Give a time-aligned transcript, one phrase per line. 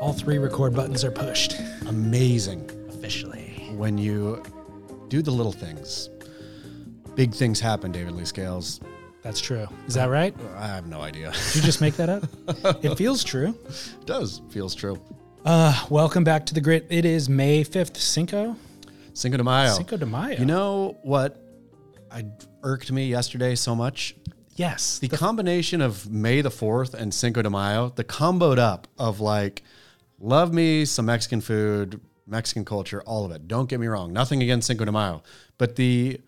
[0.00, 1.56] All three record buttons are pushed
[1.86, 3.70] Amazing officially.
[3.76, 4.42] when you
[5.08, 6.10] do the little things.
[7.14, 8.80] Big things happen, David Lee Scales.
[9.22, 9.66] That's true.
[9.86, 10.34] Is that right?
[10.58, 11.32] I have no idea.
[11.32, 12.24] Did you just make that up?
[12.84, 13.56] it feels true.
[13.66, 15.00] it does feels true.
[15.44, 16.86] Uh, welcome back to the grit.
[16.90, 18.56] It is May 5th, Cinco.
[19.14, 19.74] Cinco de Mayo.
[19.74, 20.38] Cinco de Mayo.
[20.38, 21.40] You know what
[22.10, 22.26] I
[22.62, 24.14] irked me yesterday so much?
[24.56, 24.98] yes.
[24.98, 29.62] The combination of May the 4th and Cinco de Mayo, the comboed up of like,
[30.18, 33.48] love me some Mexican food, Mexican culture, all of it.
[33.48, 34.12] Don't get me wrong.
[34.12, 35.22] Nothing against Cinco de Mayo.
[35.58, 36.20] But the,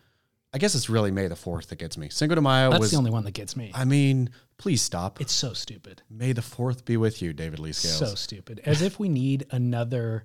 [0.52, 2.08] I guess it's really May the 4th that gets me.
[2.08, 3.70] Cinco de Mayo That's was, the only one that gets me.
[3.74, 5.20] I mean, please stop.
[5.20, 6.02] It's so stupid.
[6.10, 7.98] May the 4th be with you, David Lee Scales.
[7.98, 8.60] So stupid.
[8.64, 10.24] As if we need another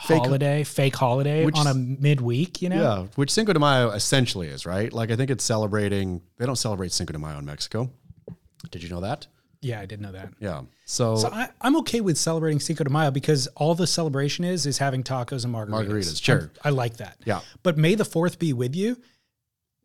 [0.00, 2.82] Fake- holiday, fake holiday Which- on a midweek, you know?
[2.82, 4.92] Yeah, which Cinco de Mayo essentially is, right?
[4.92, 7.90] Like, I think it's celebrating, they don't celebrate Cinco de Mayo in Mexico.
[8.70, 9.26] Did you know that?
[9.60, 10.30] Yeah, I did know that.
[10.40, 10.62] Yeah.
[10.86, 14.66] So, So I, I'm okay with celebrating Cinco de Mayo because all the celebration is
[14.66, 15.86] is having tacos and margaritas.
[15.86, 16.38] Margaritas, sure.
[16.40, 17.18] I'm- I like that.
[17.24, 17.40] Yeah.
[17.62, 18.96] But May the Fourth be with you.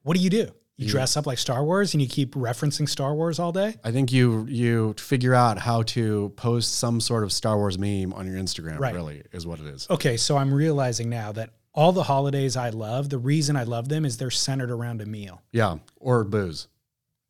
[0.01, 0.49] What do you do?
[0.77, 3.75] You dress up like Star Wars and you keep referencing Star Wars all day.
[3.83, 8.13] I think you you figure out how to post some sort of Star Wars meme
[8.13, 8.79] on your Instagram.
[8.79, 8.93] Right.
[8.93, 9.87] Really, is what it is.
[9.89, 13.89] Okay, so I'm realizing now that all the holidays I love, the reason I love
[13.89, 15.41] them is they're centered around a meal.
[15.51, 16.67] Yeah, or booze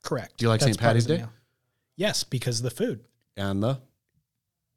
[0.04, 0.38] Correct.
[0.38, 0.78] Do you like St.
[0.78, 1.18] Patty's Day?
[1.18, 1.32] meal.
[1.96, 3.04] Yes, because of the food.
[3.36, 3.80] and the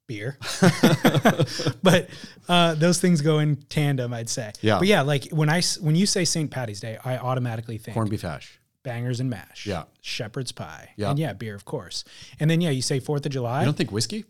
[0.06, 0.38] beer.
[1.82, 2.08] but
[2.48, 4.52] uh, those things go in tandem, I'd say.
[4.60, 4.78] Yeah.
[4.78, 6.50] But yeah, like when I when you say St.
[6.50, 8.59] Patty's Day, I automatically think corned beef hash.
[8.82, 9.66] Bangers and mash.
[9.66, 9.84] Yeah.
[10.00, 10.90] Shepherd's pie.
[10.96, 11.10] Yeah.
[11.10, 12.04] And yeah, beer, of course.
[12.38, 13.60] And then yeah, you say Fourth of July.
[13.60, 14.24] You don't think whiskey?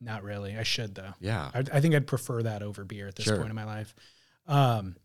[0.00, 0.56] Not really.
[0.56, 1.14] I should though.
[1.20, 1.50] Yeah.
[1.54, 3.36] I, I think I'd prefer that over beer at this Sure.
[3.36, 3.94] point in my life.
[4.46, 4.96] Um,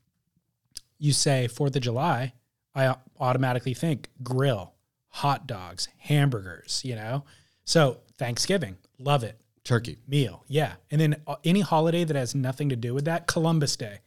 [0.98, 2.34] you say Fourth of July,
[2.74, 4.74] I automatically think grill,
[5.10, 6.82] hot dogs, hamburgers.
[6.86, 7.24] You know.
[7.66, 9.40] So Thanksgiving, love it.
[9.64, 9.98] Turkey.
[10.08, 10.44] meal.
[10.48, 10.74] Yeah.
[10.92, 14.02] And then uh, any holiday that has nothing to do with that, Columbus Day.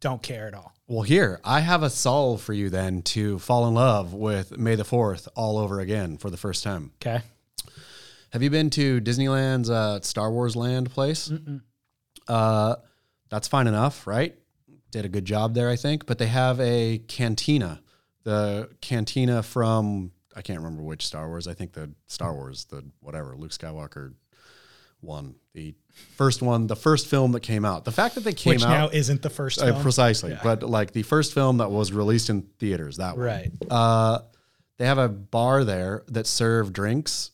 [0.00, 0.74] Don't care at all.
[0.92, 4.74] Well, here I have a solve for you then to fall in love with May
[4.74, 6.92] the Fourth all over again for the first time.
[7.00, 7.22] Okay.
[8.30, 11.32] Have you been to Disneyland's uh, Star Wars Land place?
[12.28, 12.76] Uh,
[13.30, 14.34] that's fine enough, right?
[14.90, 16.04] Did a good job there, I think.
[16.04, 17.80] But they have a cantina,
[18.24, 21.48] the cantina from I can't remember which Star Wars.
[21.48, 24.12] I think the Star Wars, the whatever Luke Skywalker
[25.02, 25.74] one, the
[26.16, 27.84] first one, the first film that came out.
[27.84, 29.82] The fact that they came Which now out isn't the first uh, film.
[29.82, 33.26] precisely, but like the first film that was released in theaters, that one.
[33.26, 33.52] right.
[33.70, 34.20] Uh,
[34.78, 37.30] they have a bar there that serve drinks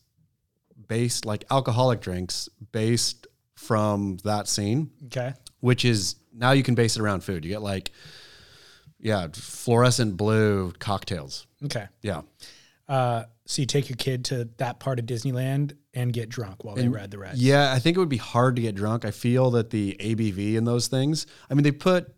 [0.89, 5.35] based like alcoholic drinks based from that scene, Okay.
[5.61, 7.45] which is now you can base it around food.
[7.45, 7.91] You get like,
[9.01, 11.47] yeah, fluorescent blue cocktails.
[11.65, 11.87] Okay.
[12.03, 12.23] Yeah.
[12.89, 16.75] Uh, so you take your kid to that part of Disneyland and get drunk while
[16.75, 17.43] they ride the rides.
[17.43, 19.07] Yeah, I think it would be hard to get drunk.
[19.07, 22.13] I feel that the ABV in those things, I mean, they put,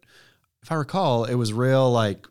[0.61, 2.27] if I recall, it was real like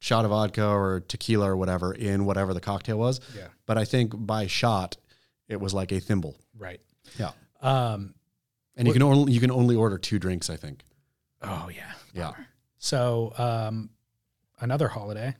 [0.00, 3.20] shot of vodka or tequila or whatever in whatever the cocktail was.
[3.36, 3.48] Yeah.
[3.66, 4.96] But I think by shot,
[5.46, 6.38] it was like a thimble.
[6.58, 6.80] Right.
[7.18, 7.32] Yeah.
[7.60, 8.14] Um,
[8.78, 10.82] And you can only you can only order two drinks, I think.
[11.42, 11.92] oh yeah.
[12.14, 12.32] Yeah.
[12.78, 13.90] So um,
[14.58, 15.36] another holiday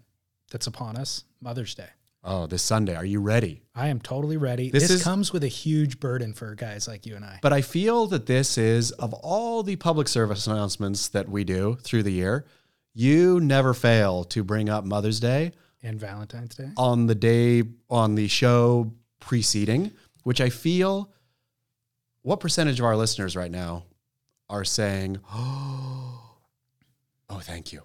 [0.50, 1.88] that's upon us, Mother's Day.
[2.25, 2.94] Oh, this Sunday.
[2.94, 3.62] Are you ready?
[3.75, 4.71] I am totally ready.
[4.71, 7.41] This This, is- comes with a huge burden for guys like you and I.
[7.43, 11.77] But I feel that this is of all the public service announcements that we do
[11.83, 12.44] through the year,
[12.94, 15.50] you never fail to bring up Mother's Day
[15.83, 16.71] And Valentine's Day.
[16.77, 19.91] on the day on the show preceding,
[20.22, 21.10] which I feel
[22.22, 23.84] what percentage of our listeners right now
[24.49, 26.37] are saying, "Oh,
[27.31, 27.83] oh thank you."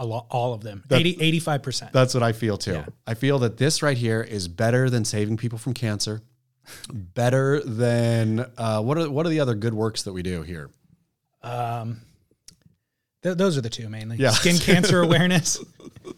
[0.00, 0.82] A lo- all of them.
[0.88, 1.92] That- 80, 85%.
[1.92, 2.72] That's what I feel too.
[2.72, 2.86] Yeah.
[3.06, 6.22] I feel that this right here is better than saving people from cancer.
[6.92, 10.70] better than uh, what are what are the other good works that we do here?
[11.42, 12.00] Um,
[13.22, 14.16] th- those are the two mainly.
[14.16, 14.30] Yeah.
[14.30, 15.58] Skin cancer awareness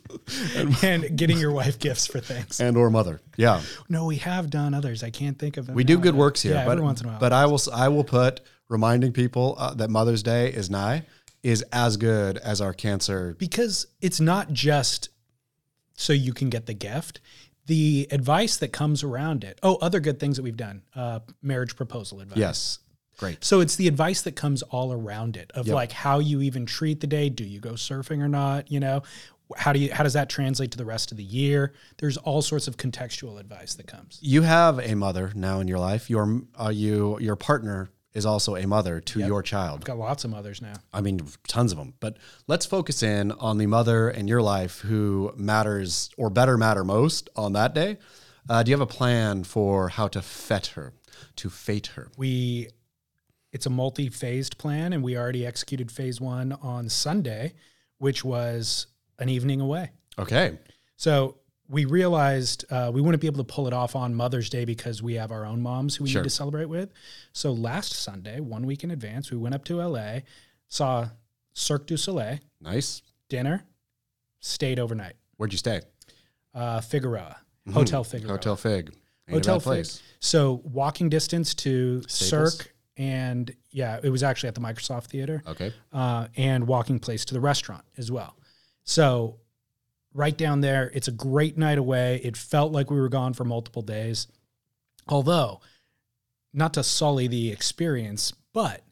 [0.82, 2.60] and, getting your wife gifts for things.
[2.60, 5.02] And or mother, yeah, No, we have done others.
[5.02, 5.74] I can't think of them.
[5.74, 6.54] we do good works here.
[6.54, 7.20] Yeah, but every once in a while.
[7.20, 11.04] but I will I will put reminding people uh, that Mother's Day is nigh
[11.42, 13.34] is as good as our cancer.
[13.38, 15.08] because it's not just
[15.94, 17.20] so you can get the gift.
[17.66, 19.58] The advice that comes around it.
[19.62, 20.82] Oh, other good things that we've done.
[20.94, 22.38] Uh, marriage proposal advice.
[22.38, 22.78] Yes,
[23.18, 23.44] great.
[23.44, 25.74] So it's the advice that comes all around it of Yep.
[25.74, 27.28] like how you even treat the day.
[27.28, 28.70] Do you go surfing or not?
[28.70, 29.02] You know,
[29.56, 31.72] how do you how does that translate to the rest of the year?
[31.98, 34.18] There's all sorts of contextual advice that comes.
[34.22, 36.10] You have a mother now in your life.
[36.10, 39.84] Your uh, you your partner is also a mother to your child.
[39.84, 40.74] Got lots of mothers now.
[40.92, 41.94] I mean, tons of them.
[42.00, 42.16] But
[42.46, 47.30] let's focus in on the mother in your life who matters or better matter most
[47.36, 47.98] on that day.
[48.48, 50.92] Uh, do you have a plan for how to fet her,
[51.36, 52.08] to fate her?
[52.16, 52.68] We
[53.52, 57.52] it's a multi-phased plan and we already executed phase 1 on Sunday,
[57.98, 58.86] which was
[59.18, 59.90] an evening away.
[60.18, 60.58] Okay.
[60.96, 61.36] So
[61.72, 65.02] we realized uh, we wouldn't be able to pull it off on Mother's Day because
[65.02, 66.20] we have our own moms who we Sure.
[66.20, 66.92] need to celebrate with.
[67.32, 70.20] So last Sunday, one week in advance, we went up to LA,
[70.68, 71.08] saw
[71.54, 73.00] Cirque du Soleil, Nice.
[73.30, 73.64] dinner,
[74.40, 75.14] stayed overnight.
[75.38, 75.80] Where'd you stay?
[76.54, 77.38] Uh, Figueroa,
[77.72, 78.32] Hotel Figueroa.
[78.32, 78.90] Hotel Fig.
[79.28, 79.96] Ain't Hotel bad place.
[79.98, 80.06] Fig.
[80.20, 82.58] So walking distance to Staples?
[82.58, 85.42] Cirque, and yeah, it was actually at the Microsoft Theater.
[85.46, 85.72] Okay.
[85.92, 88.36] uh, and walking place to the restaurant as well.
[88.84, 89.38] So,
[90.14, 92.20] right down there, it's a great night away.
[92.22, 94.26] It felt like we were gone for multiple days.
[95.08, 95.60] Although,
[96.52, 98.82] not to sully the experience, but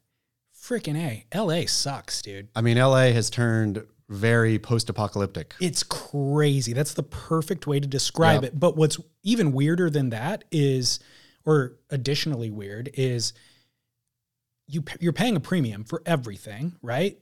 [0.55, 2.49] freaking A, LA sucks, dude.
[2.55, 5.55] I mean, LA has turned very post-apocalyptic.
[5.61, 6.73] It's crazy.
[6.73, 8.53] That's the perfect way to describe Yep.
[8.53, 8.59] it.
[8.59, 10.99] But what's even weirder than that is,
[11.45, 13.33] or additionally weird, is
[14.67, 17.19] you you're paying a premium for everything, right?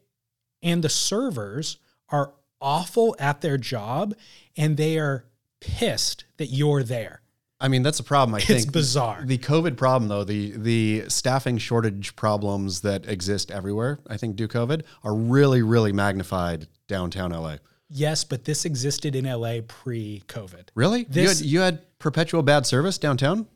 [0.63, 1.77] And the servers
[2.09, 4.13] are awful at their job,
[4.57, 5.25] and they are
[5.59, 7.21] pissed that you're there.
[7.61, 8.35] I mean, that's a problem.
[8.35, 9.23] I It's think it's bizarre.
[9.25, 14.47] The COVID problem, though, the the staffing shortage problems that exist everywhere, I think, due
[14.47, 17.57] COVID, are really, really magnified downtown LA.
[17.89, 20.69] Yes, but this existed in LA pre-COVID.
[20.75, 21.03] Really?
[21.03, 23.47] This- you, had, you had perpetual bad service downtown?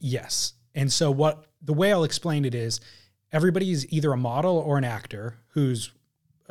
[0.00, 0.54] Yes.
[0.74, 2.80] And so what the way I'll explain it is
[3.30, 5.92] everybody's either a model or an actor who's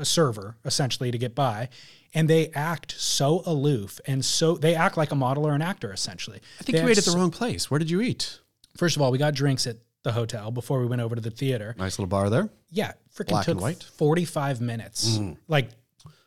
[0.02, 1.70] a server essentially to get by
[2.14, 5.94] and they act so aloof and so they act like a model or an actor
[5.94, 6.42] essentially.
[6.60, 7.72] I think you ate at the wrong place.
[7.72, 8.40] Where did you eat?
[8.78, 11.32] First of all, we got drinks at the hotel before we went over to the
[11.32, 11.76] theater.
[11.78, 12.50] Nice little bar there.
[12.70, 13.84] Yeah, freaking Black took and white?
[13.84, 15.18] 45 minutes.
[15.18, 15.38] Mm.
[15.48, 15.70] Like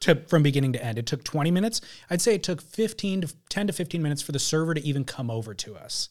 [0.01, 0.99] to from beginning to end.
[0.99, 1.81] It took 20 minutes.
[2.09, 5.05] I'd say it took 15 to 10 to 15 minutes for the server to even
[5.05, 6.09] come over to us.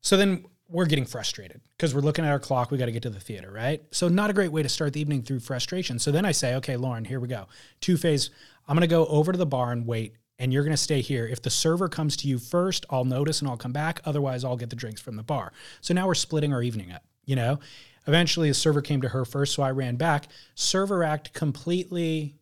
[0.00, 2.70] So then we're getting frustrated because we're looking at our clock.
[2.70, 3.82] We got to get to the theater, right?
[3.92, 5.98] So not a great way to start the evening through frustration.
[5.98, 7.46] So then I say, okay, Lauren, here we go.
[7.80, 8.30] Two phase.
[8.66, 11.00] I'm going to go over to the bar and wait, and you're going to stay
[11.00, 11.26] here.
[11.26, 14.00] If the server comes to you first, I'll notice and I'll come back.
[14.04, 15.52] Otherwise, I'll get the drinks from the bar.
[15.80, 17.60] So now we're splitting our evening up, you know?
[18.08, 20.28] Eventually, the server came to her first, so I ran back.
[20.54, 22.36] Server act completely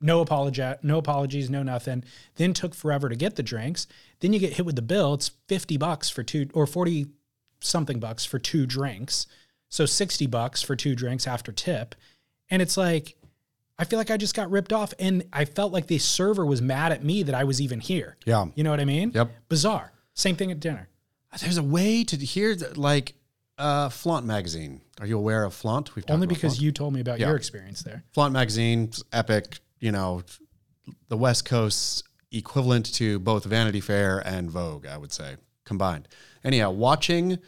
[0.00, 2.04] no apology, no apologies, no nothing.
[2.36, 3.86] Then took forever to get the drinks.
[4.20, 5.14] Then you get hit with the bill.
[5.14, 7.08] It's 50 bucks for two or 40
[7.60, 9.26] something bucks for two drinks.
[9.68, 11.94] So 60 bucks for two drinks after tip.
[12.50, 13.16] And it's like
[13.78, 16.60] I feel like I just got ripped off and I felt like the server was
[16.60, 18.16] mad at me that I was even here.
[18.26, 18.46] Yeah.
[18.54, 19.12] You know what I mean?
[19.14, 19.30] Yep.
[19.48, 19.92] Bizarre.
[20.12, 20.88] Same thing at dinner.
[21.40, 23.14] There's a way to hear, that, like,
[23.56, 24.80] uh, Flaunt magazine.
[25.00, 25.94] Are you aware of Flaunt?
[25.96, 26.60] We've Only because Flaunt.
[26.62, 27.28] you told me about Yeah.
[27.28, 28.02] your experience there.
[28.12, 29.60] Flaunt magazine, epic.
[29.78, 30.24] You know,
[31.08, 32.02] the West Coast
[32.32, 36.06] equivalent to both Vanity Fair and Vogue, I would say combined.
[36.44, 37.38] Anyhow, watching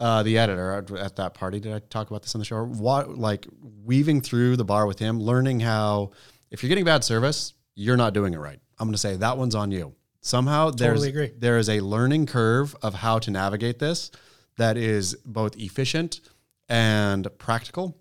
[0.00, 1.60] uh, the editor at, at that party.
[1.60, 2.64] Did I talk about this on the show?
[2.64, 3.46] Wa- like
[3.84, 6.10] weaving through the bar with him, learning how
[6.50, 8.58] if you're getting bad service, you're not doing it right.
[8.78, 9.94] I'm going to say that one's on you.
[10.20, 11.32] Somehow there's Totally agree.
[11.38, 14.10] there is a learning curve of how to navigate this
[14.56, 16.20] that is both efficient
[16.68, 17.96] and practical.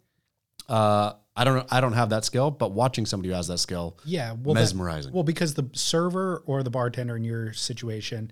[0.68, 3.98] Uh, I don't I don't have that skill, but watching somebody who has that skill,
[4.06, 5.14] Yeah, well, that- mesmerizing.
[5.14, 8.32] well, because the server or the bartender in your situation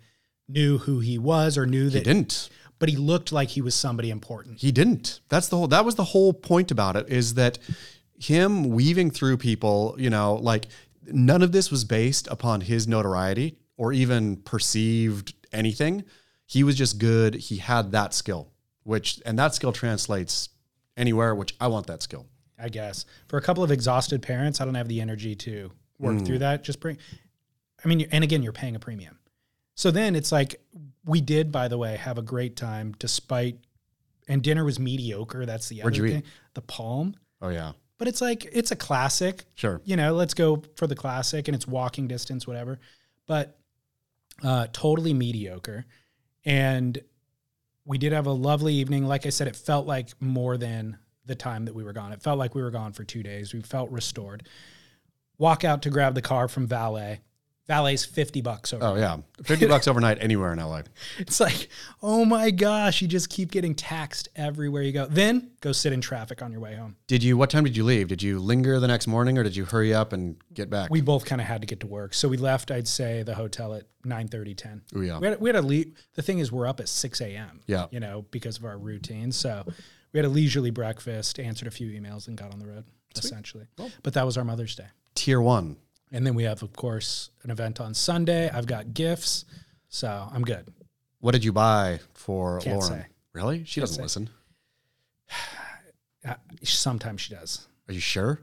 [0.52, 2.50] knew who he was or knew that he didn't.
[2.80, 4.60] but he looked like he was somebody important.
[4.60, 5.20] He didn't.
[5.30, 5.68] That's the whole.
[5.68, 7.10] That was the whole point about it.
[7.10, 7.58] Is that
[8.20, 9.96] him weaving through people?
[9.98, 10.66] You know, like
[11.06, 16.04] none of this was based upon his notoriety or even perceived anything.
[16.46, 17.36] He was just good.
[17.36, 18.52] He had that skill,
[18.84, 20.50] which and that skill translates
[20.98, 21.34] anywhere.
[21.34, 22.26] Which I want that skill.
[22.60, 26.18] I guess for a couple of exhausted parents, I don't have the energy to work
[26.18, 26.26] Mm.
[26.28, 26.64] through that.
[26.64, 26.98] Just bring,
[27.84, 29.18] I mean, and again, you're paying a premium.
[29.82, 30.62] So then it's like
[31.06, 33.58] we did, by the way, have a great time despite,
[34.28, 35.48] and dinner was mediocre.
[35.48, 36.26] That's the Where'd other you eat?
[36.54, 39.44] The Palm, Oh yeah, but it's like it's a classic.
[39.56, 39.82] sure.
[39.84, 42.80] you know, let's go for the classic and it's walking distance, whatever.
[43.26, 43.58] But
[44.44, 45.88] uh, totally mediocre.
[46.46, 47.02] And
[47.84, 49.08] we did have a lovely evening.
[49.08, 52.12] Like I said, it felt like more than the time that we were gone.
[52.12, 53.52] It felt like we were gone for two days.
[53.52, 54.48] We felt restored.
[55.40, 57.22] Walk out to grab the car from valet.
[57.72, 58.84] Valet's 50 bucks over.
[58.84, 60.82] Oh yeah, fifty bucks overnight anywhere in LA.
[61.20, 61.70] It's like,
[62.02, 65.06] oh my gosh, you just keep getting taxed everywhere you go.
[65.06, 66.96] Then go sit in traffic on your way home.
[67.08, 67.38] Did you?
[67.38, 68.08] What time did you leave?
[68.08, 70.90] Did you linger the next morning, or did you hurry up and get back?
[70.90, 72.14] we both kind of had to get to work.
[72.14, 74.82] So we left, I'd say, the hotel at 9 10.
[74.96, 75.20] Ooh, yeah.
[75.20, 75.94] We had, we had to leave.
[76.16, 77.62] The thing is, we're up at 6 a.m.
[77.68, 77.88] Yeah.
[77.92, 79.32] You know, because of our routine.
[79.32, 79.66] So
[80.12, 82.86] we had a leisurely breakfast, answered a few emails, and got on the road
[83.16, 83.68] essentially.
[84.04, 84.88] But that was our Mother's Day.
[85.16, 85.78] Tier one.
[86.12, 88.50] And then we have, of course, an event on Sunday.
[88.50, 89.46] I've got gifts,
[89.88, 90.68] so I'm good.
[91.20, 93.02] What did you buy for Can't Lauren?
[93.02, 93.06] say.
[93.34, 93.64] Really?
[93.66, 94.02] She doesn't say.
[94.04, 94.30] listen.
[96.24, 97.68] Uh, sometimes she does.
[97.88, 98.40] Are you sure?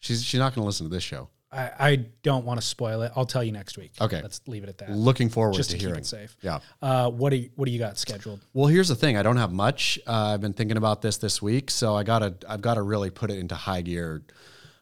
[0.00, 1.28] She's she's not going to listen to this show.
[1.52, 3.12] I, I don't want to spoil it.
[3.14, 3.92] I'll tell you next week.
[4.00, 4.22] Okay.
[4.22, 4.90] let's leave it at that.
[4.92, 6.00] Looking forward Just to to keep hearing.
[6.00, 6.34] it safe.
[6.40, 6.60] Yeah.
[6.80, 8.40] Uh, what do you, what do you got scheduled?
[8.54, 9.18] Well, here's the thing.
[9.18, 9.98] I don't have much.
[10.06, 13.10] Uh, I've been thinking about this this week, so I gotta I've got to really
[13.10, 14.22] put it into high gear.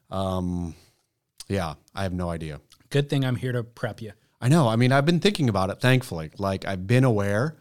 [0.09, 0.77] Um,
[1.49, 2.61] yeah, I have no idea.
[2.91, 4.13] Good thing I'm here to prep you.
[4.41, 4.69] I know.
[4.69, 5.81] I mean, I've been thinking about it.
[5.81, 7.57] Thankfully, like I've been aware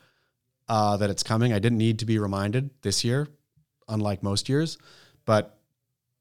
[0.67, 1.53] uh, that it's coming.
[1.53, 3.27] I didn't need to be reminded this year,
[3.87, 4.77] unlike most years.
[5.25, 5.57] But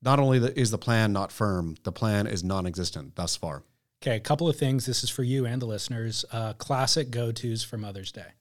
[0.02, 3.62] not only is the plan not firm, the plan is non-existent thus far.
[4.02, 4.86] Okay, a couple of things.
[4.86, 6.24] This is for you and the listeners.
[6.30, 8.34] Uh, classic go tos for Mother's Day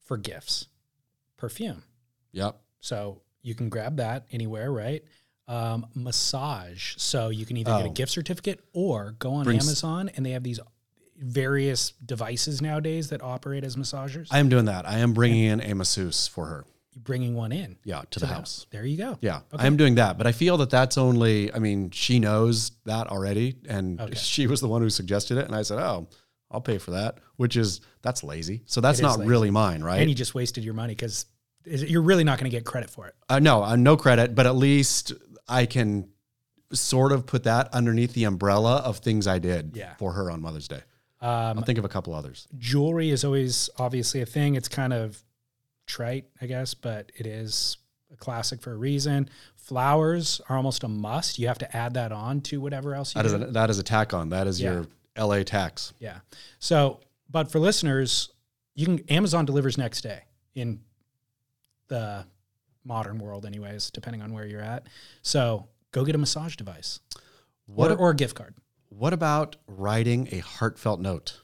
[0.00, 0.68] for gifts
[1.36, 1.82] perfume.
[2.32, 2.60] Yep.
[2.80, 5.02] So you can grab that anywhere, right?
[5.48, 6.94] Um, massage.
[6.98, 7.92] So you can either get a Oh.
[7.92, 10.60] gift certificate or go on Brings- Amazon and they have these
[11.18, 14.28] various devices nowadays that operate as massagers.
[14.30, 14.88] I am doing that.
[14.88, 16.64] I am bringing in a masseuse for her.
[16.94, 18.66] You're bringing one in Yeah, to the house.
[18.70, 19.18] There you go.
[19.22, 21.52] Yeah, I am doing that, but I feel that that's only.
[21.52, 25.54] I mean, she knows that already, and she was the one who suggested it, and
[25.54, 26.08] I said, "Oh,
[26.50, 28.62] I'll pay for that," which is that's lazy.
[28.66, 29.28] So that's not lazy.
[29.30, 30.00] really mine, right?
[30.00, 31.24] And you just wasted your money because
[31.64, 33.14] you're really not going to get credit for it.
[33.30, 35.12] uh, no, uh, no credit, but at least
[35.52, 36.08] I can
[36.72, 39.94] sort of put that underneath the umbrella of things I did Yeah.
[39.96, 40.80] for her on Mother's Day.
[41.20, 42.48] Um, I'll think of a couple others.
[42.58, 44.54] jewelry is always obviously a thing.
[44.56, 45.22] It's kind of
[45.86, 47.76] trite, I guess, but it is
[48.12, 49.28] a classic for a reason.
[49.54, 51.38] Flowers are almost a must.
[51.38, 53.42] You have to add that on to whatever else you That is do.
[53.42, 54.30] a, that is a tack on.
[54.30, 54.72] That is Yeah.
[54.72, 55.92] your LA tax.
[55.98, 56.20] yeah.
[56.58, 58.30] So, but for listeners,
[58.74, 60.22] you can Amazon delivers next day
[60.54, 60.80] in
[61.88, 62.26] the
[62.84, 64.86] modern world, anyways, depending on where you're at.
[65.22, 67.00] So go get a massage device
[67.66, 68.54] What or, or a gift card.
[68.88, 71.40] What about writing a heartfelt note?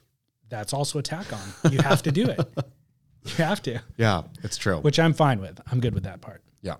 [0.48, 1.72] That's also a tack on.
[1.72, 2.40] You have to do it.
[3.24, 4.78] You have to, Yeah, it's true.
[4.78, 5.60] which I'm fine with.
[5.70, 6.42] I'm good with that part.
[6.62, 6.76] yeah,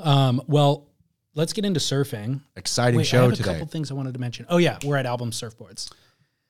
[0.00, 0.88] Um, well,
[1.34, 2.40] let's get into surfing.
[2.56, 3.52] exciting Wait, I show have a today.
[3.52, 4.46] couple things I wanted to mention.
[4.48, 5.92] Oh yeah, we're at Album Surfboards.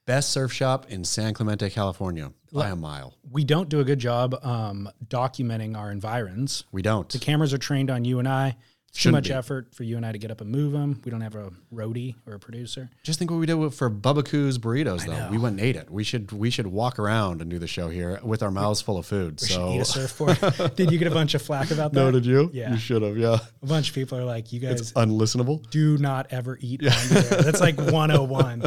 [0.04, 3.14] Best surf shop in San Clemente, California, by a mile.
[3.30, 6.64] We don't do a good job um, documenting our environs.
[6.72, 7.08] We don't.
[7.08, 8.56] The cameras are trained on you and I.
[8.88, 9.32] It's too Shouldn't much be.
[9.32, 11.00] effort for you and I to get up and move them.
[11.04, 12.90] We don't have a roadie or a producer.
[13.04, 15.28] Just think what we did with, for Bubba Coo's burritos, though.
[15.30, 15.88] We went and ate it.
[15.88, 18.98] We should we should walk around and do the show here with our mouths full
[18.98, 19.40] of food.
[19.40, 20.74] We so eat a surfboard.
[20.76, 22.00] did you get a bunch of flack about that?
[22.00, 22.50] no, did you?
[22.52, 22.72] Yeah.
[22.72, 23.16] you should have.
[23.16, 25.70] Yeah, A bunch of people are like, you guys it's unlistenable.
[25.70, 27.22] do not ever eat on there.
[27.40, 28.64] That's like 101.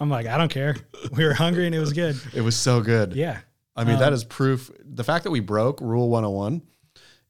[0.00, 0.76] I'm like, I don't care.
[1.12, 2.20] We were hungry and it was good.
[2.34, 3.14] It was so good.
[3.14, 3.38] Yeah.
[3.74, 4.70] I mean, that is proof.
[4.82, 6.62] The fact that we broke Rule 101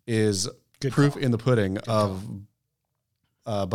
[0.07, 0.49] is
[0.81, 2.25] Good proof in the pudding of
[3.45, 3.67] uh,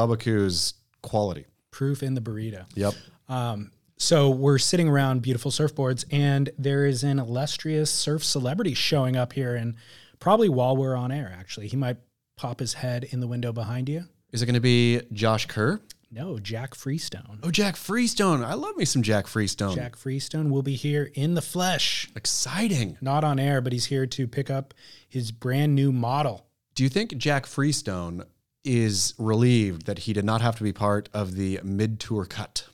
[1.02, 1.46] quality.
[1.72, 2.66] Proof in the burrito.
[2.76, 2.94] Yep.
[3.28, 9.16] Um, so we're sitting around beautiful surfboards, and there is an illustrious surf celebrity showing
[9.16, 9.76] up here, and
[10.20, 11.98] probably while we're on air, actually, he might
[12.36, 14.06] pop his head in the window behind you.
[14.32, 15.80] Is it going to be Josh Kerr?
[16.14, 17.40] No, Jack Freestone.
[17.42, 18.44] Oh, Jack Freestone.
[18.44, 19.76] I love me some Jack Freestone.
[19.76, 22.98] Jack Freestone will be here in the flesh, Exciting.
[23.00, 24.74] not on air, but he's here to pick up
[25.08, 26.46] his brand new model.
[26.76, 28.26] Do you think Jack Freestone
[28.66, 32.68] is relieved that he did not have to be part of the mid tour cut?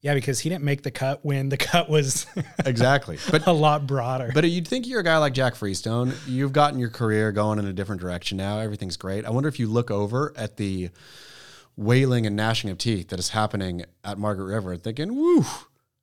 [0.00, 2.26] Yeah, because he didn't make the cut when the cut was
[2.64, 3.18] Exactly.
[3.30, 4.30] But a lot broader.
[4.34, 6.12] but you'd think you're a guy like Jack Freestone.
[6.26, 8.58] You've gotten your career going in a different direction now.
[8.58, 9.24] Everything's great.
[9.26, 10.88] I wonder if you look over at the
[11.84, 15.44] wailing and gnashing of teeth that is happening at Margaret River thinking, woo,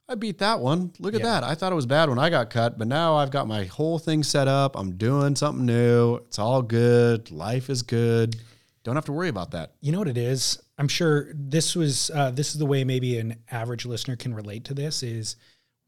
[0.10, 0.92] I beat that one.
[1.00, 1.26] Look at Yeah.
[1.28, 1.44] that.
[1.44, 4.00] I thought it was bad when I got cut, but now I've got my whole
[4.00, 4.76] thing set up.
[4.76, 6.16] I'm doing something new.
[6.16, 7.30] It's all good.
[7.30, 8.38] Life is good.
[8.84, 9.74] Don't have to worry about that.
[9.82, 10.60] You know what it is?
[10.80, 14.64] I'm sure this was uh, this is the way maybe an average listener can relate
[14.66, 15.36] to this is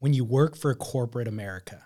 [0.00, 1.82] when you work for corporate America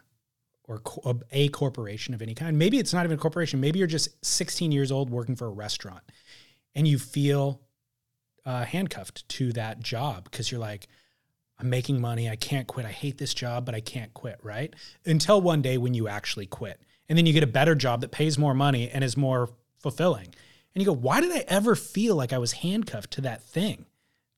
[0.64, 2.58] or co- a corporation of any kind.
[2.58, 3.60] Maybe it's not even a corporation.
[3.60, 6.02] Maybe you're just 16 years old working for a restaurant,
[6.74, 7.60] and you feel
[8.46, 10.88] uh, handcuffed to that job because you're like,
[11.58, 12.28] I'm making money.
[12.28, 12.84] I can't quit.
[12.84, 14.38] I hate this job, but I can't quit.
[14.42, 14.74] Right
[15.06, 18.10] until one day when you actually quit, and then you get a better job that
[18.10, 20.34] pays more money and is more fulfilling.
[20.74, 23.86] And you go, why did I ever feel like I was handcuffed to that thing?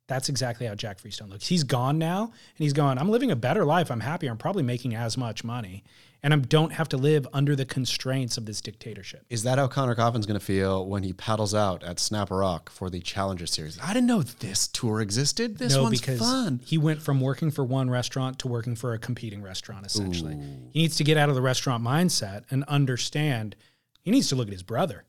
[0.09, 1.49] That's exactly how Jack Freestone looks.
[1.49, 3.91] He's gone now and he's gone, I'm living a better life.
[3.91, 4.31] I'm happier.
[4.31, 5.83] I'm probably making as much money.
[6.23, 9.25] And I don't have to live under the constraints of this dictatorship.
[9.29, 12.71] Is that how Conner Coffin's going to feel when he paddles out at Snapper Rock
[12.71, 13.79] for the Challenger Series?
[13.81, 15.59] I didn't know this tour existed.
[15.59, 16.61] This no, one's because fun.
[16.65, 20.37] he went from working for one restaurant to working for a competing restaurant, essentially.
[20.73, 23.55] He needs to get out of the restaurant mindset and understand
[24.03, 25.05] he needs to look at his brother.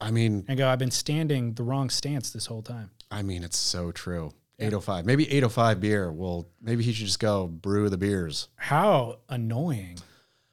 [0.00, 2.90] I mean, and go, I've been standing the wrong stance this whole time.
[3.10, 4.32] I mean, it's so true.
[4.58, 5.04] 805.
[5.04, 6.10] Maybe 805 beer.
[6.10, 8.48] Well, maybe he should just go brew the beers.
[8.56, 9.98] How annoying.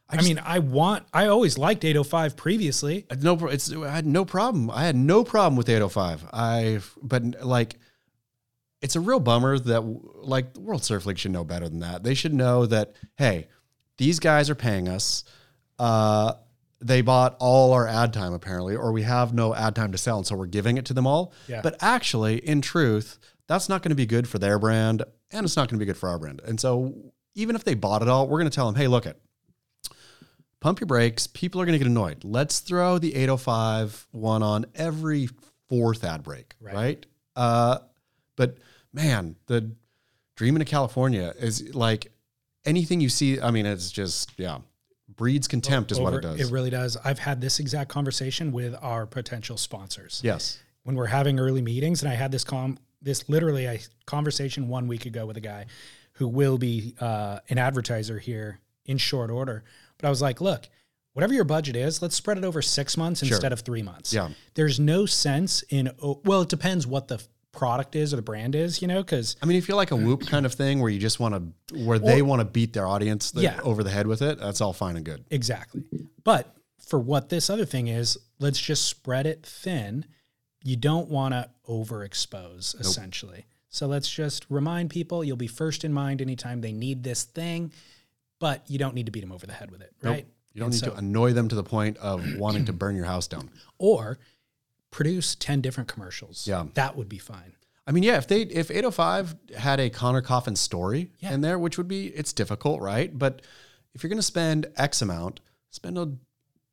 [0.09, 3.07] I, mean, I want, I always liked 805 previously.
[3.19, 4.69] No, it's I had no problem.
[4.69, 6.25] I had no problem with 805.
[6.31, 7.77] I, but like,
[8.81, 9.81] it's a real bummer that
[10.17, 12.03] like the World Surf League should know better than that.
[12.03, 13.47] They should know that hey,
[13.97, 15.23] these guys are paying us.
[15.79, 16.33] Uh,
[16.83, 20.17] they bought all our ad time apparently, or we have no ad time to sell,
[20.17, 21.33] and so we're giving it to them all.
[21.47, 21.61] Yeah.
[21.61, 25.55] But actually, in truth, that's not going to be good for their brand, and it's
[25.55, 26.41] not going to be good for our brand.
[26.45, 26.93] And so,
[27.35, 29.19] even if they bought it all, we're going to tell them, hey, look it.
[30.59, 31.27] Pump your brakes.
[31.27, 32.23] People are going to get annoyed.
[32.23, 35.27] Let's throw the 805 one on every
[35.67, 36.73] fourth ad break, Right.
[36.73, 37.05] right?
[37.35, 37.79] Uh,
[38.37, 38.57] but
[38.93, 39.71] man, the
[40.35, 42.11] Dreaming of California is like
[42.65, 43.39] anything you see.
[43.41, 44.59] I mean, it's just yeah,
[45.15, 46.39] breeds contempt is what it does.
[46.39, 46.97] It really does.
[47.03, 50.21] I've had this exact conversation with our potential sponsors.
[50.23, 54.67] yes, when we're having early meetings and i had this com this literally a conversation
[54.67, 55.65] one week ago with a guy
[56.13, 59.63] who will be uh, an advertiser here in short order
[59.97, 60.67] but i was like look
[61.13, 64.29] whatever your budget is let's spread it over six months instead of three months Yeah.
[64.55, 68.55] there's no sense in oh, well it depends what the product is or the brand
[68.55, 70.89] is you know because I mean, if you're like a whoop kind of thing where
[70.89, 71.35] you just want
[71.69, 73.59] to, where they want to beat their audience the- Yeah.
[73.63, 75.23] over the head with it, that's all fine and good.
[75.29, 75.83] Exactly.
[76.25, 80.05] But for what this other thing is, let's just spread it thin.
[80.63, 83.45] You don't want to overexpose, essentially.
[83.69, 87.71] So let's just remind people you'll be first in mind anytime they need this thing,
[88.39, 90.25] but you don't need to beat them over the head with it, right?
[90.53, 92.95] You don't And need so- to annoy them to the point of wanting to burn
[92.95, 93.49] your house down.
[93.79, 94.17] Or
[94.93, 96.47] produce 10 different commercials.
[96.47, 96.65] Yeah.
[96.75, 97.53] That would be fine.
[97.85, 101.33] I mean, yeah, if they if 805 had a Conner Coffin story Yeah.
[101.33, 103.17] in there, which would be it's difficult, right?
[103.17, 103.41] But
[103.93, 106.13] if you're going to spend X amount, spend a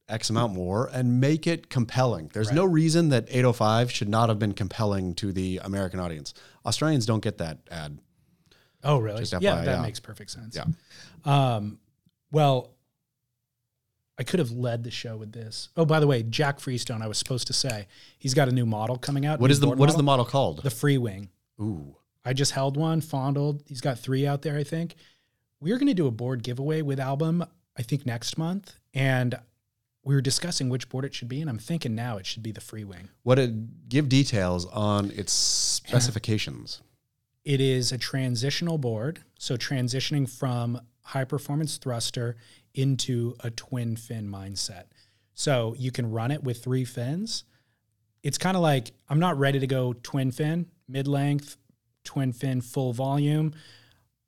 [0.09, 2.31] X amount more and make it compelling.
[2.33, 6.35] There's no reason that 805 should not have been compelling to the American audience.
[6.67, 7.99] Australians don't get that ad.
[8.83, 9.25] Oh, really?
[9.41, 9.83] Yeah, that yeah.
[9.83, 10.57] makes perfect sense.
[10.57, 10.65] Yeah.
[11.25, 11.79] Um,
[12.33, 12.71] well,
[14.21, 15.71] I could have led the show with this.
[15.79, 17.87] Oh, by the way, Jack Freestone, I was supposed to say,
[18.19, 19.41] he's got a new model coming out.
[19.41, 20.25] What is the what is the model.
[20.25, 20.63] model called?
[20.63, 21.31] the Free Wing?
[21.59, 21.97] Ooh.
[22.23, 23.63] I just held one, fondled.
[23.67, 24.97] He's got three out there, I think.
[25.59, 27.47] We're going to do a board giveaway with album,
[27.79, 29.37] I think next month, and
[30.05, 32.53] we were discussing which board it should be, and I'm thinking now it should be
[32.53, 33.09] the Free Wing.
[33.23, 36.83] What it give details on its specifications.
[37.43, 42.37] It is a transitional board, so transitioning from high performance thruster
[42.75, 44.85] into a twin fin mindset.
[45.35, 47.45] So you can run it with three fins.
[48.23, 51.57] It's kind of like I'm not ready to go twin fin, mid length,
[52.05, 53.55] twin fin, full volume,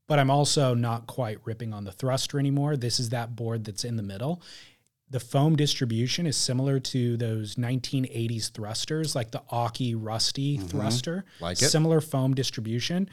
[0.09, 2.77] but I'm also not quite ripping on the thruster anymore.
[2.77, 4.43] This is that board that's in the middle.
[5.11, 10.67] The foam distribution is similar to those 1980s thrusters, like the Occy Rusty mm-hmm.
[10.69, 11.27] thruster.
[11.39, 11.69] Like it.
[11.69, 13.11] Similar foam distribution.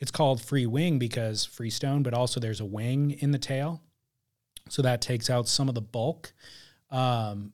[0.00, 3.82] It's called free wing because freestone, but also there's a wing in the tail.
[4.68, 6.32] So that takes out some of the bulk.
[6.90, 7.52] Um,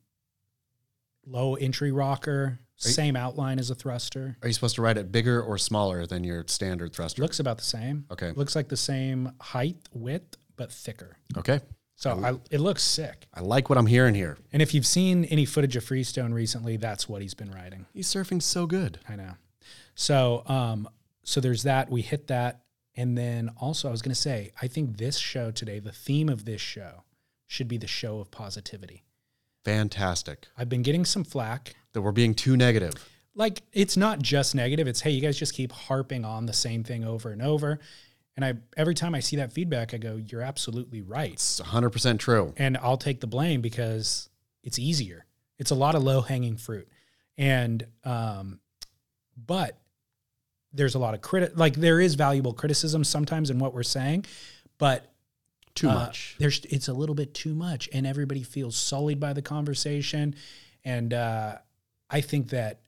[1.27, 4.37] low entry rocker, same outline as a thruster.
[4.43, 7.23] Are you supposed to ride it bigger or smaller than your standard thruster?
[7.23, 8.07] Looks about the same.
[8.11, 8.33] Okay.
[8.33, 11.17] Looks like the same height, width, but thicker.
[11.37, 11.61] Okay.
[11.97, 13.27] So I, it looks sick.
[13.35, 14.39] I like what I'm hearing here.
[14.55, 17.85] And if you've seen any footage of Freestone recently, that's what he's been riding.
[17.93, 18.99] He's surfing so good.
[19.07, 19.33] I know.
[19.95, 20.89] So, um,
[21.23, 21.91] so there's that.
[21.91, 22.63] We hit that,
[22.97, 26.29] and then also I was going to say, I think this show today, the theme
[26.29, 27.05] of this show,
[27.47, 29.05] should be the show of positivity.
[29.65, 30.49] Fantastic.
[30.57, 31.75] I've been getting some flack.
[31.93, 32.95] That we're being too negative.
[33.35, 34.87] Like it's not just negative.
[34.87, 37.81] It's hey, you guys just keep harping on the same thing over and over.
[38.37, 42.19] And I every time I see that feedback, I go, "You're absolutely right." It's 100%
[42.19, 42.55] true.
[42.57, 44.29] and I'll take the blame because
[44.63, 45.27] it's easier.
[45.59, 46.89] It's a lot of low hanging fruit,
[47.37, 48.61] and um,
[49.37, 49.79] but
[50.73, 51.57] there's a lot of credit.
[51.57, 54.27] Like there is valuable criticism sometimes in what we're saying,
[54.79, 55.13] but
[55.75, 56.37] Too uh, much.
[56.39, 60.35] There's it's a little bit too much, and everybody feels sullied by the conversation.
[60.85, 61.57] And uh,
[62.09, 62.81] I think that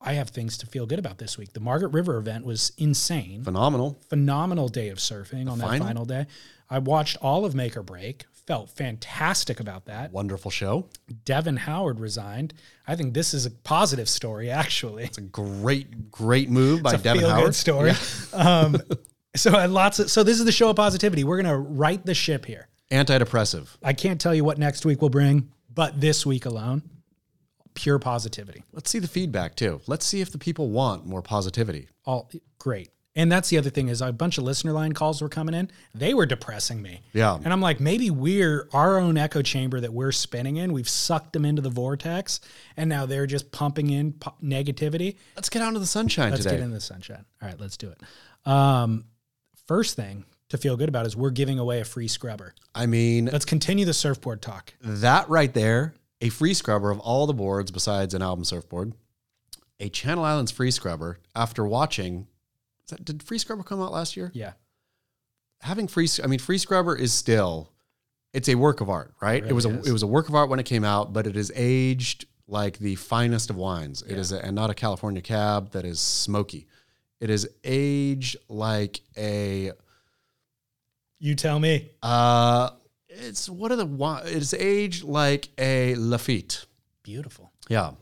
[0.00, 1.52] I have things to feel good about this week.
[1.52, 3.98] The Margaret River event was insane Phenomenal.
[4.08, 5.86] phenomenal day of surfing on that final?
[5.86, 6.26] final day.
[6.68, 10.12] I watched all of Make or Break, felt fantastic about that.
[10.12, 10.88] Wonderful show.
[11.24, 12.54] Devon Howard resigned.
[12.86, 15.04] I think this is a positive story, actually.
[15.04, 17.54] It's a great, great move by It's a Devon Howard.
[17.54, 17.92] story.
[18.32, 18.76] Um,
[19.36, 20.10] so I lots of.
[20.10, 21.24] So this is the show of positivity.
[21.24, 22.68] We're gonna right the ship here.
[22.90, 23.68] Antidepressive.
[23.82, 26.82] I can't tell you what next week will bring, but this week alone,
[27.74, 28.64] pure positivity.
[28.72, 29.80] Let's see the feedback too.
[29.86, 31.88] Let's see if the people want more positivity.
[32.04, 32.90] All great.
[33.14, 35.70] And that's the other thing is a bunch of listener line calls were coming in.
[35.94, 37.02] They were depressing me.
[37.12, 37.34] Yeah.
[37.34, 40.72] And I'm like, maybe we're our own echo chamber that we're spinning in.
[40.72, 42.40] We've sucked them into the vortex,
[42.76, 45.16] and now they're just pumping in po- negativity.
[45.36, 46.56] Let's get out into the sunshine Let's today.
[46.56, 47.26] get into the sunshine.
[47.42, 48.50] All right, let's do it.
[48.50, 49.04] Um,
[49.66, 52.54] first thing to feel good about is we're giving away a free scrubber.
[52.74, 54.72] I mean, Let's continue the surfboard talk.
[54.80, 58.94] that right there, a free scrubber of all the boards besides an album surfboard,
[59.80, 61.18] a Channel Islands free scrubber.
[61.36, 62.26] After watching,
[62.88, 64.30] that, did free scrubber come out last year?
[64.34, 64.52] Yeah,
[65.60, 67.70] Having free, I mean, free scrubber is still,
[68.32, 69.44] it's a work of art, right?
[69.44, 69.88] it was a, really is.
[69.88, 72.78] it was a work of art when it came out, but it is aged like
[72.78, 74.02] the finest of wines.
[74.02, 76.66] It is, a, and not a California cab that is smoky.
[77.20, 79.72] It is aged like a
[81.20, 81.88] you tell me.
[82.02, 82.70] Uh,
[83.08, 86.66] it's what are the it's aged like a Lafite.
[87.04, 87.92] Beautiful, Yeah,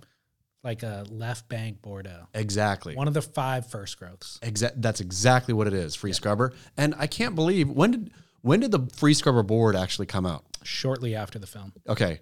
[0.62, 2.28] like a left bank Bordeaux.
[2.34, 2.94] exactly.
[2.94, 4.38] One of the five first growths.
[4.42, 5.94] Exa- that's exactly what it is.
[5.94, 8.10] Free scrubber, and I can't believe when did
[8.42, 10.44] when did the free scrubber board actually come out?
[10.62, 11.72] Shortly after the film.
[11.88, 12.20] Okay,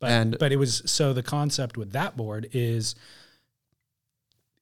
[0.00, 2.94] But And- but it was so the concept with that board is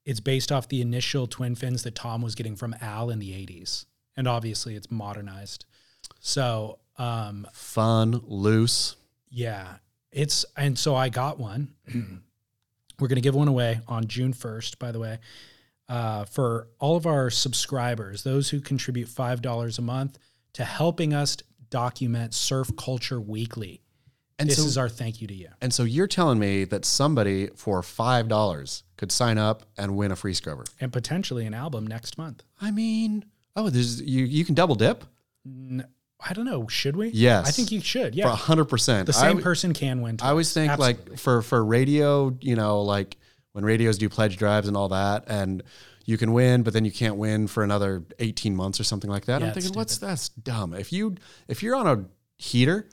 [0.05, 3.33] it's based off the initial twin fins that Tom was getting from Al in the
[3.33, 3.87] 80s.
[4.17, 5.65] And obviously it's modernized.
[6.21, 8.97] So um fun, loose.
[9.29, 9.77] yeah,
[10.13, 11.75] it's and so I got one.
[12.99, 15.19] We're going to give one away on June 1st, by the way.
[15.89, 20.19] Uh, for all of our subscribers, those who contribute $5 a month
[20.55, 21.37] to helping us
[21.71, 23.83] document surf culture weekly.
[24.39, 25.49] And this so, is our thank you to you.
[25.63, 30.13] and so you're telling me that somebody for five dollars could sign up and win
[30.13, 30.65] a free scrubber?
[30.79, 32.43] and potentially an album next month.
[32.61, 33.25] I mean,
[33.57, 35.05] oh, there's you you can double dip
[35.47, 35.87] N-
[36.19, 36.67] I don't know.
[36.69, 37.09] Should we?
[37.09, 37.47] Yes.
[37.47, 38.15] I think you should.
[38.15, 38.31] Yeah.
[38.31, 39.07] For hundred percent.
[39.07, 40.17] The same person can win.
[40.23, 41.11] I always think Absolutely.
[41.13, 43.17] like for for radio, you know, like
[43.53, 45.63] when radios do pledge drives and all that, and
[46.05, 49.27] you can win, but then you can't win for another eighteen months or something like
[49.27, 49.41] that.
[49.41, 50.73] Yeah, I'm thinking, what's that's dumb.
[50.73, 51.17] If you
[51.49, 52.05] if you're on a
[52.37, 52.89] heater,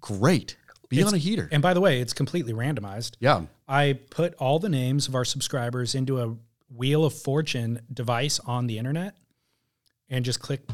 [0.00, 0.56] great,
[0.88, 1.48] be It's- on a heater.
[1.52, 3.16] And by the way, it's completely randomized.
[3.20, 6.34] Yeah, I put all the names of our subscribers into a
[6.74, 9.16] Wheel of Fortune device on the internet
[10.10, 10.68] and just click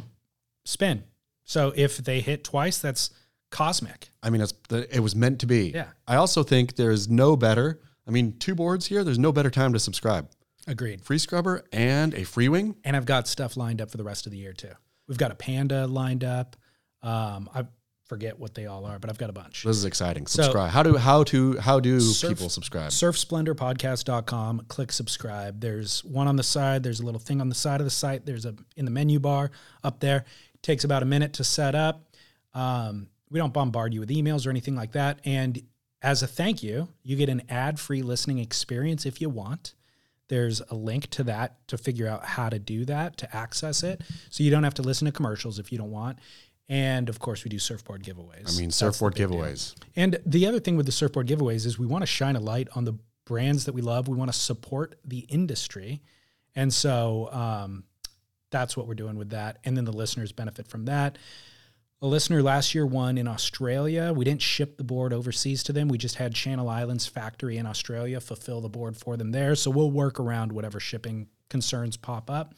[0.64, 1.04] spin.
[1.44, 3.10] So if they hit twice, that's
[3.50, 4.10] cosmic.
[4.22, 5.70] I mean, it's it was meant to be.
[5.70, 5.88] Yeah.
[6.08, 7.80] I also think there's no better.
[8.06, 9.04] I mean, two boards here.
[9.04, 10.28] There's no better time to subscribe.
[10.66, 11.02] Agreed.
[11.02, 12.76] Free scrubber and a free wing.
[12.84, 14.72] And I've got stuff lined up for the rest of the year too.
[15.08, 16.56] We've got a panda lined up.
[17.02, 17.66] Um, I
[18.06, 19.64] forget what they all are, but I've got a bunch.
[19.64, 20.26] This is exciting.
[20.26, 20.70] So- Subscribe.
[20.70, 22.90] how do how to how do Surf- people subscribe?
[23.54, 27.80] surfsplendorpodcast.com click subscribe there's one on the side there's a little thing on the side
[27.80, 29.50] of the site there's a in the menu bar
[29.82, 30.24] up there
[30.64, 32.08] takes about a minute to set up
[32.54, 35.62] um, we don't bombard you with emails or anything like that and
[36.02, 39.74] as a thank you you get an ad-free listening experience if you want
[40.28, 44.00] there's a link to that to figure out how to do that to access it
[44.30, 46.18] so you don't have to listen to commercials if you don't want
[46.68, 49.38] and of course we do surfboard giveaways I mean, surfboard big deal.
[49.38, 49.74] giveaways.
[49.96, 52.68] And the other thing with the surfboard giveaways is we want to shine a light
[52.74, 54.08] on the brands that we love.
[54.08, 56.02] We want to support the industry.
[56.54, 57.84] And so um,
[58.54, 59.58] that's what we're doing with that.
[59.64, 61.18] And then the listeners benefit from that.
[62.00, 64.12] A listener last year won in Australia.
[64.14, 65.88] We didn't ship the board overseas to them.
[65.88, 69.56] We just had Channel Islands factory in Australia fulfill the board for them there.
[69.56, 72.54] So we'll work around whatever shipping concerns pop up.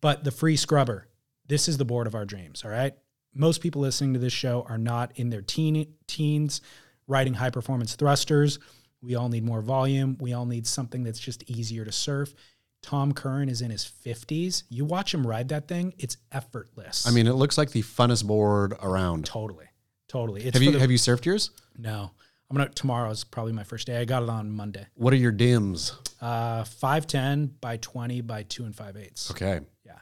[0.00, 1.08] But the free scrubber,
[1.48, 2.64] this is the board of our dreams.
[2.64, 2.94] All right.
[3.34, 6.60] Most people listening to this show are not in their teen, teens
[7.08, 8.60] riding high performance thrusters.
[9.00, 10.16] We all need more volume.
[10.20, 12.32] We all need something that's just easier to surf.
[12.82, 14.64] Tom Curren is in his 50s.
[14.68, 17.06] You watch him ride that thing, it's effortless.
[17.06, 19.24] I mean, it looks like the funnest board around.
[19.26, 19.66] totally.
[20.08, 20.42] Totally.
[20.44, 21.50] It's Have you the- have you surfed yours?
[21.78, 22.10] no.
[22.50, 23.96] I'm gonna tomorrow's probably my first day.
[23.96, 24.86] I got it on Monday.
[24.96, 25.94] What are your dims?
[26.20, 29.30] Uh 510 by 20 by two and five eighths.
[29.30, 29.60] Okay.
[29.86, 29.96] Yeah.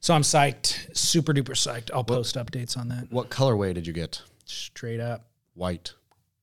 [0.00, 1.92] So I'm psyched, super duper psyched.
[1.94, 3.12] I'll post updates on that.
[3.12, 4.20] What colorway did you get?
[4.44, 5.92] Straight up White.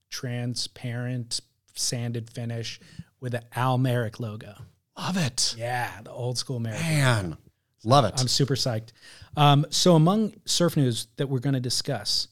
[0.10, 1.42] transparent
[1.76, 2.80] sanded finish
[3.20, 4.54] with an Al Merrick logo.
[5.00, 5.56] Love it.
[5.58, 6.80] Yeah, the old school Merrick.
[6.82, 7.38] Man.
[7.86, 8.14] Love it.
[8.20, 8.90] I'm super psyched.
[9.38, 12.28] Um, so among surf news that we're going to discuss,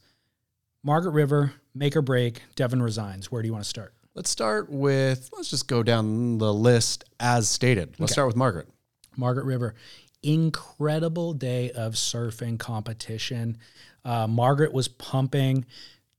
[0.84, 3.32] Margaret River, make or break, Devon resigns.
[3.32, 3.94] Where do you want to start?
[4.16, 7.90] let's start with let's just go down the list as stated.
[8.00, 8.14] Let's Okay.
[8.14, 8.68] start with Margaret.
[9.16, 9.76] Margaret River,
[10.24, 13.58] incredible day of surfing competition.
[14.04, 15.66] Uh, Margaret was pumping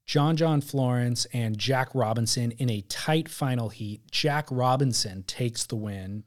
[0.09, 4.01] John John Florence and Jack Robinson in a tight final heat.
[4.09, 6.23] Jack Robinson takes the win.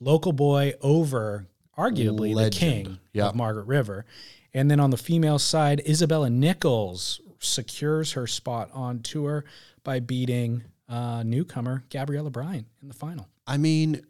[0.00, 1.46] Local boy over
[1.78, 2.52] arguably Legend.
[2.52, 3.28] the king Yeah.
[3.28, 4.04] of Margaret River.
[4.52, 9.46] And then on the female side, Isabella Nichols secures her spot on tour
[9.82, 13.30] by beating uh, newcomer Gabriela Bryan in the final.
[13.46, 14.04] I mean,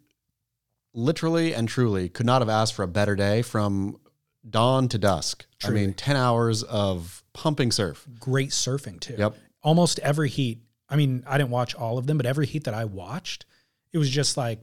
[0.94, 3.98] literally and truly could not have asked for a better day from
[4.48, 5.46] dawn to dusk.
[5.64, 8.06] I mean, 10 hours of pumping surf.
[8.18, 9.14] Great surfing too.
[9.18, 9.36] Yep.
[9.62, 10.62] Almost every heat.
[10.88, 13.46] I mean, I didn't watch all of them, but every heat that I watched,
[13.92, 14.60] it was just like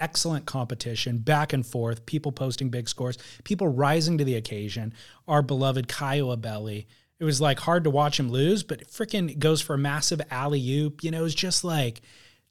[0.00, 4.92] excellent competition, back and forth, people posting big scores, people rising to the occasion.
[5.28, 6.86] Our beloved Caio Ibelli.
[7.20, 10.60] It was like hard to watch him lose, but freaking goes for a massive alley
[10.72, 11.04] oop.
[11.04, 12.00] You know, it was just like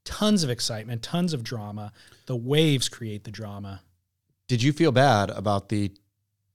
[0.05, 1.91] tons of excitement, tons of drama.
[2.25, 3.81] The waves create the drama.
[4.47, 5.91] Did you feel bad about the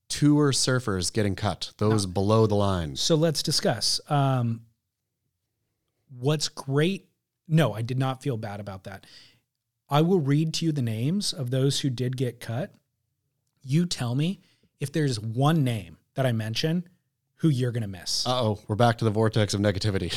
[0.08, 2.96] tour surfers getting cut, those below the line.
[2.96, 4.00] So let's discuss.
[4.08, 4.62] Um,
[6.18, 7.08] what's great?
[7.48, 9.06] No, I did not feel bad about that.
[9.88, 12.74] I will read to you the names of those who did get cut.
[13.62, 14.40] You tell me
[14.80, 16.88] if there's one name that I mention
[17.36, 18.26] who you're going to miss.
[18.26, 20.10] Uh oh, we're back to the vortex of negativity.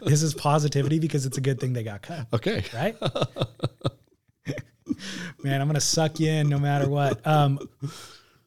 [0.04, 2.64] this is positivity because it's a good thing they got cut, okay.
[2.74, 2.96] right?
[5.42, 7.26] Man, I'm going to suck you in no matter what.
[7.26, 7.58] Um,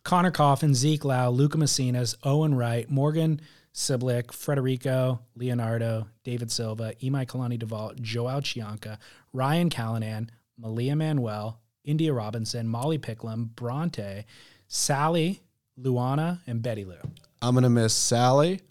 [0.10, 3.40] Conner Coffin, Zeke Lau, Lucca Mesinas, Owen Wright, Morgan
[3.76, 8.98] Cibilic, Frederico, Leonardo, David Silva, Imaikalani deVault, Joao Chianca,
[9.34, 14.26] Ryan Callinan, Malia Manuel, India Robinson, Molly Picklum, Bronte,
[14.68, 15.44] Sally,
[15.80, 16.98] Luana, and Betty Lou.
[17.44, 18.62] I'm going to miss Sally.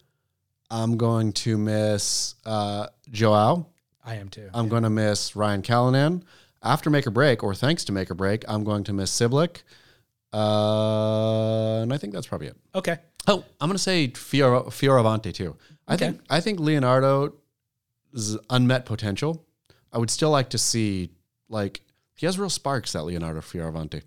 [0.69, 3.65] I'm going to miss uh, Joao.
[4.03, 4.49] I am too.
[4.53, 6.23] I'm going to miss Ryan Callinan.
[6.61, 9.61] After Make or Break, or thanks to Make or Break, I'm going to miss Cibilic.
[10.33, 12.57] Uh, and I think that's probably it.
[12.75, 12.97] okay.
[13.27, 15.55] Oh, I'm going to say Fior- Fioravanti too.
[15.87, 16.05] I Okay.
[16.07, 17.33] think I think Leonardo's
[18.49, 19.45] unmet potential.
[19.91, 21.11] I would still like to see
[21.49, 21.81] like
[22.15, 24.01] he has real sparks that Leonardo Fioravanti.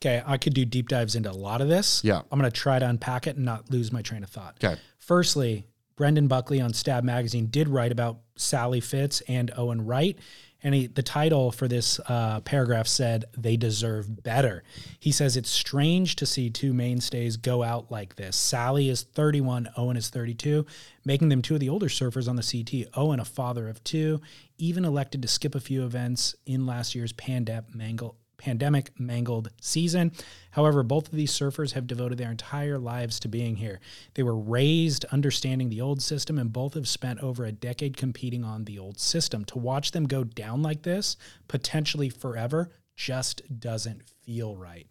[0.00, 0.22] Okay.
[0.26, 2.02] I could do deep dives into a lot of this.
[2.04, 2.20] Yeah.
[2.30, 4.56] I'm going to try to unpack it and not lose my train of thought.
[4.62, 4.78] Okay.
[4.98, 10.18] Firstly, Brendan Buckley on Stab Magazine did write about Sally Fitz and Owen Wright.
[10.62, 14.64] And he, the title for this uh, paragraph said, They deserve better.
[14.98, 18.36] He says, It's strange to see two mainstays go out like this.
[18.36, 20.66] Sally is 31, Owen is 32,
[21.04, 22.88] making them two of the older surfers on the CT.
[22.96, 24.20] Owen, a father of two,
[24.58, 30.12] even elected to skip a few events in last year's Pandap mangle pandemic mangled season.
[30.50, 33.80] However, both of these surfers have devoted their entire lives to being here.
[34.14, 38.44] They were raised understanding the old system, and both have spent over a decade competing
[38.44, 39.44] on the old system.
[39.46, 41.16] To watch them go down like this,
[41.48, 44.86] potentially forever, just doesn't feel right.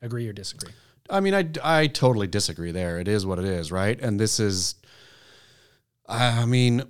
[0.00, 0.72] Agree or disagree?
[1.10, 2.98] I mean, I, I totally disagree there.
[2.98, 4.00] It is what it is, right?
[4.00, 4.76] And this is,
[6.08, 6.82] I mean,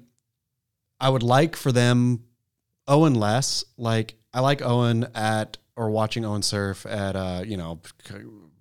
[1.01, 2.25] I would like for them,
[2.87, 3.65] Owen less.
[3.77, 7.81] Like, I like Owen at, or watching Owen surf at, uh, you know,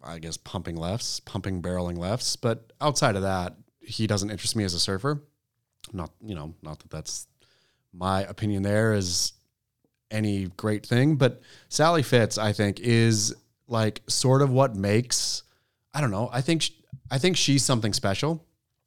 [0.03, 2.35] I guess pumping lefts, pumping barreling lefts.
[2.35, 5.21] But outside of that, he doesn't interest me as a surfer.
[5.93, 7.27] Not, you know, not that that's
[7.93, 9.33] my opinion there is
[10.09, 13.35] any great thing, but Sally Fitz, I think, is
[13.67, 15.43] like sort of what makes
[15.93, 16.29] I don't know.
[16.31, 16.71] I think sh-
[17.09, 18.45] I think she's something special,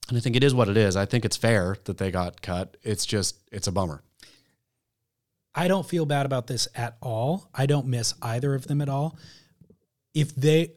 [0.09, 0.97] and I think it is what it is.
[0.97, 2.77] I think it's fair that they got cut.
[2.83, 4.03] It's just it's a bummer.
[5.55, 7.49] I don't feel bad about this at all.
[7.55, 9.17] I don't miss either of them at all.
[10.13, 10.73] If they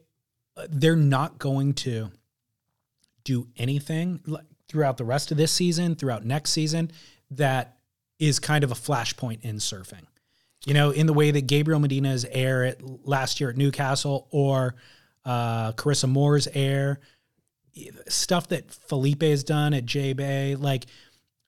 [0.68, 2.10] they're not going to
[3.24, 4.20] do anything
[4.68, 6.90] throughout the rest of this season, throughout next season
[7.30, 7.76] that
[8.18, 10.04] is kind of a flashpoint in surfing.
[10.66, 14.74] You know, in the way that Gabriel Medina's air at last year at Newcastle or
[15.24, 17.00] uh, Carissa Moore's air,
[18.08, 20.86] stuff that Felipe has done at J Bay, like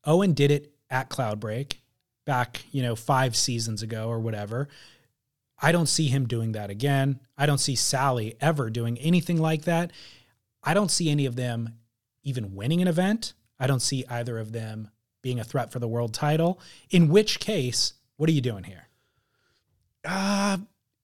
[0.04, 1.79] Owen did it at Cloudbreak
[2.30, 4.68] back, you know, five seasons ago or whatever.
[5.60, 7.18] I don't see him doing that again.
[7.36, 9.90] I don't see Sally ever doing anything like that.
[10.62, 11.74] I don't see any of them
[12.22, 13.32] even winning an event.
[13.58, 14.90] I don't see either of them
[15.22, 16.60] being a threat for the world title.
[16.88, 18.86] In which case, what are you doing here?
[20.04, 20.58] Uh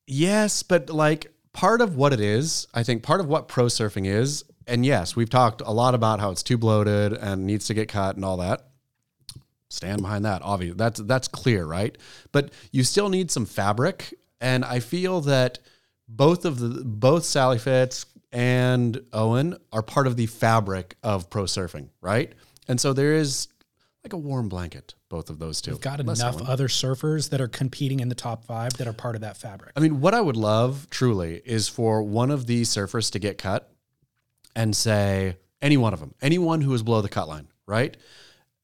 [0.06, 4.06] yes, but like part of what it is, I think part of what pro surfing
[4.06, 7.74] is, and yes, we've talked a lot about how it's too bloated and needs to
[7.74, 8.68] get cut and all that.
[9.68, 10.76] Stand behind that, obviously.
[10.76, 11.96] That's that's clear, right?
[12.32, 15.58] But you still need some fabric, and I feel that
[16.08, 21.44] both of the both Sally Fitz and Owen are part of the fabric of pro
[21.44, 22.32] surfing, right?
[22.68, 23.48] And so there is
[24.04, 25.72] like a warm blanket, both of those two.
[25.72, 26.46] We've got Less enough Owen.
[26.46, 29.72] other surfers that are competing in the top five that are part of that fabric.
[29.74, 33.36] I mean, what I would love truly is for one of these surfers to get
[33.36, 33.68] cut
[34.54, 37.96] and say, any one of them, anyone who is below the cut line, right?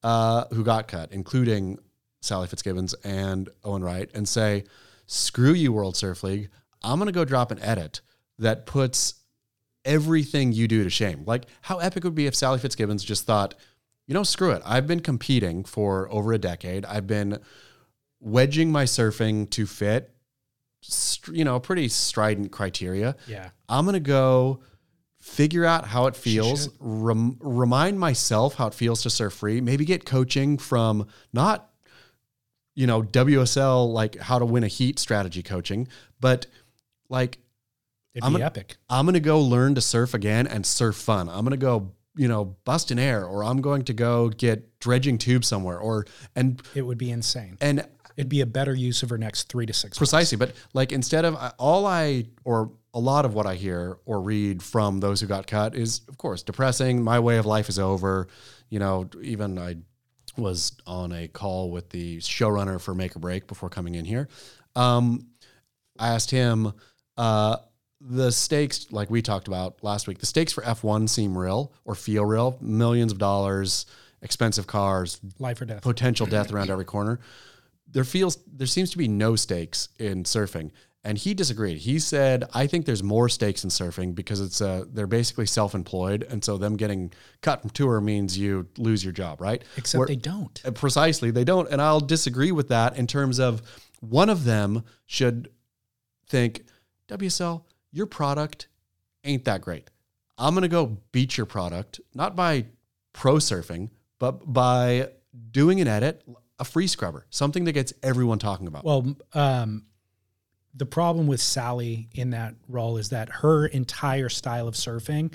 [0.03, 1.79] Uh, who got cut, including
[2.23, 4.65] Sally Fitzgibbons and Owen Wright, and say,
[5.07, 6.51] screw you, World Surf League.
[6.83, 8.01] I'm going to go drop an edit
[8.39, 9.15] that puts
[9.85, 11.23] everything you do to shame.
[11.25, 13.55] Like, how epic would it be if Sally Fitzgibbons just thought,
[14.07, 14.63] you know, screw it.
[14.65, 16.85] I've been competing for over a decade.
[16.85, 17.39] I've been
[18.21, 20.13] wedging my surfing to fit
[21.31, 23.17] you know, pretty strident criteria.
[23.27, 23.51] Yeah.
[23.69, 24.61] I'm going to go
[25.33, 29.85] figure out how it feels, rem- remind myself how it feels to surf free, maybe
[29.85, 31.71] get coaching from not,
[32.75, 35.89] you know, WSL, like how to win a heat strategy coaching,
[36.21, 36.47] but
[37.09, 37.39] like
[38.15, 38.77] It'd I'm be gonna- epic.
[38.91, 41.29] I'm going to go learn to surf again and surf fun.
[41.31, 44.79] I'm going to go, you know, bust an air or I'm going to go get
[44.81, 46.05] dredging tube somewhere or,
[46.37, 47.57] and, It would be insane.
[47.61, 47.87] and
[48.19, 49.85] It'd be a better use of her next three to six.
[49.93, 49.99] months.
[49.99, 54.21] Precisely, but like instead of all I or a lot of what I hear or
[54.21, 57.03] read from those who got cut is, of course, depressing.
[57.03, 58.29] My way of life is over.
[58.69, 59.77] You know, even I
[60.37, 64.29] was on a call with the showrunner for Make or Break before coming in here.
[64.77, 65.27] Um,
[65.99, 66.73] I asked him
[67.17, 67.57] uh,
[68.01, 70.19] the stakes, like we talked about last week.
[70.19, 72.59] The stakes for F1 seem real or feel real.
[72.61, 73.87] Millions of dollars,
[74.23, 75.83] expensive cars, Life or death.
[75.83, 77.21] potential death around every corner.
[77.91, 80.71] There feels there seems to be no stakes in surfing,
[81.05, 81.79] and he disagreed.
[81.79, 86.23] He said, "I think there's more stakes in surfing because it's uh they're basically self-employed,
[86.29, 89.63] and so them getting cut from tour means you lose your job, right?
[89.77, 90.61] Except Where- they don't.
[90.65, 93.63] uh, precisely they don't, and I'll disagree with that in terms of
[94.01, 95.49] one of them should
[96.29, 96.63] think
[97.09, 98.69] WSL your product
[99.25, 99.89] ain't that great.
[100.39, 102.67] I'm gonna go beat your product not by
[103.13, 105.11] pro surfing, but by
[105.51, 106.23] doing an edit,
[106.59, 108.85] a free scrubber, something that gets everyone talking about.
[108.85, 109.85] Well, um,
[110.75, 115.33] the problem with Sally in that role is that her entire style of surfing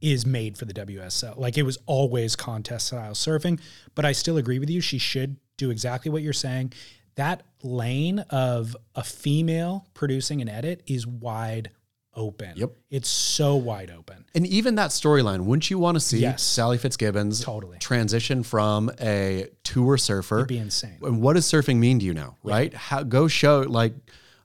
[0.00, 1.36] is made for the WSL.
[1.36, 3.60] Like it was always contest style surfing,
[3.94, 4.80] but I still agree with you.
[4.80, 6.72] She should do exactly what you're saying.
[7.16, 11.70] That lane of a female producing an edit is wide
[12.14, 12.52] open.
[12.56, 12.72] Yep.
[12.90, 14.24] It's so wide open.
[14.34, 16.42] And even that storyline, wouldn't you want to see Yes.
[16.42, 17.78] Sally Fitzgibbons Totally.
[17.78, 20.38] transition from a tour surfer?
[20.38, 20.98] It'd be insane.
[21.02, 22.72] and what does surfing mean to you now, right?
[22.74, 23.92] How go show like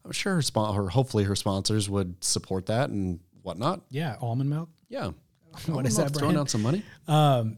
[0.07, 3.81] I'm sure her spon- or hopefully her sponsors would support that and whatnot.
[3.91, 4.69] Yeah, almond milk.
[4.89, 5.11] Yeah.
[5.67, 6.37] What is that Throwing brand?
[6.39, 6.83] out some money.
[7.07, 7.57] um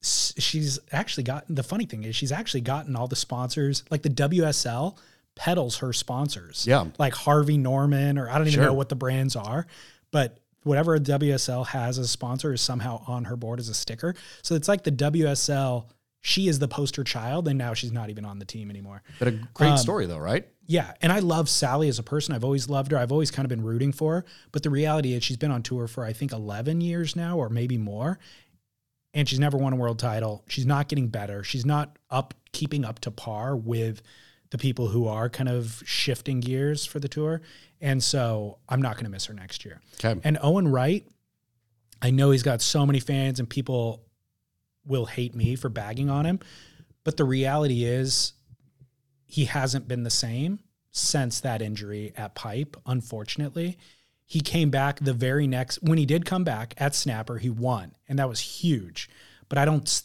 [0.00, 4.08] she's actually gotten the funny thing is she's actually gotten all the sponsors like the
[4.10, 4.96] WSL
[5.34, 6.64] peddles her sponsors.
[6.66, 6.86] Yeah.
[6.98, 8.64] Like Harvey Norman or I don't even Sure.
[8.64, 9.66] know what the brands are,
[10.10, 13.74] but whatever a WSL has as a sponsor is somehow on her board as a
[13.74, 14.14] sticker.
[14.42, 15.86] So it's like the WSL
[16.20, 19.02] she is the poster child and now she's not even on the team anymore.
[19.18, 20.46] But a great Um, story though, right?
[20.66, 22.34] Yeah, and I love Sally as a person.
[22.34, 22.98] I've always loved her.
[22.98, 24.24] I've always kind of been rooting for her.
[24.52, 27.48] But the reality is, she's been on tour for I think eleven years now, or
[27.48, 28.18] maybe more,
[29.14, 30.44] and she's never won a world title.
[30.48, 31.42] She's not getting better.
[31.42, 34.02] She's not up keeping up to par with
[34.50, 37.40] the people who are kind of shifting gears for the tour.
[37.80, 39.80] And so I'm not going to miss her next year.
[40.04, 40.20] Okay.
[40.24, 41.06] And Owen Wright,
[42.02, 44.02] I know he's got so many fans and people
[44.88, 46.40] will hate me for bagging on him,
[47.04, 48.32] but the reality is
[49.26, 50.58] he hasn't been the same
[50.90, 53.78] since that injury at Pipe, unfortunately.
[54.24, 57.94] He came back the very next when he did come back at Snapper, he won,
[58.08, 59.08] and that was huge.
[59.48, 60.02] But I don't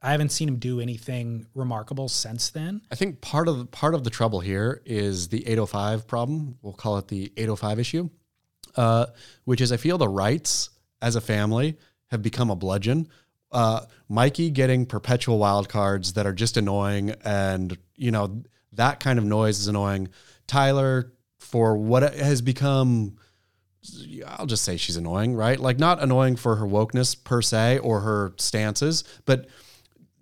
[0.00, 2.82] I haven't seen him do anything remarkable since then.
[2.90, 6.56] I think part of the, part of the trouble here is the 805 problem.
[6.62, 8.08] We'll call it the 805 issue,
[8.76, 9.06] uh,
[9.44, 10.70] which is I feel the Wrights
[11.02, 11.78] as a family
[12.10, 13.08] have become a bludgeon.
[13.50, 19.18] Uh, Mikey getting perpetual wild cards that are just annoying, and you know that kind
[19.18, 20.08] of noise is annoying.
[20.46, 23.16] Tyler for what has become.
[24.26, 25.58] I'll just say she's annoying, right?
[25.58, 29.48] Like not annoying for her wokeness per se or her stances, but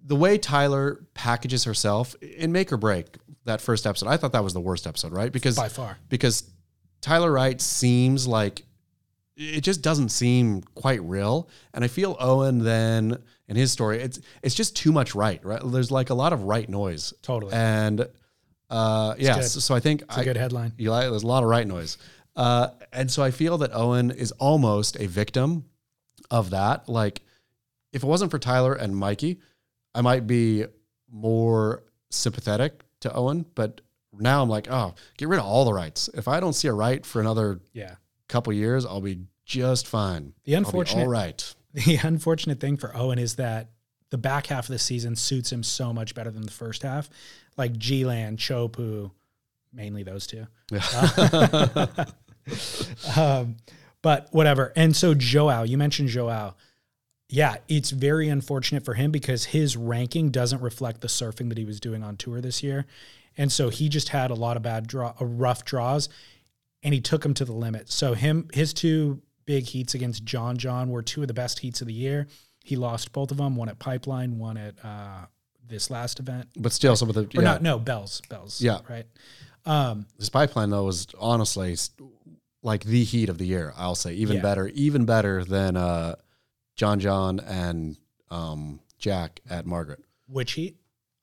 [0.04, 4.44] the way Tyler packages herself in Make or Break, that first episode, I thought that
[4.44, 5.32] was the worst episode, right?
[5.32, 5.98] Because By far.
[6.08, 6.48] because
[7.00, 8.65] Tyler Wright seems like
[9.36, 11.48] it just doesn't seem quite real.
[11.74, 15.60] And I feel Owen then in his story, it's it's just too much right, right?
[15.64, 17.12] There's like a lot of Wright noise.
[17.22, 17.52] Totally.
[17.52, 18.08] And
[18.70, 20.72] uh yeah, so, so I think It's a I, good headline.
[20.78, 21.98] you like there's a lot of Wright noise.
[22.34, 25.64] Uh, and so I feel that Owen is almost a victim
[26.30, 26.86] of that.
[26.86, 27.22] Like,
[27.94, 29.40] if it wasn't for Tyler and Mikey,
[29.94, 30.66] I might be
[31.10, 33.46] more sympathetic to Owen.
[33.54, 33.80] But
[34.12, 36.10] now I'm like, oh, get rid of all the Wrights.
[36.12, 37.94] If I don't see a Wright for another Yeah.
[38.28, 40.32] Couple years, I'll be just fine.
[40.44, 41.54] The unfortunate all right.
[41.74, 43.70] the unfortunate thing for Owen is that
[44.10, 47.08] the back half of the season suits him so much better than the first half.
[47.56, 49.10] Like G-Land, Chopes,
[49.72, 50.46] mainly those two.
[53.16, 53.56] um,
[54.02, 54.72] but whatever.
[54.76, 56.54] And so Joao, you mentioned Joao.
[57.28, 61.64] Yeah, it's very unfortunate for him because his ranking doesn't reflect the surfing that he
[61.64, 62.86] was doing on tour this year.
[63.36, 66.08] And so he just had a lot of bad draw, uh, rough draws,
[66.86, 67.90] and he took him to the limit.
[67.90, 71.80] So him, his two big heats against John John were two of the best heats
[71.80, 72.28] of the year.
[72.64, 75.26] He lost both of them, one at Pipeline, one at uh,
[75.66, 76.48] this last event.
[76.56, 78.60] But still, some of the Or not, no, Bells, Bells.
[78.62, 78.78] Yeah.
[78.88, 79.06] Right.
[79.64, 81.76] Um, This pipeline though was honestly
[82.62, 83.72] like the heat of the year.
[83.76, 84.42] I'll say even Yeah.
[84.42, 86.14] better, even better than uh,
[86.76, 87.96] John John and
[88.30, 90.04] um, Jack at Margaret.
[90.28, 90.76] which heat?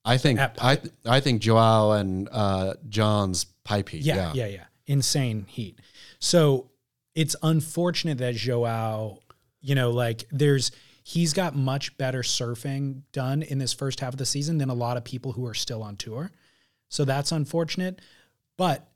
[0.05, 4.01] I think I I think Joao and uh, John's pipe heat.
[4.03, 5.79] Yeah, Yeah, yeah, yeah, Insane heat.
[6.19, 6.71] So
[7.15, 9.19] it's unfortunate that Joao,
[9.61, 10.71] you know, like there's
[11.03, 14.73] he's got much better surfing done in this first half of the season than a
[14.73, 16.31] lot of people who are still on tour.
[16.89, 17.99] So that's unfortunate.
[18.57, 18.87] But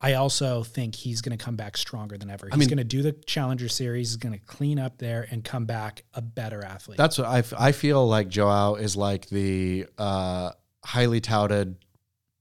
[0.00, 2.48] I also think he's going to come back stronger than ever.
[2.48, 4.10] He's mean- going to do the Challenger Series.
[4.10, 6.98] He's going to clean up there and come back a better athlete.
[6.98, 10.50] That's what I, f- I feel like Joao is like the uh,
[10.84, 11.76] highly touted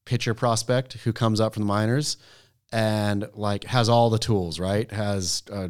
[0.06, 2.18] pitcher prospect who comes up from the minors
[2.76, 4.91] and like has all the tools, right?
[4.91, 5.69] Has, uh,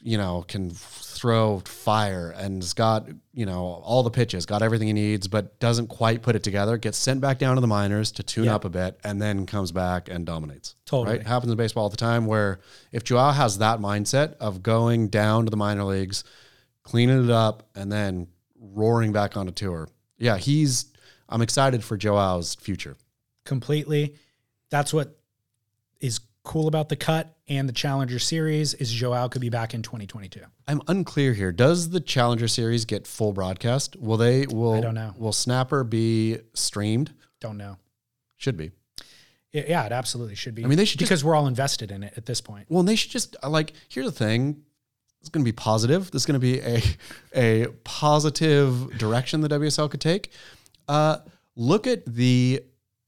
[0.00, 4.86] you know, can throw fire and has got, you know, all the pitches, got everything
[4.86, 8.12] he needs, but doesn't quite put it together, gets sent back down to the minors
[8.12, 8.54] to tune Yeah.
[8.54, 10.74] up a bit and then comes back and dominates.
[10.84, 11.18] Totally.
[11.18, 11.26] Right?
[11.26, 12.60] Happens in baseball all the time where
[12.92, 16.22] if Joao has that mindset of going down to the minor leagues,
[16.84, 18.28] cleaning it up, and then
[18.60, 19.88] roaring back on a tour.
[20.18, 20.86] Yeah, he's.
[21.28, 22.96] I'm excited for Joao's future.
[23.44, 24.14] completely.
[24.70, 25.17] That's what
[26.00, 29.82] is cool about the cut and the Challenger Series is Joao could be back in
[29.82, 30.40] 2022.
[30.66, 31.52] I'm unclear here.
[31.52, 33.96] Does the Challenger Series get full broadcast?
[33.96, 34.46] Will they?
[34.46, 35.14] Will I don't know.
[35.18, 37.12] Will Snapper be streamed?
[37.40, 37.76] Don't know.
[38.36, 38.70] Should be.
[39.52, 40.64] Yeah, yeah, it absolutely should be.
[40.64, 42.66] I mean, they should just- because we're all invested in it at this point.
[42.68, 43.72] Well, they should just uh, like.
[43.88, 44.62] Here's the thing.
[45.20, 46.10] It's going to be positive.
[46.10, 46.82] This is going to be a
[47.34, 50.32] a positive direction the WSL could take.
[50.86, 51.18] Uh,
[51.56, 52.62] look at the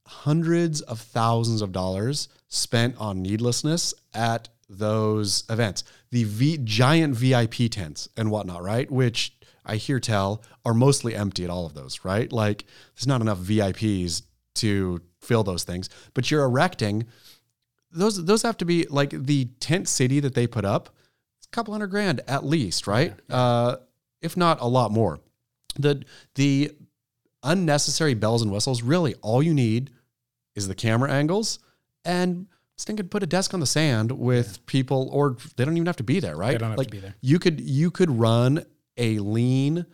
[0.05, 5.85] hundreds of thousands of dollars spent on needlessness at those events.
[6.11, 8.91] The v, giant VIP tents and whatnot, right?
[8.91, 9.33] Which
[9.65, 12.31] I hear tell are mostly empty at all of those, right?
[12.31, 14.23] Like there's not enough VIPs
[14.55, 17.07] to fill those things, but you're erecting
[17.93, 20.95] those those have to be like the tent city that they put up.
[21.37, 23.13] It's a couple hundred grand at least, right?
[23.29, 23.77] Uh,
[24.21, 25.19] if not a lot more.
[25.75, 26.03] The
[26.35, 26.71] the
[27.43, 28.81] unnecessary bells and whistles.
[28.81, 29.91] Really, all you need
[30.55, 31.59] is the camera angles
[32.05, 32.47] and
[32.77, 35.97] Sting could put a desk on the sand with people, or they don't even have
[35.97, 36.53] to be there, right?
[36.53, 37.15] They don't have to be there.
[37.21, 38.65] You could you could run
[38.97, 39.85] a lean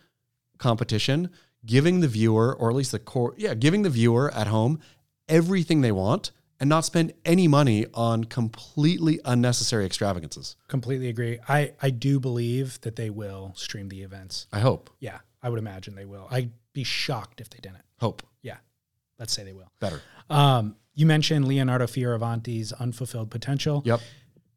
[0.58, 1.30] competition,
[1.66, 4.80] giving the viewer, or at least the core, yeah, giving the viewer at home
[5.28, 6.30] everything they want
[6.60, 10.56] and not spend any money on completely unnecessary extravagances.
[10.68, 11.38] Completely agree.
[11.48, 14.46] I I do believe that they will stream the events.
[14.52, 14.90] I hope.
[14.98, 16.26] Yeah, I would imagine they will.
[16.30, 17.82] I'd be shocked if they didn't.
[17.98, 18.22] Hope.
[18.42, 18.56] Yeah,
[19.18, 19.70] let's say they will.
[19.80, 20.00] Better.
[20.30, 23.82] Um, you mentioned Leonardo Fioravanti's unfulfilled potential.
[23.84, 24.00] Yep.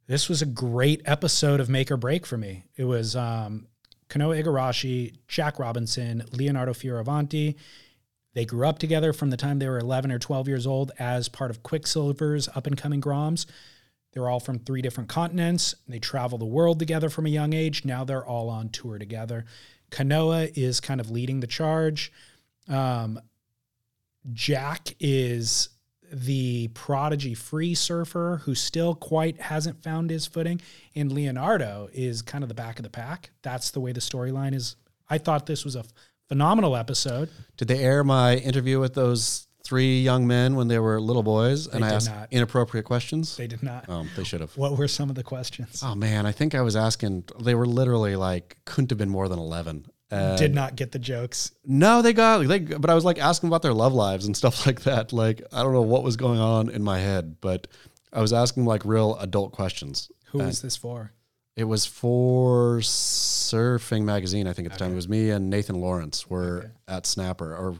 [0.07, 2.63] This was a great episode of Make or Break for me.
[2.75, 3.67] It was um,
[4.09, 7.53] Kanoa Igarashi, Jack Robinson, Leonardo Fioravanti.
[8.33, 11.29] They grew up together from the time they were 11 or 12 years old as
[11.29, 13.45] part of Quiksilver's up and coming Groms.
[14.13, 15.75] They're all from three different continents.
[15.87, 17.85] They travel the world together from a young age.
[17.85, 19.45] Now they're all on tour together.
[19.91, 22.11] Kanoa is kind of leading the charge.
[22.67, 23.19] Um,
[24.33, 25.69] Jack is
[26.11, 30.61] the prodigy free surfer who still quite hasn't found his footing.
[30.95, 33.31] And Leonardo is kind of the back of the pack.
[33.41, 34.75] That's the way the storyline is.
[35.09, 35.83] I thought this was a
[36.27, 37.29] phenomenal episode.
[37.57, 41.67] Did they air my interview with those three young men when they were little boys
[41.67, 42.27] and I asked not.
[42.31, 43.37] inappropriate questions?
[43.37, 43.87] They did not.
[43.89, 44.57] um, they should have.
[44.57, 45.81] What were some of the questions?
[45.85, 47.25] Oh man, I think I was asking.
[47.39, 49.85] They were literally like couldn't have been more than eleven.
[50.11, 51.51] Uh, Did not get the jokes.
[51.65, 52.59] no, they got they.
[52.59, 55.13] But I was like asking about their love lives and stuff like that.
[55.13, 57.67] Like I don't know what was going on in my head, but
[58.11, 60.11] I was asking like real adult questions.
[60.31, 61.13] Who was this for?
[61.55, 64.93] It was for Surfing Magazine, I think at the time.
[64.93, 67.75] It was me and Nathan Lawrence were at Snapper or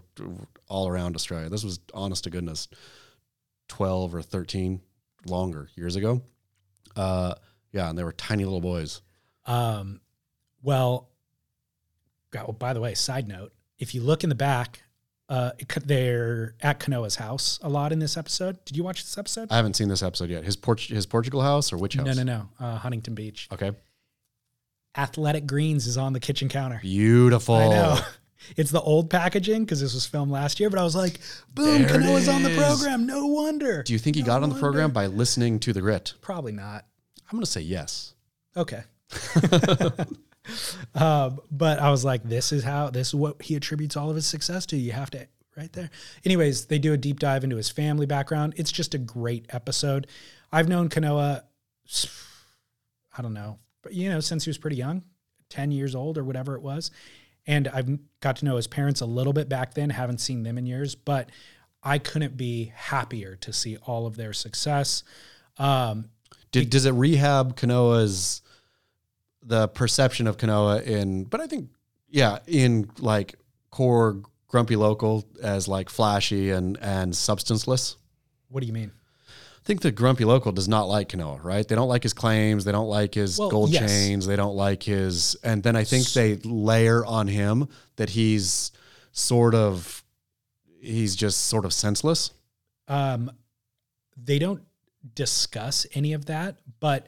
[0.68, 1.50] all around Australia.
[1.50, 2.68] This was honest to goodness,
[3.70, 4.82] 12 or 13
[5.26, 6.22] longer years ago.
[6.96, 7.36] Uh,
[7.72, 9.02] yeah, and they were tiny little boys.
[9.46, 10.02] Um,
[10.62, 11.10] well,
[12.32, 14.84] God, oh, by the way, side note: if you look in the back,
[15.30, 15.52] uh,
[15.86, 18.64] they're at Kanoa's house a lot in this episode.
[18.66, 19.48] Did you watch this episode?
[19.52, 20.44] I haven't seen this episode yet.
[20.44, 22.06] His Port- his Portugal house or which house?
[22.06, 22.50] no, no, no.
[22.60, 23.48] Uh, Huntington Beach.
[23.52, 23.72] Okay.
[24.98, 26.80] Athletic Greens is on the kitchen counter.
[26.82, 27.56] Beautiful.
[27.56, 28.00] I know.
[28.58, 31.20] It's the old packaging because this was filmed last year, but I was like,
[31.54, 33.06] boom, There Kanoa's on the program.
[33.06, 33.84] No wonder.
[33.84, 36.16] Do you think he got on the program by listening to the grit?
[36.22, 36.86] Probably not.
[37.30, 38.16] I'm going to say yes.
[38.58, 38.82] Okay.
[40.96, 44.16] um, but I was like, this is how, this is what he attributes all of
[44.16, 44.78] his success to.
[44.78, 45.90] You have to, right there.
[46.26, 48.54] Anyways, they do a deep dive into his family background.
[48.58, 50.08] It's just a great episode.
[50.52, 51.44] I've known Kanoa,
[53.18, 55.04] I don't know, but you know, since he was pretty young,
[55.50, 56.92] 10 years old or whatever it was.
[57.48, 60.58] And I've got to know his parents a little bit back then, haven't seen them
[60.58, 61.30] in years, but
[61.84, 65.04] I couldn't be happier to see all of their success.
[65.58, 66.10] Um,
[66.52, 68.42] Did, does it rehab Kanoa's
[69.44, 71.24] the perception of Kanoa in?
[71.26, 71.70] But I think
[72.10, 73.36] yeah, in like
[73.70, 77.96] core grumpy local as like flashy and and substanceless.
[78.50, 78.92] what do you mean?
[79.30, 81.66] I think the grumpy local does not like Kanoa, right?
[81.68, 82.66] They don't like his claims.
[82.66, 83.90] They don't like his Well, gold yes.
[83.90, 84.26] chains.
[84.26, 85.36] They don't like his.
[85.44, 87.68] And then I think they layer on him
[87.98, 88.72] that he's
[89.12, 90.04] sort of,
[90.82, 92.32] he's just sort of senseless.
[92.88, 93.32] um,
[94.18, 94.64] they don't
[95.16, 97.08] discuss any of that, but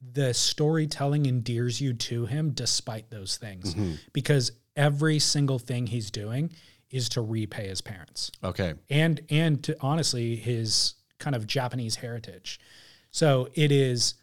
[0.00, 3.94] the storytelling endears you to him despite those things mm-hmm.
[4.12, 6.52] because every single thing he's doing
[6.90, 8.74] is to repay his parents Okay.
[8.88, 12.60] and and to honestly his kind of Japanese heritage.
[13.10, 14.14] So it is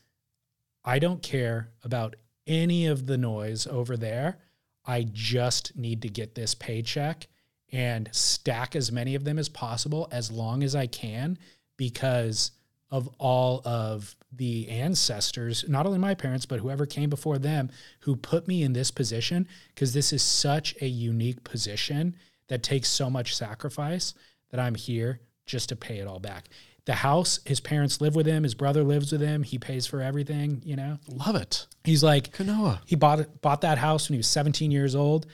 [0.84, 2.15] I don't care about
[2.47, 4.38] any of the noise over there.
[4.86, 7.28] I just need to get this paycheck
[7.71, 11.38] and stack as many of them as possible as long as I can
[11.76, 12.51] because
[12.91, 17.69] of all of the ancestors, not only my parents, but whoever came before them
[18.01, 22.15] who put me in this position because this is such a unique position
[22.47, 24.13] that takes so much sacrifice
[24.51, 26.49] that I'm here just to pay it all back.
[26.86, 30.01] The house, his parents live with him, his brother lives with him, he pays for
[30.01, 30.99] everything, you know.
[31.07, 31.65] Love it.
[31.83, 32.79] He's like Kanoa.
[32.86, 35.25] he bought bought that house when he was 17 years old.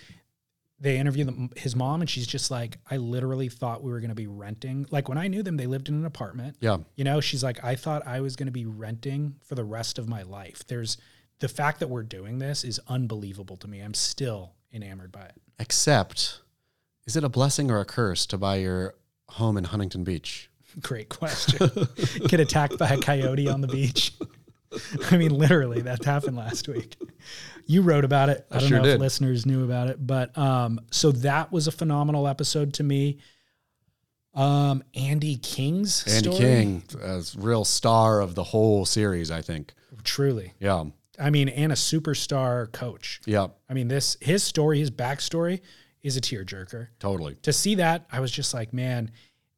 [0.81, 4.09] They interviewed the, his mom, and she's just like, I literally thought we were going
[4.09, 4.87] to be renting.
[4.89, 6.57] Like when I knew them, they lived in an apartment.
[6.59, 6.77] Yeah.
[6.95, 9.99] You know, she's like, I thought I was going to be renting for the rest
[9.99, 10.65] of my life.
[10.65, 10.97] There's
[11.39, 13.79] the fact that we're doing this is unbelievable to me.
[13.79, 15.33] I'm still enamored by it.
[15.59, 16.41] Except,
[17.05, 18.95] is it a blessing or a curse to buy your
[19.29, 20.49] home in Huntington Beach?
[20.81, 21.69] Great question.
[22.27, 24.13] Get attacked by a coyote on the beach.
[25.11, 26.95] I mean, literally, that happened last week.
[27.65, 28.45] You wrote about it.
[28.49, 28.93] I, don't sure know did.
[28.95, 33.19] if listeners knew about it, but um, so that was a phenomenal episode to me.
[34.33, 39.73] Um, Andy King's Andy story, King, as real star of the whole series, I think.
[40.03, 40.53] truly.
[40.59, 40.85] Yeah.
[41.19, 43.21] I mean, and a superstar coach.
[43.25, 43.47] Yeah.
[43.69, 45.61] I mean, this his story, his backstory,
[46.01, 46.87] is a tearjerker.
[46.99, 47.35] Totally.
[47.43, 49.11] to see that, I was just like, man,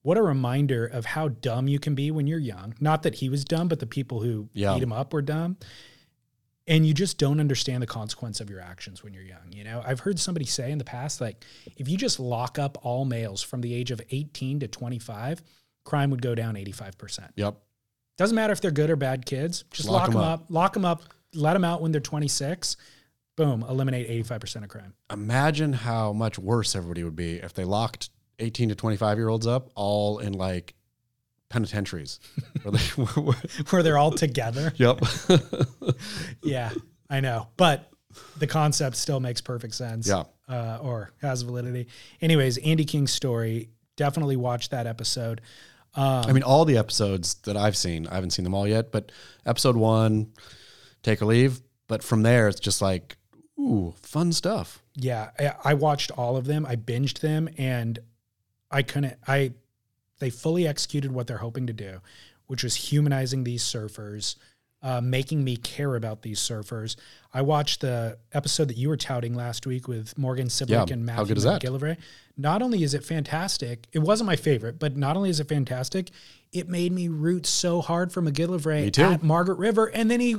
[0.04, 2.76] what a reminder of how dumb you can be when you're young.
[2.80, 4.74] Not that he was dumb, but the people who Yeah.
[4.76, 5.58] beat him up were dumb.
[6.66, 9.52] And you just don't understand the consequence of your actions when you're young.
[9.52, 11.44] You know, I've heard somebody say in the past, like,
[11.76, 15.44] if you just lock up all males from the age of 18 to 25,
[15.84, 17.32] crime would go down 85%.
[17.36, 17.58] Yep.
[18.18, 20.40] Doesn't matter if they're good or bad kids, just Lock lock, 'em them up.
[20.44, 20.46] up.
[20.50, 21.02] lock them up,
[21.34, 22.78] let them out when they're 26.
[23.36, 24.94] Boom, eliminate 85% of crime.
[25.12, 28.10] Imagine how much worse everybody would be if they locked
[28.40, 30.74] 18 to 25 year olds up all in like
[31.50, 32.20] penitentiaries.
[32.64, 32.80] Where they-
[33.70, 34.74] Where they're all together.
[34.78, 35.00] yep.
[36.42, 36.72] Yeah,
[37.10, 37.90] I know, but
[38.38, 40.08] the concept still makes perfect sense.
[40.08, 40.24] Yeah.
[40.48, 41.88] uh, or has validity.
[42.22, 43.70] Anyways, Andy King's story.
[43.96, 45.42] Definitely watch that episode.
[45.96, 48.92] Um, I mean, all the episodes that I've seen, I haven't seen them all yet,
[48.92, 49.12] but
[49.46, 50.32] episode one,
[51.04, 51.62] take or leave.
[51.88, 53.16] But from there, it's just like,
[53.60, 54.82] ooh, fun stuff.
[54.96, 56.66] yeah, I, I watched all of them.
[56.66, 58.00] I binged them, and
[58.74, 59.16] I couldn't.
[59.28, 59.54] I
[60.20, 62.02] they fully executed what they're hoping to do,
[62.48, 64.36] which was humanizing these surfers,
[64.82, 66.96] uh, making me care about these surfers.
[67.34, 71.10] I watched the episode that you were touting last week with Morgan Cibilic Yeah, and
[71.10, 71.62] how Matthew good is that?
[71.62, 71.98] McGillivray.
[72.36, 76.10] Not only is it fantastic, it wasn't my favorite, but not only is it fantastic,
[76.52, 80.38] it made me root so hard for McGillivray at Margaret River, and then he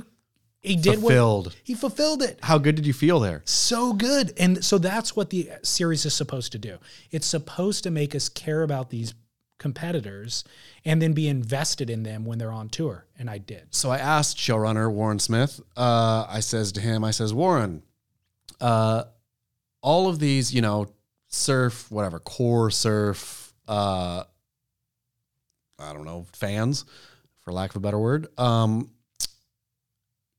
[0.64, 1.56] he did what Fulfilled.
[1.62, 3.42] he fulfilled it How good did you feel there?
[3.44, 4.32] so good.
[4.38, 6.78] And so that's what the series is supposed to do.
[7.10, 9.14] It's supposed to make us care about these
[9.58, 10.44] competitors
[10.84, 13.06] and then be invested in them when they're on tour.
[13.18, 13.74] And I did.
[13.74, 15.60] So I asked showrunner Warren Smith.
[15.76, 17.82] Uh, I says to him, I says, Warren,
[18.60, 19.04] uh,
[19.80, 20.86] all of these, you know,
[21.28, 24.24] surf, whatever, core surf, uh,
[25.78, 26.84] I don't know, fans,
[27.40, 28.90] for lack of a better word, um,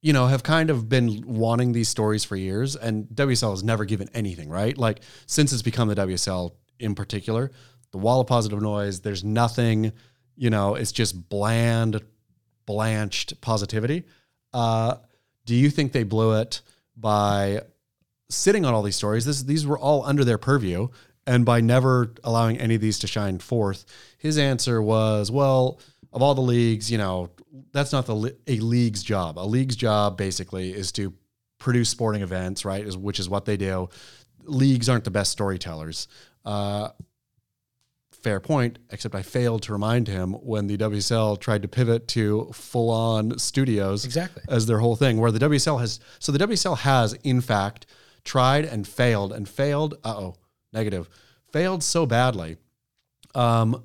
[0.05, 3.85] you know, have kind of been wanting these stories for years, and WSL has never
[3.85, 4.77] given anything, right?
[4.77, 7.49] Like since it's become the WSL in particular,
[7.89, 9.01] the wall of positive noise.
[9.01, 9.93] There's nothing,
[10.35, 12.03] you know, it's just bland,
[12.67, 14.03] blanched positivity.
[14.53, 14.97] Uh,
[15.47, 16.61] do you think they blew it
[16.95, 17.61] by
[18.29, 19.25] sitting on all these stories?
[19.25, 20.89] This, these were all under their purview,
[21.25, 23.85] and by never allowing any of these to shine forth,
[24.19, 25.79] his answer was, well,
[26.15, 27.29] of all the leagues, you know,
[27.73, 29.37] that's not the a league's job.
[29.37, 31.13] A league's job basically is to
[31.59, 32.85] produce sporting events, right?
[32.85, 33.89] Is which is what they do.
[34.45, 36.07] Leagues aren't the best storytellers.
[36.45, 36.89] Uh,
[38.11, 42.49] fair point, except I failed to remind him when the WSL tried to pivot to
[42.53, 44.41] full on studios Exactly.
[44.47, 47.87] as their whole thing, where the WSL has, so the WSL has, in fact,
[48.23, 50.35] tried and failed and failed, uh oh,
[50.71, 51.09] negative,
[51.51, 52.57] failed so badly
[53.35, 53.83] um,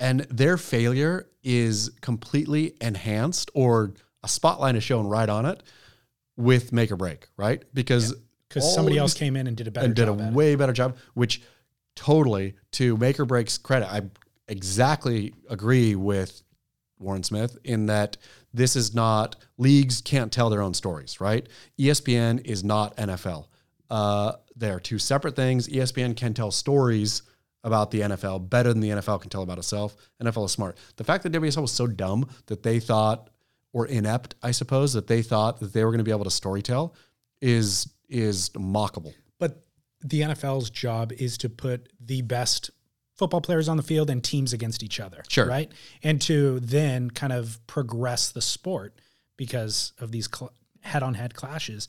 [0.00, 5.62] and their failure is completely enhanced or a spotlight is shown right on it
[6.36, 7.62] with make or break, right?
[7.74, 8.14] Because
[8.48, 10.32] Because all somebody else came in and did a better and did a at it.
[10.32, 11.42] way better job, which
[11.94, 14.02] totally to make or break's credit, I
[14.48, 16.42] exactly agree with
[16.98, 18.16] Warren Smith in that
[18.52, 21.46] this is not leagues can't tell their own stories, right?
[21.78, 23.46] ESPN is not NFL.
[23.90, 25.68] Uh, they are two separate things.
[25.68, 27.22] ESPN can tell stories
[27.64, 29.96] about the NFL better than the NFL can tell about itself.
[30.22, 30.76] NFL is smart.
[30.96, 33.30] The fact that WSL was so dumb that they thought,
[33.72, 36.30] or inept, I suppose, that they thought that they were going to be able to
[36.30, 36.92] storytell
[37.40, 39.14] is is mockable.
[39.38, 39.64] But
[40.02, 42.70] the NFL's job is to put the best
[43.16, 45.22] football players on the field and teams against each other.
[45.28, 45.46] Sure.
[45.46, 45.72] Right.
[46.02, 49.00] And to then kind of progress the sport
[49.36, 50.28] because of these
[50.80, 51.88] head on head clashes.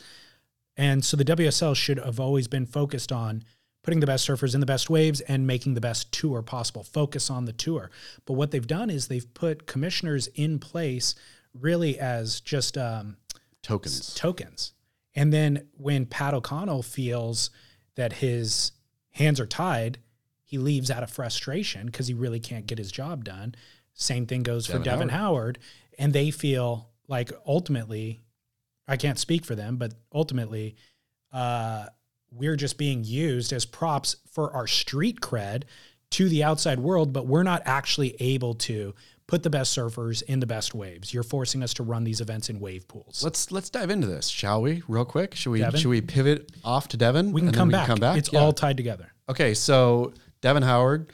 [0.78, 3.44] And so the WSL should have always been focused on
[3.86, 6.84] putting the best surfers in the best waves and making the best tour possible.
[6.84, 7.92] Focus on the tour.
[8.26, 11.14] But what they've done is they've put commissioners in place
[11.54, 13.18] really as just um,
[13.62, 14.16] Tokens.
[14.16, 14.74] tokens.
[15.14, 17.52] And then when Pat O'Connell feels
[17.94, 18.72] that his
[19.12, 20.00] hands are tied,
[20.44, 23.54] he leaves out of frustration because he really can't get his job done.
[23.94, 25.60] Same thing goes for Devon Devon Howard.
[26.00, 28.24] And they feel like ultimately,
[28.88, 30.76] I can't speak for them, but ultimately,
[31.32, 31.86] uh,
[32.36, 35.64] we're just being used as props for our street cred
[36.12, 38.94] to the outside world, but we're not actually able to
[39.28, 41.14] put the best surfers in the best waves.
[41.14, 43.24] You're forcing us to run these events in wave pools.
[43.24, 44.84] Let's let's dive into this, shall we?
[44.88, 45.34] Real quick.
[45.36, 45.80] Should we Devon?
[45.80, 47.32] should we pivot off to Devon?
[47.32, 47.88] We can, and then come, back.
[47.88, 48.18] come back.
[48.18, 48.40] It's Yeah.
[48.42, 49.12] all tied together.
[49.30, 49.54] okay.
[49.56, 51.12] So Devon Howard,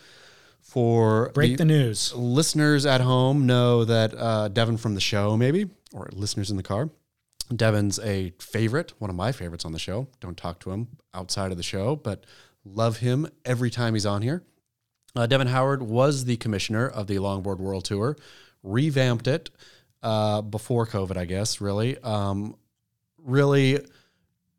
[0.59, 2.13] for Break the the news.
[2.13, 6.63] listeners at home, know that uh, Devon from the show, maybe, or listeners in the
[6.63, 6.89] car.
[7.55, 10.07] Devon's a favorite, one of my favorites on the show.
[10.19, 12.25] Don't talk to him outside of the show, but
[12.65, 14.43] love him every time he's on here.
[15.15, 18.15] Uh, Devon Howard was the commissioner of the Longboard World Tour,
[18.63, 19.49] revamped it
[20.03, 21.97] uh, before COVID, I guess, really.
[21.99, 22.55] Um,
[23.17, 23.79] really,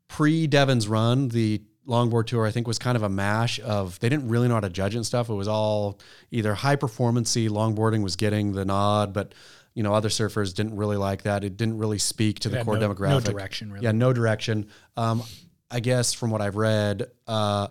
[0.07, 4.09] pre Devon's run, the longboard tour, I think, was kind of a mash of they
[4.09, 5.29] didn't really know how to judge and stuff.
[5.29, 5.99] It was all
[6.31, 9.33] either high performancey longboarding was getting the nod, but
[9.73, 11.43] you know, other surfers didn't really like that.
[11.43, 13.09] It didn't really speak to the core no- demographic.
[13.09, 13.83] no direction, really.
[13.83, 14.67] Yeah, no direction.
[14.95, 15.23] Um,
[15.71, 17.67] I guess from what I've read, uh,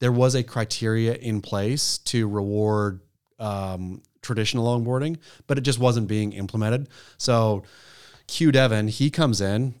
[0.00, 3.00] there was a criteria in place to reward
[3.38, 6.88] um, traditional longboarding, but it just wasn't being implemented.
[7.16, 7.62] So
[8.26, 9.74] Q Devon, he comes in,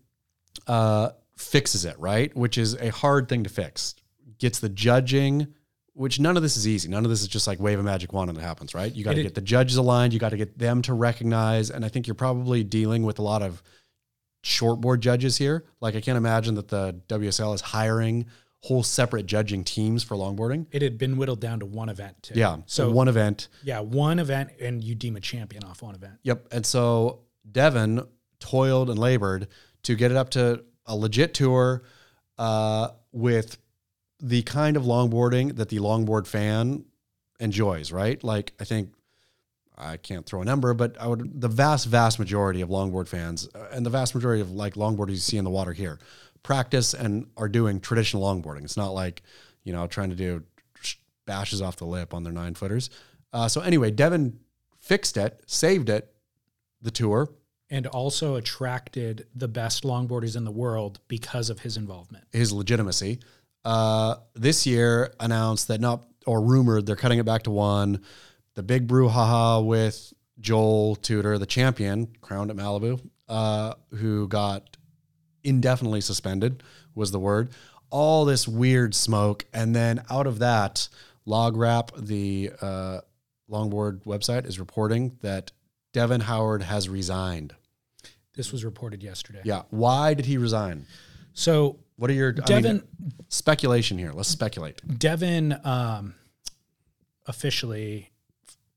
[0.66, 2.34] uh, fixes it, right?
[2.34, 3.94] Which is a hard thing to fix.
[4.38, 5.48] Gets the judging,
[5.96, 6.88] which none of this is easy.
[6.88, 8.94] None of this is just like wave a magic wand and it happens, right?
[8.94, 10.12] You got to get the judges aligned.
[10.12, 11.70] You got to get them to recognize.
[11.70, 13.62] And I think you're probably dealing with a lot of
[14.44, 15.64] shortboard judges here.
[15.80, 18.26] Like I can't imagine that the WSL is hiring
[18.60, 20.66] whole separate judging teams for longboarding.
[20.70, 22.34] It had been whittled down to one event too.
[22.36, 22.58] Yeah.
[22.66, 23.48] So one event.
[23.62, 26.14] yeah, one event, and you deem a champion off one event.
[26.24, 26.48] Yep.
[26.52, 27.20] And so
[27.50, 28.06] Devon
[28.40, 29.48] toiled and labored
[29.84, 31.84] to get it up to a legit tour
[32.38, 33.56] uh, with
[34.20, 36.84] the kind of longboarding that the longboard fan
[37.40, 38.22] enjoys, right?
[38.22, 38.94] Like I think
[39.76, 43.48] I can't throw a number, but I would the vast, vast majority of longboard fans
[43.54, 45.98] uh, and the vast majority of like longboarders you see in the water here
[46.42, 48.64] practice and are doing traditional longboarding.
[48.64, 49.22] It's not like,
[49.64, 50.44] you know, trying to do
[50.80, 50.94] sh-
[51.26, 52.88] bashes off the lip on their nine footers.
[53.32, 54.38] Uh, so anyway, Devon
[54.78, 56.14] fixed it, saved it,
[56.80, 57.28] the tour,
[57.68, 62.24] And also attracted the best longboarders in the world because of his involvement.
[62.32, 63.18] his legitimacy.
[63.66, 68.00] Uh, this year announced that not or rumored they're cutting it back to one.
[68.54, 74.76] The big brouhaha with Joel Tudor, the champion, crowned at Malibu, uh, who got
[75.42, 76.62] indefinitely suspended
[76.94, 77.50] was the word.
[77.90, 80.88] All this weird smoke, and then out of that,
[81.24, 83.00] Log Wrap, the uh,
[83.50, 85.50] longboard website, is reporting that
[85.92, 87.56] Devon Howard has resigned.
[88.34, 89.40] This was reported yesterday.
[89.42, 90.86] Yeah, why did he resign?
[91.32, 92.88] So What are your I mean, Devon
[93.28, 94.12] speculation here?
[94.12, 94.80] Let's speculate.
[94.98, 96.14] Devon um,
[97.26, 98.10] officially,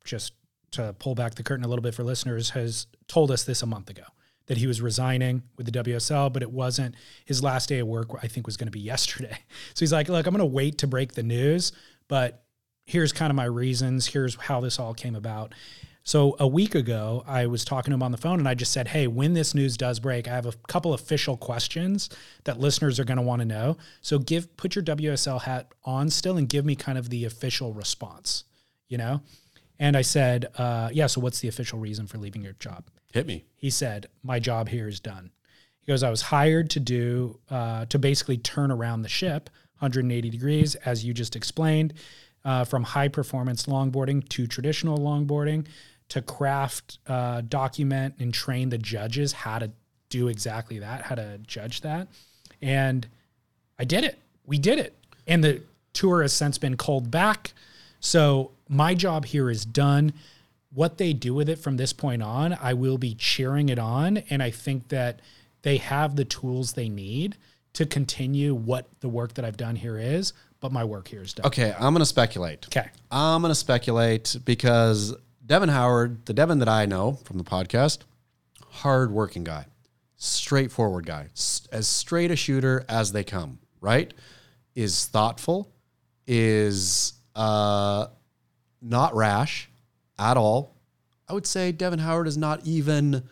[0.06, 0.34] just
[0.72, 3.66] to pull back the curtain a little bit for listeners, has told us this a
[3.66, 4.04] month ago
[4.48, 6.96] that he was resigning with the WSL, but it wasn't
[7.26, 8.08] his last day of work.
[8.24, 9.38] I think was going to be yesterday.
[9.74, 11.72] So he's like, "Look, I'm going to wait to break the news,
[12.08, 12.44] but
[12.86, 14.08] here's kind of my reasons.
[14.08, 15.54] Here's how this all came about."
[16.04, 18.72] So a week ago, I was talking to him on the phone, and I just
[18.72, 22.10] said, "Hey, when this news does break, I have a couple official questions
[22.46, 23.78] that listeners are going to want to know.
[24.02, 27.74] So give put your WSL hat on still, and give me kind of the official
[27.74, 28.46] response,
[28.88, 29.22] you know."
[29.78, 31.08] And I said, uh, "Yeah.
[31.08, 33.46] So what's the official reason for leaving your job?" Hit me.
[33.56, 35.32] he said, "My job here is done."
[35.80, 40.30] He goes, "I was hired to do uh, to basically turn around the ship 180
[40.30, 41.94] degrees, as you just explained.
[42.46, 45.66] Uh, from high performance longboarding to traditional longboarding
[46.10, 49.72] to craft, uh, document, and train the judges how to
[50.10, 52.08] do exactly that, how to judge that.
[52.62, 53.08] And
[53.78, 54.18] I did it.
[54.46, 54.96] We did it.
[55.28, 55.62] And the
[55.94, 57.54] tour has since been called back.
[58.00, 60.14] So my job here is done.
[60.74, 64.18] What they do with it from this point on, I will be cheering it on.
[64.30, 65.20] And I think that
[65.62, 67.38] they have the tools they need
[67.74, 71.34] to continue what the work that I've done here is, but my work here is
[71.34, 71.46] done.
[71.46, 72.66] Okay, I'm going to speculate.
[72.68, 72.88] Okay.
[73.12, 78.00] I'm going to speculate because Devon Howard, the Devon that I know from the podcast,
[78.70, 79.66] hard-working guy,
[80.18, 81.30] straightforward guy,
[81.72, 83.60] as straight a shooter as they come.
[83.82, 84.14] Right?
[84.76, 85.72] Is thoughtful,
[86.28, 88.08] is uh,
[88.82, 89.70] not rash
[90.18, 90.76] at all.
[91.30, 93.24] I would say Devon Howard is not even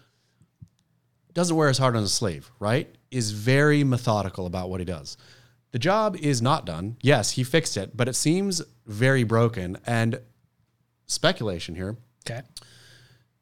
[1.33, 2.87] doesn't wear his heart on his sleeve, right?
[3.11, 5.17] Is very methodical about what he does.
[5.71, 6.97] The job is not done.
[7.01, 9.77] Yes, he fixed it, but it seems very broken.
[9.85, 10.19] And
[11.07, 11.97] speculation here
[12.29, 12.41] Okay.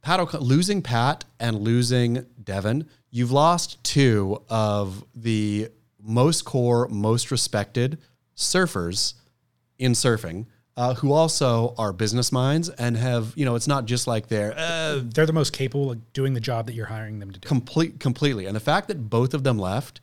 [0.01, 5.69] Pat O'Con- losing Pat and losing Devon, you've lost two of the
[5.99, 7.97] most core, most respected
[8.37, 9.15] surfers
[9.79, 10.45] in surfing,
[10.77, 14.53] uh, who also are business minds and have, you know, it's not just like they're
[14.55, 17.47] uh, They're the most capable of doing the job that you're hiring them to do.
[17.47, 18.45] complete completely.
[18.45, 20.01] And the fact that both of them left,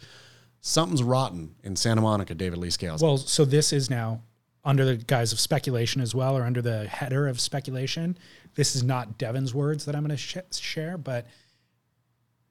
[0.62, 3.02] something's rotten in Santa Monica, David Lee Scales.
[3.02, 4.22] Well, so this is now
[4.64, 8.16] under the guise of speculation as well, or under the header of speculation.
[8.54, 11.26] This is not Devon's words that I'm going to sh- share, but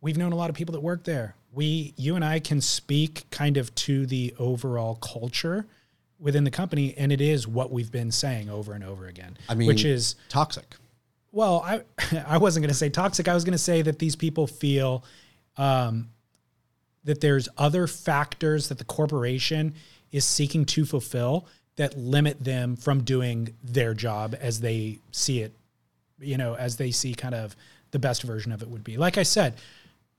[0.01, 1.35] we've known a lot of people that work there.
[1.53, 5.65] We, you and I, can speak kind of to the overall culture
[6.19, 9.37] within the company, and it is what we've been saying over and over again.
[9.47, 10.75] I mean, which is toxic.
[11.31, 11.81] well, I
[12.27, 13.29] I wasn't going to say toxic.
[13.29, 15.05] I was going to say that these people feel
[15.57, 16.09] um,
[17.03, 19.73] that there's other factors that the corporation
[20.11, 21.47] is seeking to fulfill
[21.77, 25.53] that limit them from doing their job as they see it,
[26.19, 27.55] you know, as they see kind of
[27.91, 28.97] the best version of it would be.
[28.97, 29.55] Like I said,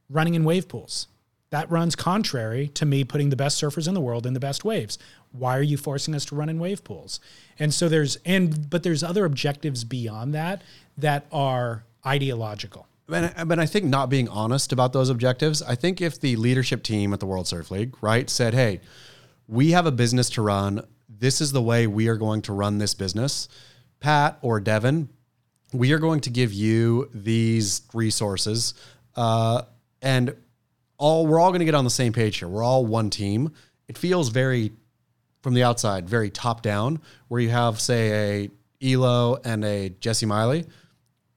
[0.09, 1.09] running in wave pools.
[1.51, 4.65] That runs contrary to me putting the best surfers in the world in the best
[4.65, 4.99] waves.
[5.33, 7.21] Why are you forcing us to run in wave pools?
[7.59, 10.63] And so there's and but there's other objectives beyond that
[10.97, 12.87] that are ideological.
[13.07, 15.61] But, but I think not being honest about those objectives.
[15.63, 18.81] I think if the leadership team at the World Surf League, right, said, "Hey,
[19.49, 20.87] we have a business to run.
[21.09, 23.49] This is the way we are going to run this business."
[24.01, 25.09] Pat or Devon,
[25.73, 28.75] we are going to give you these resources,
[29.17, 29.63] uh,
[30.01, 30.35] and
[30.99, 32.49] all we're all going to get on the same page here.
[32.49, 33.53] We're all one team.
[33.89, 34.73] It feels very
[35.43, 38.51] from the outside, very top down, where you have, say, a
[38.81, 40.65] Elo and a Jessi Miley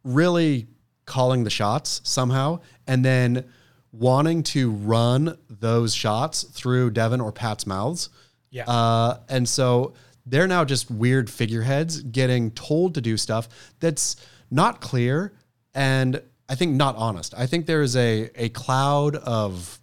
[0.03, 0.67] really
[1.05, 3.45] calling the shots somehow, and then
[3.91, 8.09] wanting to run those shots through Devon or Pat's mouths.
[8.49, 8.65] Yeah.
[8.65, 9.93] Uh, and so
[10.25, 13.47] they're now just weird figureheads getting told to do stuff
[13.79, 14.15] that's
[14.49, 15.33] not clear
[15.73, 17.33] and I think not honest.
[17.35, 19.79] I think there is a a cloud of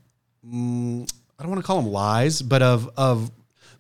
[0.47, 3.31] mm, I don't want to call them lies, but of of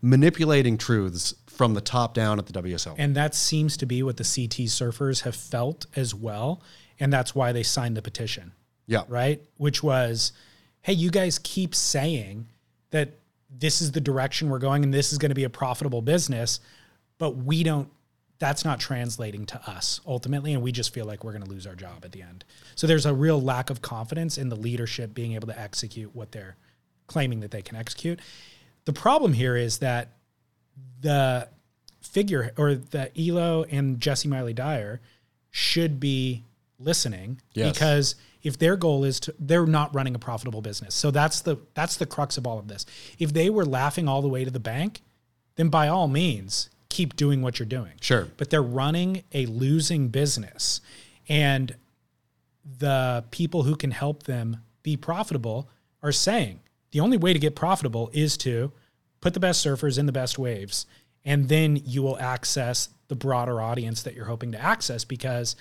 [0.00, 2.94] manipulating truths from the top down at the WSL.
[2.98, 6.62] And that seems to be what the CT surfers have felt as well.
[6.98, 8.52] And that's why they signed the petition,
[8.86, 9.02] yeah.
[9.08, 9.42] right?
[9.56, 10.32] Which was,
[10.80, 12.46] hey, you guys keep saying
[12.90, 13.18] that
[13.50, 16.60] this is the direction we're going and this is going to be a profitable business,
[17.18, 17.88] but we don't,
[18.38, 20.54] that's not translating to us ultimately.
[20.54, 22.44] And we just feel like we're going to lose our job at the end.
[22.76, 26.32] So there's a real lack of confidence in the leadership being able to execute what
[26.32, 26.56] they're
[27.06, 28.20] claiming that they can execute.
[28.84, 30.08] The problem here is that
[31.00, 31.48] the
[32.00, 35.00] figure or the Elo and Jessi Miley-Dyer
[35.50, 36.44] should be
[36.78, 37.72] listening Yes.
[37.72, 40.94] because if their goal is to they're not running a profitable business.
[40.94, 42.84] So that's the that's the crux of all of this.
[43.18, 45.00] If they were laughing all the way to the bank,
[45.56, 47.92] then by all means keep doing what you're doing.
[48.00, 48.28] Sure.
[48.36, 50.80] But they're running a losing business
[51.28, 51.74] and
[52.78, 55.68] the people who can help them be profitable
[56.02, 56.60] are saying
[56.90, 58.72] the only way to get profitable is to
[59.22, 60.84] put the best surfers in the best waves
[61.24, 65.56] and then you will access the broader audience that you're hoping to access because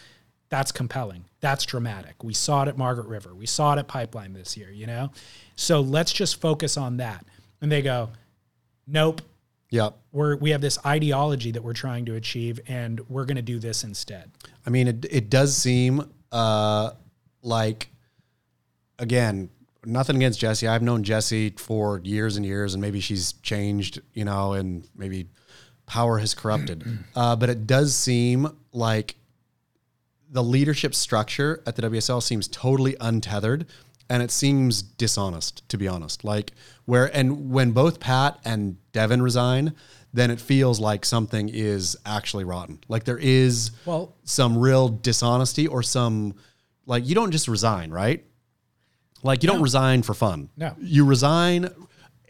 [0.49, 1.23] that's compelling.
[1.39, 2.23] That's dramatic.
[2.23, 3.33] We saw it at margaret river.
[3.33, 5.11] We saw it at pipeline this year you know?
[5.55, 7.25] So let's just focus on that.
[7.61, 8.09] And they go
[8.85, 9.21] nope.
[9.69, 9.95] Yep.
[10.11, 13.57] we're we have this ideology that we're trying to achieve and we're going to do
[13.57, 14.29] this instead.
[14.65, 16.91] I mean, it, it does seem uh,
[17.41, 17.89] like,
[18.99, 19.49] again,
[19.85, 20.67] nothing against Jessi.
[20.67, 25.27] I've known Jessi for years and years, and maybe she's changed, you know, and maybe
[25.85, 26.83] power has corrupted.
[27.15, 29.15] uh, but it does seem like
[30.29, 33.65] the leadership structure at the WSL seems totally untethered
[34.09, 36.23] and it seems dishonest to be honest.
[36.23, 36.53] Like
[36.85, 39.73] where and when both Pat and Devon resign,
[40.13, 42.79] then it feels like something is actually rotten.
[42.87, 46.35] Like there is Well- some real dishonesty or some
[46.85, 48.23] like you don't just resign, right?
[49.23, 50.49] Like you don't resign for fun.
[50.57, 50.75] No.
[50.79, 51.69] You resign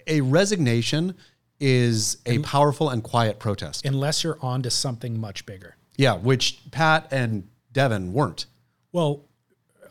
[0.08, 1.16] a resignation
[1.60, 3.86] is a powerful and quiet protest.
[3.86, 5.76] unless you're on to something much bigger.
[5.96, 8.48] Yeah, which Pat and Devon weren't.
[8.92, 9.26] Well,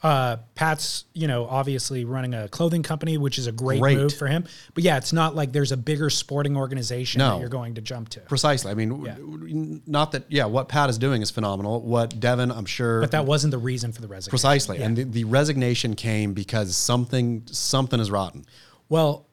[0.02, 3.98] uh, Pat's, you know, obviously running a clothing company, which is a great, Great.
[3.98, 4.44] move for him.
[4.74, 7.32] But yeah, it's not like there's a bigger sporting organization No.
[7.34, 8.20] that you're going to jump to.
[8.20, 8.70] Precisely.
[8.70, 11.82] I mean, w- not that, yeah, what Pat is doing is phenomenal.
[11.82, 13.00] What Devon, I'm sure.
[13.02, 14.30] But that wasn't the reason for the resignation.
[14.30, 14.82] precisely.
[14.82, 18.46] And the, the resignation came because something something is rotten.
[18.88, 19.26] Well,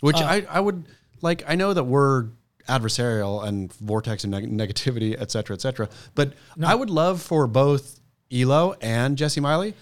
[0.00, 0.84] Which Uh, I, I would
[1.20, 2.28] like, I know that we're
[2.68, 5.88] adversarial and vortex and neg- negativity, et cetera, et cetera.
[6.14, 8.00] But I would love for both
[8.32, 9.74] Elo and Jessi Miley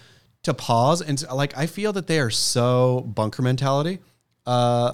[0.43, 3.99] to pause and like, I feel that they are so bunker mentality.
[4.45, 4.93] Uh,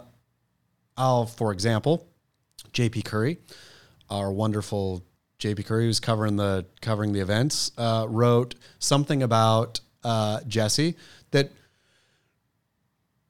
[0.95, 2.07] I'll, for example,
[2.71, 3.37] JP Currie,
[4.09, 5.03] our wonderful
[5.39, 10.95] JP Currie, who's covering the covering the events, uh, wrote something about uh, Jessi
[11.31, 11.51] that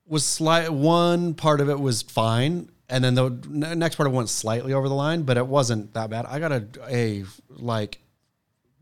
[0.07, 0.73] was slight.
[0.73, 3.29] One part of it was fine, and then the
[3.75, 6.25] next part of it went slightly over the line, but it wasn't that bad.
[6.25, 7.99] I got a a like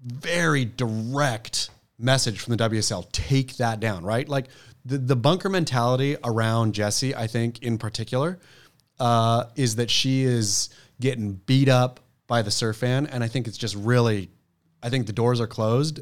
[0.01, 1.69] very direct
[1.99, 3.11] message from the WSL.
[3.11, 4.27] Take that down, right?
[4.27, 4.47] Like
[4.85, 8.39] the the bunker mentality around Jessi, I think in particular,
[8.99, 10.69] uh, is that she is
[10.99, 14.29] getting beat up by the surf fan, and I think it's just really,
[14.83, 16.01] I think the doors are closed.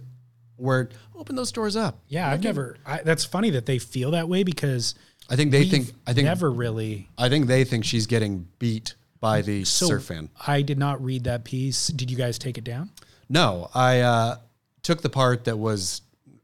[0.57, 1.99] Where open those doors up.
[2.07, 2.77] yeah, I've never.
[2.85, 4.95] I, that's funny that they feel that way because
[5.29, 5.91] I think they think.
[6.07, 7.09] I think never really.
[7.17, 10.29] I think they think she's getting beat by the So surf fan.
[10.47, 11.87] I did not read that piece.
[11.87, 12.91] Did you guys take it down?
[13.27, 14.37] No, I uh,
[14.85, 16.01] took the part that was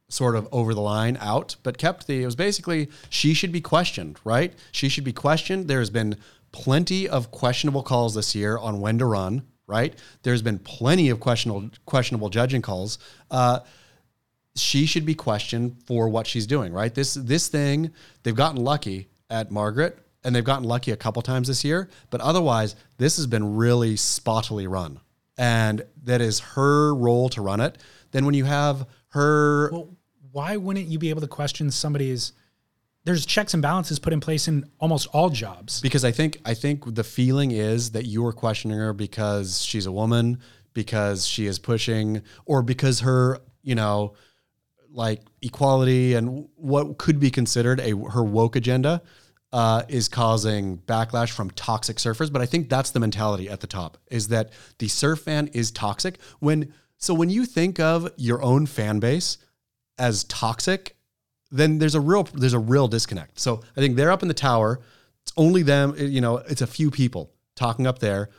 [0.09, 2.23] sort of over the line out, but kept the.
[2.23, 4.53] It was basically she should be questioned, right?
[4.71, 5.67] She should be questioned.
[5.67, 6.17] There's been
[6.51, 9.93] plenty of questionable calls this year on when to run, right?
[10.23, 12.97] There's been plenty of questionable questionable judging calls.
[13.29, 13.59] Uh,
[14.55, 16.93] she should be questioned for what she's doing, right?
[16.93, 17.91] This this thing,
[18.23, 22.21] they've gotten lucky at Margaret and they've gotten lucky a couple times this year, but
[22.21, 24.99] otherwise this has been really spottily run.
[25.37, 27.77] And that is her role to run it.
[28.11, 29.89] Then when you have her Well,
[30.31, 32.33] why wouldn't you be able to question somebody's?
[33.03, 35.81] There's checks and balances put in place in almost all jobs.
[35.81, 39.87] because I think I think the feeling is that you are questioning her because she's
[39.87, 40.39] a woman,
[40.73, 44.13] because she is pushing, or because her, you know,
[44.93, 49.01] like equality and what could be considered a her woke agenda
[49.53, 52.31] uh, is causing backlash from toxic surfers.
[52.31, 55.71] But I think that's the mentality at the top is that the surf fan is
[55.71, 56.19] toxic.
[56.39, 59.39] When so when you think of your own fan base
[59.97, 60.95] as toxic,
[61.51, 63.39] then there's a real there's a real disconnect.
[63.39, 64.79] So I think they're up in the tower.
[65.23, 65.95] It's only them.
[65.97, 68.29] Eh, you know, it's a few people talking up there.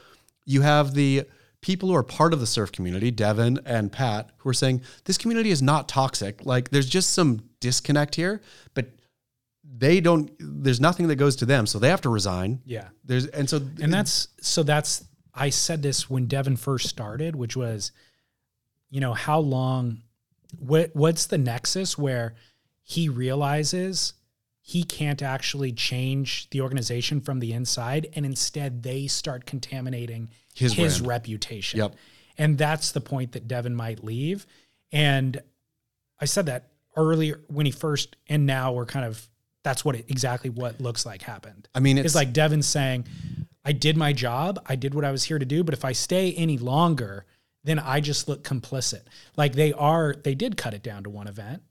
[0.46, 1.24] You have the
[1.60, 5.18] people who are part of the surf community, Devon and Pat, who are saying this
[5.18, 6.44] community is not toxic.
[6.44, 8.40] Like there's just some disconnect here,
[8.74, 8.86] but
[9.64, 10.30] they don't.
[10.38, 12.60] There's nothing that goes to them, so they have to resign.
[12.64, 12.88] Yeah.
[13.04, 15.04] There's and so And that's so that's
[15.34, 17.92] I said this when Devon first started, which was,
[18.93, 20.03] you know, how long
[20.59, 22.34] what what's the nexus where
[22.82, 24.12] he realizes
[24.61, 30.74] he can't actually change the organization from the inside and instead they start contaminating His
[30.74, 31.80] his, reputation.
[31.80, 31.97] Yep.
[32.36, 34.47] And that's the point that Devon might leave.
[34.93, 35.40] And
[36.20, 39.26] I said that earlier when he first and now we're kind of
[39.62, 41.66] that's what it, exactly what looks like happened.
[41.74, 43.07] I mean, It's it's like Devon saying,
[43.64, 44.61] I did my job.
[44.66, 45.64] I did what I was here to do.
[45.64, 47.24] But if I stay any longer,
[47.64, 49.02] then I just look complicit.
[49.36, 51.62] Like they are, they did cut it down to one event.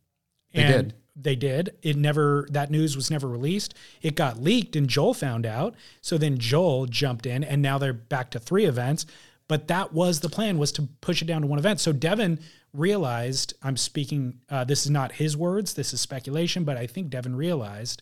[0.53, 0.93] They And did.
[1.15, 1.75] They did.
[1.81, 3.73] It never, that news was never released.
[4.01, 5.75] It got leaked and Joel found out.
[6.01, 9.05] So then Joel jumped in and now they're back to three events.
[9.47, 11.81] But that was the plan was to push it down to one event.
[11.81, 12.39] So Devon
[12.73, 17.09] realized, I'm speaking, uh, this is not his words, this is speculation, but I think
[17.09, 18.01] Devon realized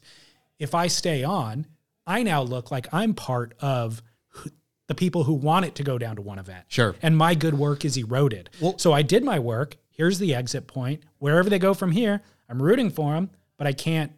[0.59, 1.65] if I stay on,
[2.05, 4.03] I now look like I'm part of
[4.89, 6.65] the people who want it to go down to one event.
[6.67, 6.95] Sure.
[7.03, 8.49] And my good work is eroded.
[8.77, 9.77] so I did my work.
[9.91, 11.03] Here's the exit point.
[11.19, 14.11] Wherever they go from here, I'm rooting for them, but I can't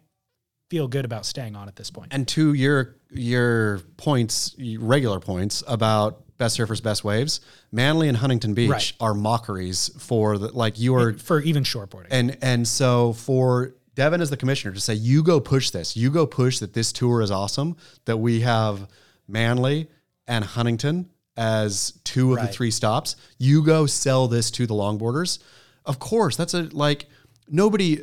[0.70, 2.08] feel good about staying on at this point.
[2.14, 7.40] and to your your points, regular points about best surfers, best waves.
[7.70, 8.92] Manly and Huntington Beach Right.
[8.98, 12.06] are mockeries for the like you are for even shortboarding.
[12.10, 16.10] And and so for Devon as the commissioner to say, you go push this, you
[16.10, 18.88] go push that this tour is awesome, that we have
[19.28, 19.88] Manly
[20.26, 23.16] and Huntington as two of the three stops.
[23.38, 25.38] You go sell this to the longboarders.
[25.84, 27.06] Of course, that's a like
[27.48, 28.00] nobody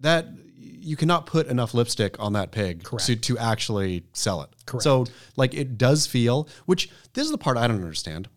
[0.00, 3.06] that you cannot put enough lipstick on that pig Correct.
[3.06, 4.50] to to actually sell it.
[4.66, 4.84] Correct.
[4.84, 5.06] So
[5.36, 8.28] like it does feel, which this is the part I don't understand.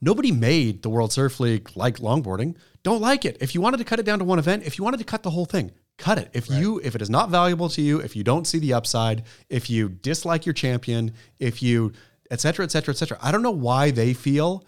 [0.00, 2.54] Nobody made the World Surf League like longboarding.
[2.84, 3.36] Don't like it.
[3.40, 5.24] If you wanted to cut it down to one event, if you wanted to cut
[5.24, 6.30] the whole thing, cut it.
[6.32, 9.24] If you if it is not valuable to you, if you don't see the upside,
[9.48, 11.92] if you dislike your champion, if you
[12.30, 13.18] et cetera, et cetera, et cetera.
[13.22, 14.64] I don't know why they feel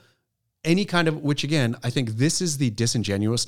[0.63, 3.47] any kind of which again i think this is the disingenuous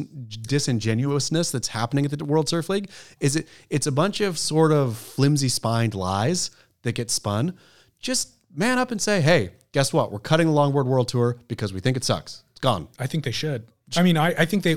[0.57, 2.89] disingenuousness that's happening at the world surf league
[3.21, 6.51] is it it's a bunch of sort of flimsy spined lies
[6.83, 7.53] that get spun
[8.01, 11.73] just man up and say hey guess what we're cutting the longboard world tour because
[11.73, 13.67] we think it sucks it's gone I think they should.
[13.97, 14.77] I mean, I, I think they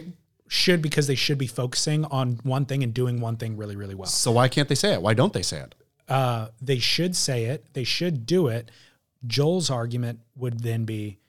[0.50, 3.96] should because they should be focusing on one thing and doing one thing really, really
[3.96, 4.08] well.
[4.08, 5.76] so why can't they say it why don't they say it
[6.10, 7.66] Uh, they should say it.
[7.74, 8.70] They should do it.
[9.28, 11.20] Joel's argument would then be,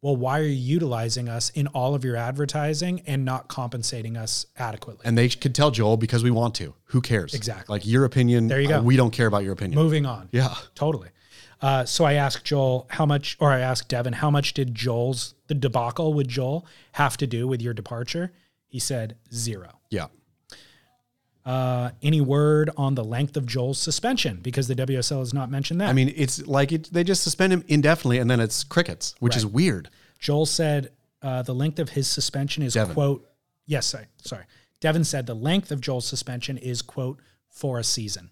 [0.00, 4.46] well, why are you utilizing us in all of your advertising and not compensating us
[4.56, 5.02] adequately?
[5.04, 7.72] and they could tell joel because we want to who cares Exactly.
[7.72, 8.78] like your opinion There you go.
[8.78, 10.28] uh, we don't care about your opinion Moving on.
[10.32, 11.08] yeah Totally.
[11.60, 15.34] Uh, so I asked Joel how much, or I asked Devon, how much did Joel's,
[15.46, 18.32] the debacle with Joel have to do with your departure?
[18.66, 19.78] He said zero.
[19.90, 20.06] yeah
[21.44, 24.38] Uh, any word on the length of Joel's suspension?
[24.42, 25.88] Because the WSL has not mentioned that.
[25.88, 29.36] i mean it's like it, they just suspend him indefinitely and then it's crickets which
[29.36, 29.88] is weird
[30.20, 30.90] Joel said
[31.20, 32.94] uh, the length of his suspension is Devon.
[32.94, 33.28] quote.
[33.66, 34.44] Yes, sorry, sorry.
[34.80, 38.30] Devon said the length of Joel's suspension is quote for a season.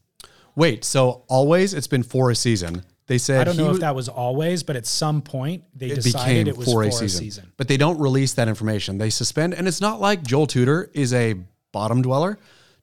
[0.57, 2.85] Wait, so always it's been for a season.
[3.07, 5.87] They said I don't know was- if that was always, but at some point they
[5.87, 7.53] it decided became it was for, a, season.
[7.57, 8.99] But they don't release that information.
[8.99, 11.35] They suspend, and it's not like Joel Tudor is a
[11.73, 12.39] bottom dweller.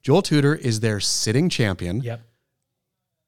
[0.08, 2.00] Joel Tudor is their sitting champion.
[2.00, 2.22] Yep.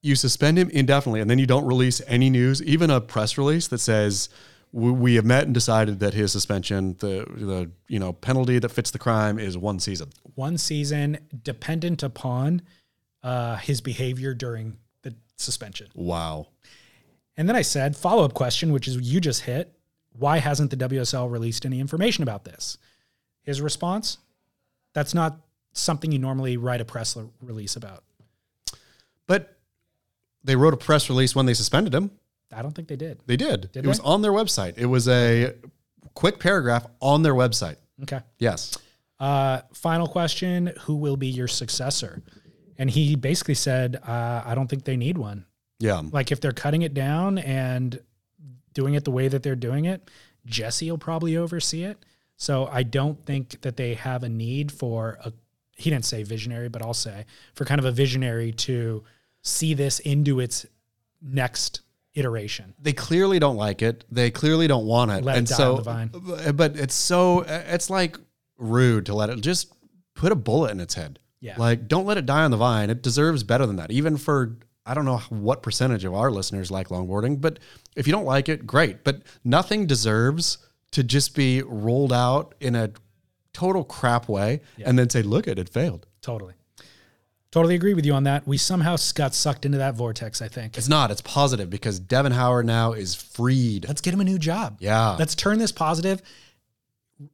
[0.02, 3.68] You suspend him indefinitely, and then you don't release any news, even a press release
[3.68, 4.30] that says
[4.72, 8.92] we, have met and decided that his suspension, the the you know penalty that fits
[8.92, 10.12] the crime, is one season.
[10.36, 12.62] One season dependent upon
[13.24, 15.90] uh, his behavior during the suspension.
[15.96, 16.48] Wow.
[17.36, 19.78] And then I said, follow up question, which is you just hit.
[20.14, 22.78] Why hasn't the WSL released any information about this?
[23.42, 24.20] His response,
[24.94, 25.42] that's not
[25.74, 28.04] something you normally write a press release about.
[29.28, 29.58] But
[30.44, 32.12] they wrote a press release when they suspended him.
[32.54, 33.20] I don't think they did.
[33.26, 33.72] They did.
[33.72, 34.78] Did it was on their website.
[34.78, 35.54] It was a
[36.16, 37.76] quick paragraph on their website.
[38.04, 38.22] Okay.
[38.40, 38.78] Yes.
[39.20, 42.24] Uh, final question Who will be your successor?
[42.78, 45.46] And he basically said, uh, I don't think they need one.
[45.80, 46.02] Yeah.
[46.12, 48.00] Like if they're cutting it down and
[48.74, 50.10] doing it the way that they're doing it,
[50.48, 52.04] Jessi will probably oversee it.
[52.38, 55.34] So I don't think that they have a need for a
[55.80, 59.04] he didn't say visionary, but I'll say for kind of a visionary to
[59.42, 60.66] see this into its
[61.22, 61.82] next
[62.16, 62.76] iteration.
[62.80, 64.04] They clearly don't like it.
[64.12, 65.24] They clearly don't want it.
[65.24, 68.18] Let it and die so, on the uh, but it's so, it's like
[68.58, 69.74] rude to let it just
[70.16, 71.20] put a bullet in its head.
[71.40, 71.56] Yeah.
[71.58, 72.90] Like, don't let it die on the vine.
[72.90, 73.92] It deserves better than that.
[73.92, 77.60] Even for, I don't know what percentage of our listeners like longboarding, but
[77.96, 79.06] if you don't like it, great.
[79.06, 80.58] But nothing deserves
[80.92, 82.92] to just be rolled out in a
[83.60, 86.08] total crap way and then say, look, it, it failed.
[86.22, 86.54] Totally.
[87.52, 88.48] Totally agree with you on that.
[88.48, 90.78] We somehow got sucked into that vortex, I think.
[90.78, 91.12] It's not.
[91.12, 93.86] It's positive because Devon Howard now is freed.
[93.88, 94.78] Let's get him a new job.
[94.80, 95.16] Yeah.
[95.20, 96.22] Let's turn this positive.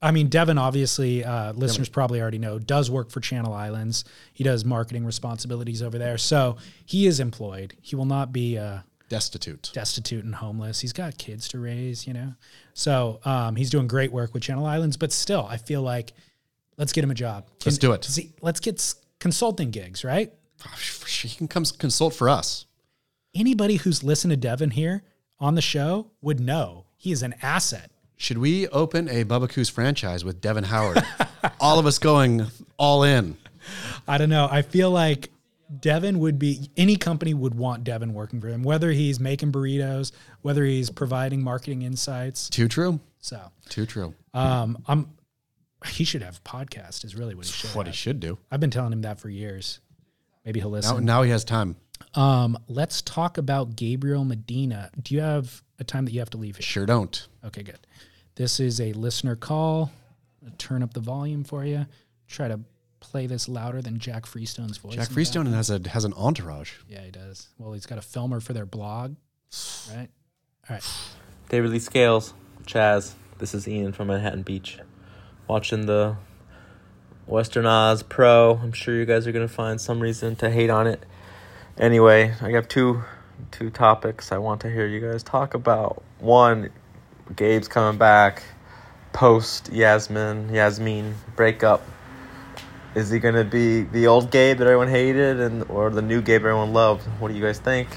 [0.01, 4.03] I mean, Devon, obviously, uh, listeners probably already know, does work for Channel Islands.
[4.33, 6.17] He does marketing responsibilities over there.
[6.17, 7.75] So he is employed.
[7.81, 8.79] He will not be uh,
[9.09, 9.71] destitute.
[9.73, 10.79] destitute and homeless.
[10.79, 12.33] He's got kids to raise, you know?
[12.73, 14.97] So um, he's doing great work with Channel Islands.
[14.97, 16.13] But still, I feel like
[16.77, 17.45] let's get him a job.
[17.65, 18.03] Let's do it.
[18.03, 20.33] See, let's get consulting gigs, right?
[21.17, 22.65] He can come consult for us.
[23.33, 25.03] Anybody who's listened to Devon here
[25.39, 27.91] on the show would know he is an asset.
[28.17, 31.03] Should we open a Bubba Coos franchise with Devon Howard?
[31.59, 32.47] all of us going
[32.77, 33.37] all in.
[34.07, 34.47] I don't know.
[34.49, 35.29] I feel like
[35.79, 40.11] Devon would be any company would want Devon working for them, whether he's making burritos,
[40.41, 42.49] whether he's providing marketing insights.
[42.49, 42.99] Too true.
[43.19, 44.13] So, Too true.
[44.33, 45.09] um, I'm
[45.87, 47.03] he should have podcast.
[47.05, 47.69] Is really what he should.
[47.75, 48.37] What he should do.
[48.51, 49.79] I've been telling him that for years.
[50.45, 51.05] Maybe he'll Now, listen.
[51.05, 51.75] now he has time.
[52.13, 54.91] Um, let's talk about Gabriel Medina.
[55.01, 56.57] Do you have a time that you have to leave?
[56.57, 56.63] Here?
[56.63, 57.27] Sure don't.
[57.43, 57.79] Okay, good.
[58.35, 59.91] This is a listener call.
[60.45, 61.85] I'll turn up the volume for you.
[62.27, 62.59] Try to
[63.11, 64.95] play this louder than Jack Freestone's voice.
[64.95, 66.73] Jack Freestone has a has an entourage.
[66.87, 67.47] Yeah, he does.
[67.57, 69.15] Well, he's got a filmer for their blog,
[69.91, 70.09] right?
[70.69, 70.97] All right.
[71.49, 72.33] David Lee Scales,
[72.65, 73.15] Chas.
[73.37, 74.79] This is Ian from Manhattan Beach.
[75.47, 76.17] Watching the
[77.27, 78.59] Western Oz Pro.
[78.61, 81.03] I'm sure you guys are gonna find some reason to hate on it.
[81.77, 83.03] Anyway, I have two
[83.51, 86.03] two topics I want to hear you guys talk about.
[86.19, 86.69] One,
[87.35, 88.43] Gabe's coming back
[89.15, 91.81] post Yasmin Yasmin breakup.
[92.95, 96.41] Is he gonna be the old Gabe that everyone hated, and or the new Gabe
[96.41, 97.03] everyone loved?
[97.19, 97.89] What do you guys think?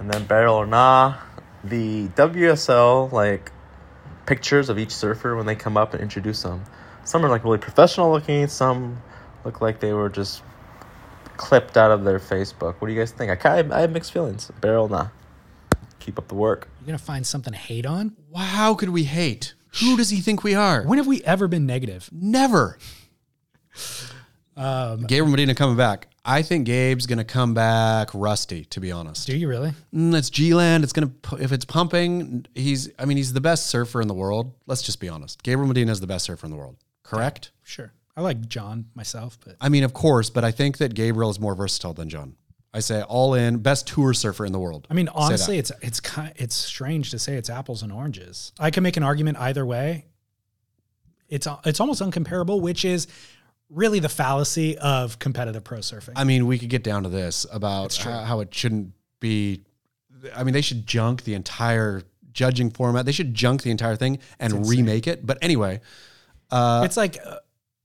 [0.00, 1.18] And then Barrel or nah,
[1.62, 3.52] the WSL like
[4.26, 6.64] pictures of each surfer when they come up and introduce them.
[7.04, 8.48] Some are like really professional looking.
[8.48, 9.00] Some
[9.44, 10.42] look like they were just
[11.36, 12.74] clipped out of their Facebook.
[12.80, 13.30] What do you guys think?
[13.30, 14.50] I kind I have mixed feelings.
[14.60, 15.08] Barrel nah.
[16.00, 16.68] Keep up the work.
[16.80, 18.16] You're gonna find something to hate on.
[18.30, 19.54] Wow, how could we hate?
[19.80, 20.82] Who does he think we are?
[20.82, 22.10] When have we ever been negative?
[22.12, 22.76] Never.
[24.60, 26.08] Um, Gabriel Medina coming back.
[26.22, 28.66] I think Gabe's gonna come back rusty.
[28.66, 29.72] To be honest, do you really?
[29.94, 30.84] Mm, it's G Land.
[30.84, 32.46] It's gonna if it's pumping.
[32.54, 32.90] He's.
[32.98, 34.52] I mean, he's the best surfer in the world.
[34.66, 35.42] Let's just be honest.
[35.42, 36.76] Gabriel Medina is the best surfer in the world.
[37.02, 37.52] Correct.
[37.62, 37.90] Sure.
[38.16, 41.40] I like John myself, but I mean, of course, but I think that Gabriel is
[41.40, 42.36] more versatile than John.
[42.74, 44.86] I say all in, best tour surfer in the world.
[44.90, 48.52] I mean, honestly, it's it's kind it's strange to say it's apples and oranges.
[48.60, 50.04] I can make an argument either way.
[51.30, 53.06] It's it's almost uncomparable, which is
[53.70, 56.12] really the fallacy of competitive pro surfing.
[56.16, 59.62] I mean, we could get down to this about how, how it shouldn't be.
[60.34, 62.02] I mean, they should junk the entire
[62.32, 63.06] judging format.
[63.06, 65.24] They should junk the entire thing and remake it.
[65.24, 65.80] But anyway,
[66.50, 67.38] uh, it's like, uh,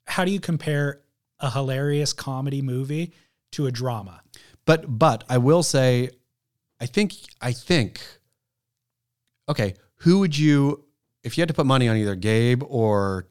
[0.05, 1.01] how do you compare
[1.39, 3.13] a hilarious comedy movie
[3.51, 4.21] to a drama?
[4.65, 6.09] but but I will say,
[6.79, 8.01] I think I think.
[9.47, 10.83] Okay, who would you
[11.23, 13.27] if you had to put money on either Gabe or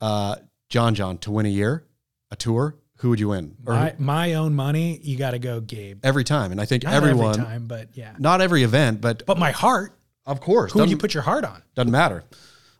[0.00, 0.36] uh,
[0.70, 1.84] John John to win a year,
[2.30, 2.76] a tour?
[2.98, 3.56] Who would you win?
[3.66, 6.00] Or My, my own money, you got to go Gabe.
[6.04, 8.14] every time, and I think Not everyone, every time, but yeah.
[8.18, 9.96] not every event, but But my heart,
[10.26, 11.62] of course, who would you put your heart on?
[11.74, 12.24] Doesn't matter.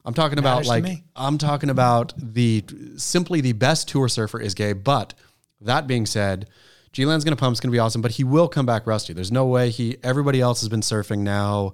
[0.04, 1.04] I'm talking about Matters to like me.
[1.16, 2.64] I'm talking about the
[2.96, 4.82] simply the best tour surfer is Gabe.
[4.82, 5.14] But
[5.60, 6.48] that being said,
[6.92, 7.52] G Land's gonna pump.
[7.52, 8.00] It's gonna be awesome.
[8.00, 9.12] But he will come back rusty.
[9.12, 9.96] There's no way he.
[10.02, 11.72] Everybody else has been surfing now.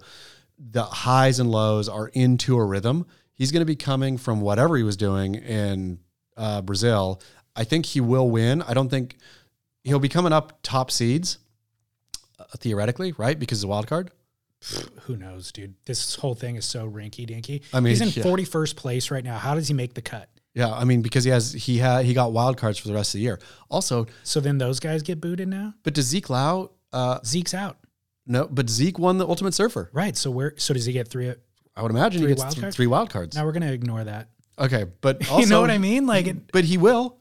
[0.58, 3.06] The highs and lows are into a rhythm.
[3.34, 5.98] He's gonna be coming from whatever he was doing in
[6.36, 7.20] uh, Brazil.
[7.54, 8.62] I think he will win.
[8.62, 9.16] I don't think
[9.84, 11.38] he'll be coming up top seeds
[12.38, 13.38] uh, theoretically, right?
[13.38, 14.10] Because of the wild card.
[15.02, 15.74] Who knows, dude?
[15.84, 17.62] This whole thing is so rinky dinky.
[17.72, 18.28] I mean, he's in yeah.
[18.28, 19.38] 41st place right now.
[19.38, 20.28] How does he make the cut?
[20.54, 23.10] Yeah, I mean because he has he had he got wild cards for the rest
[23.14, 23.38] of the year.
[23.68, 25.74] Also, So then those guys get booted now?
[25.82, 26.70] but does Zeke Lau?
[26.94, 27.76] Uh, Zeke's out.
[28.26, 29.90] no, but Zeke won the Ultimate Surfer.
[29.92, 30.16] Right.
[30.16, 31.32] So where so does he get three
[31.76, 33.36] I would imagine Three he gets wild th- three wild cards.
[33.36, 34.30] now we're gonna ignore that.
[34.58, 36.06] Okay, but also, you know what I mean?
[36.06, 37.18] Like it, But he will.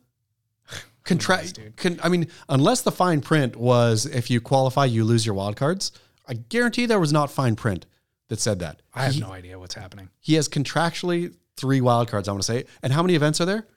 [1.03, 1.59] Contract.
[1.77, 5.55] con- I mean, unless the fine print was if you qualify, you lose your wild
[5.55, 5.91] cards.
[6.27, 7.85] I guarantee there was not fine print
[8.29, 8.81] that said that.
[8.93, 10.09] I have he, no idea what's happening.
[10.19, 12.27] he has contractually three wild cards.
[12.27, 13.67] I want to say, and how many events are there?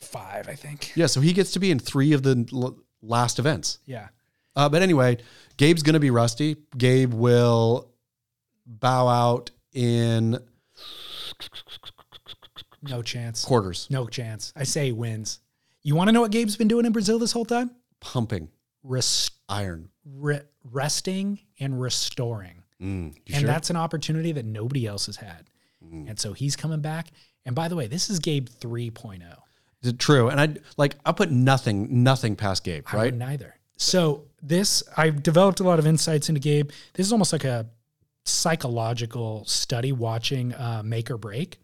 [0.00, 0.92] Five, I think.
[0.94, 3.80] Yeah, so he gets to be in three of the l- last events.
[3.84, 4.08] Yeah.
[4.56, 5.18] Uh, but anyway,
[5.58, 6.56] Gabe's going to be rusty.
[6.78, 7.90] Gabe will
[8.64, 10.38] bow out in
[12.82, 13.44] No chance.
[13.44, 14.52] quarters, No chance.
[14.56, 15.40] I say he wins.
[15.82, 17.70] You want to know what Gabe's been doing in Brazil this whole time?
[18.00, 18.48] pumping
[18.84, 19.88] Rest, iron.
[20.04, 22.62] re, resting and restoring.
[22.80, 23.46] Mm, and sure?
[23.46, 25.50] that's an opportunity that nobody else has had.
[25.84, 26.10] Mm.
[26.10, 27.08] And so he's coming back.
[27.44, 28.68] And by the way, this is Gabe oh.
[28.68, 29.22] 3.0.
[29.82, 30.28] Is it true.
[30.28, 33.04] And I like I put nothing nothing past Gabe, I right?
[33.12, 33.20] wouldn't.
[33.76, 36.70] So this, I've developed a lot of insights into Gabe.
[36.94, 37.66] This is almost like a
[38.24, 41.58] psychological study watching uh, Make or Break.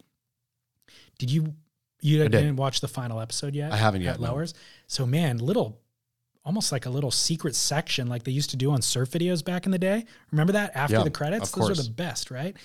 [1.18, 1.54] Did you,
[2.00, 2.32] you did.
[2.32, 3.72] didn't watch the final episode yet?
[3.72, 4.28] I haven't at yet, no.
[4.32, 4.54] Lowers.
[4.86, 5.80] So man, little,
[6.44, 9.64] almost like a little secret section like they used to do on surf videos back
[9.66, 10.04] in the day.
[10.30, 11.50] Remember that after Yeah, the credits?
[11.50, 12.56] Those are the best, right?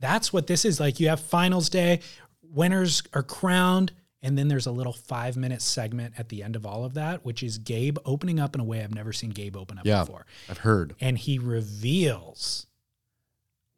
[0.00, 0.78] That's what this is.
[0.80, 2.00] Like you have finals day,
[2.42, 3.92] winners are crowned,
[4.22, 7.24] and then there's a little five minute segment at the end of all of that,
[7.24, 10.00] which is Gabe opening up in a way I've never seen Gabe open up Yeah.
[10.00, 10.26] before.
[10.48, 10.94] I've heard.
[11.00, 12.66] And he reveals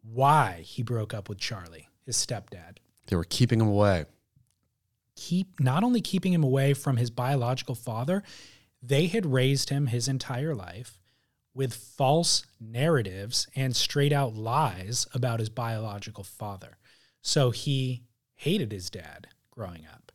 [0.03, 2.77] why he broke up with Charlie, his stepdad.
[3.09, 4.05] They were keeping him away.
[5.17, 8.23] Keep not only keeping him away from his biological father,
[8.83, 11.01] they had raised him his entire life
[11.55, 16.77] with false narratives and straight out lies about his biological father.
[17.23, 18.03] So he
[18.35, 20.13] hated his dad growing up.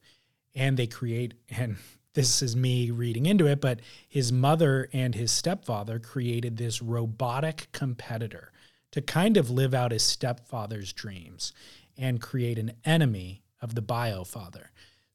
[0.53, 1.77] And they create, and
[2.13, 7.69] this is me reading into it, but his mother and his stepfather created this robotic
[7.71, 8.51] competitor
[8.91, 11.53] to kind of live out his stepfather's dreams
[11.97, 14.71] and create an enemy of the bio father.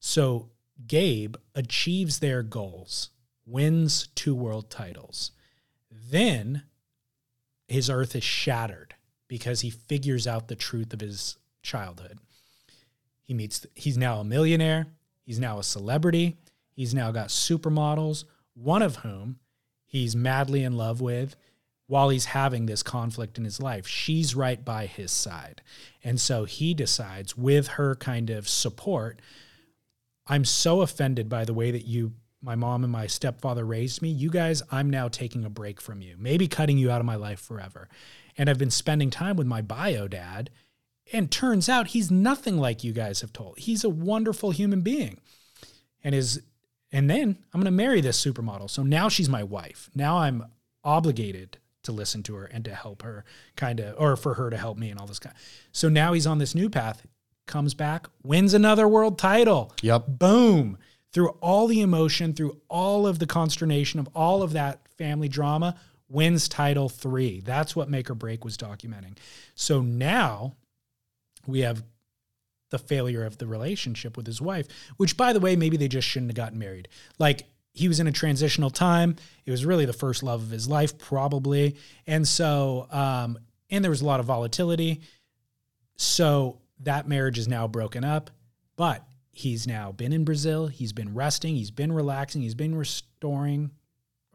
[0.07, 0.51] So
[0.87, 3.09] Gabe achieves their goals,
[3.45, 5.31] wins two world titles.
[5.91, 6.63] Then
[7.67, 8.95] his earth is shattered
[9.27, 12.19] because he figures out the truth of his childhood.
[13.21, 14.87] He meets, he's now a millionaire.
[15.25, 16.37] He's now a celebrity.
[16.71, 18.23] He's now got supermodels,
[18.53, 19.39] one of whom
[19.85, 21.35] he's madly in love with
[21.87, 23.85] while he's having this conflict in his life.
[23.85, 25.61] She's right by his side.
[26.01, 29.19] And so he decides, with her kind of support,
[30.27, 34.09] I'm so offended by the way that you, my mom and my stepfather raised me.
[34.09, 37.15] You guys, I'm now taking a break from you, maybe cutting you out of my
[37.15, 37.87] life forever.
[38.37, 40.49] And I've been spending time with my bio dad.
[41.13, 43.59] And turns out he's nothing like you guys have told.
[43.59, 45.21] He's a wonderful human being.
[46.03, 46.41] And is
[46.91, 48.69] and then I'm going to marry this supermodel.
[48.69, 49.89] So now she's my wife.
[49.93, 50.45] Now I'm
[50.83, 53.25] obligated to listen to her and to help her
[53.55, 55.35] kind of or for her to help me and all this kind.
[55.71, 57.05] So now he's on this new path,
[57.47, 59.73] comes back, wins another world title.
[59.81, 60.05] Yep.
[60.07, 60.77] Boom.
[61.13, 65.75] Through all the emotion, through all of the consternation of all of that family drama,
[66.09, 67.41] wins title 3.
[67.41, 69.17] That's what Make or Break was documenting.
[69.55, 70.55] So now
[71.45, 71.83] we have
[72.69, 74.67] the failure of the relationship with his wife,
[74.97, 76.89] which by the way, maybe they just shouldn't have gotten married.
[77.17, 79.15] Like he was in a transitional time.
[79.45, 81.77] It was really the first love of his life, probably.
[82.05, 83.37] And so, um,
[83.69, 85.01] and there was a lot of volatility.
[85.95, 88.29] So that marriage is now broken up,
[88.75, 90.67] but he's now been in Brazil.
[90.67, 91.55] He's been resting.
[91.55, 92.41] He's been relaxing.
[92.41, 93.71] He's been restoring,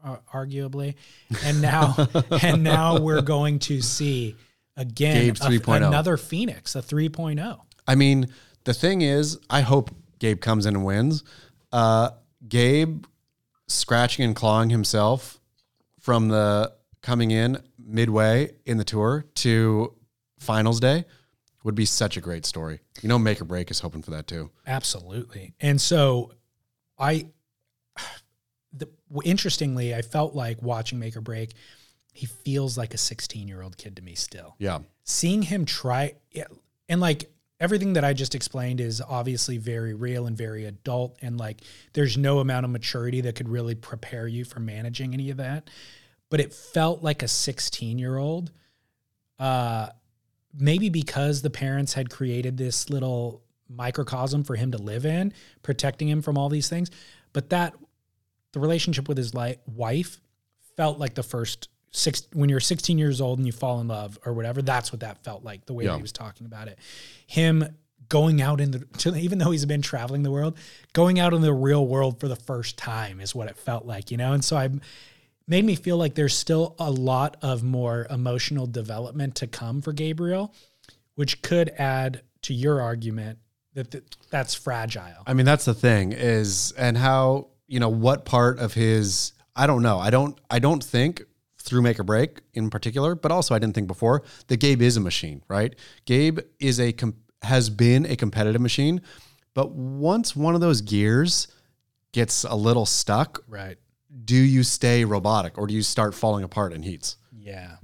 [0.03, 0.95] uh, arguably.
[1.43, 1.95] And now,
[2.41, 4.35] and now we're going to see
[4.75, 5.87] again a- 3.0.
[5.87, 6.81] another Phoenix, a oh.
[6.81, 7.59] 3.0.
[7.87, 8.27] I mean,
[8.63, 11.23] the thing is, I hope Gabe comes in and wins.
[11.71, 12.11] Uh,
[12.47, 13.05] Gabe
[13.67, 15.39] scratching and clawing himself
[15.99, 16.71] from the
[17.01, 19.93] coming in midway in the tour to
[20.39, 21.05] finals day
[21.63, 22.81] would be such a great story.
[23.01, 24.51] You know, Make or Break is hoping for that too.
[24.67, 25.53] Absolutely.
[25.59, 26.33] And so
[26.99, 27.27] I
[28.73, 28.87] the
[29.23, 31.53] interestingly, I felt like watching Make or Break,
[32.11, 34.55] he feels like a 16-year-old kid to me still.
[34.59, 34.79] Yeah.
[35.03, 36.15] Seeing him try
[36.89, 41.37] and like everything that I just explained is obviously very real and very adult and
[41.37, 41.61] like
[41.93, 45.69] there's no amount of maturity that could really prepare you for managing any of that.
[46.29, 48.51] But it felt like a 16-year-old
[49.39, 49.89] uh
[50.53, 56.07] maybe because the parents had created this little microcosm for him to live in, protecting
[56.07, 56.91] him from all these things.
[57.31, 57.73] But that
[58.51, 60.19] the relationship with his li- wife
[60.77, 64.17] felt like the first six when you're 16 years old and you fall in love
[64.25, 64.61] or whatever.
[64.61, 65.65] That's what that felt like.
[65.65, 65.95] The way Yeah.
[65.95, 66.77] he was talking about it,
[67.27, 67.65] him
[68.09, 70.57] going out in the to, even though he's been traveling the world,
[70.93, 74.11] going out in the real world for the first time is what it felt like,
[74.11, 74.33] you know.
[74.33, 74.69] And so I
[75.47, 79.93] made me feel like there's still a lot of more emotional development to come for
[79.93, 80.53] Gabriel,
[81.15, 83.39] which could add to your argument
[83.73, 85.23] that th- that's fragile.
[85.25, 89.67] I mean, that's the thing is, and how, you know, what part of his, I
[89.67, 89.99] don't know.
[89.99, 91.23] I don't, I don't think
[91.57, 94.97] through make or break in particular, but also I didn't think before that Gabe is
[94.97, 95.73] a machine, right?
[96.05, 99.01] Gabe is a, com- has been a competitive machine,
[99.53, 101.47] but once one of those gears
[102.11, 103.77] gets a little stuck, Right.
[104.25, 107.17] Do you stay robotic or do you start falling apart in heats?
[107.31, 107.77] Yeah.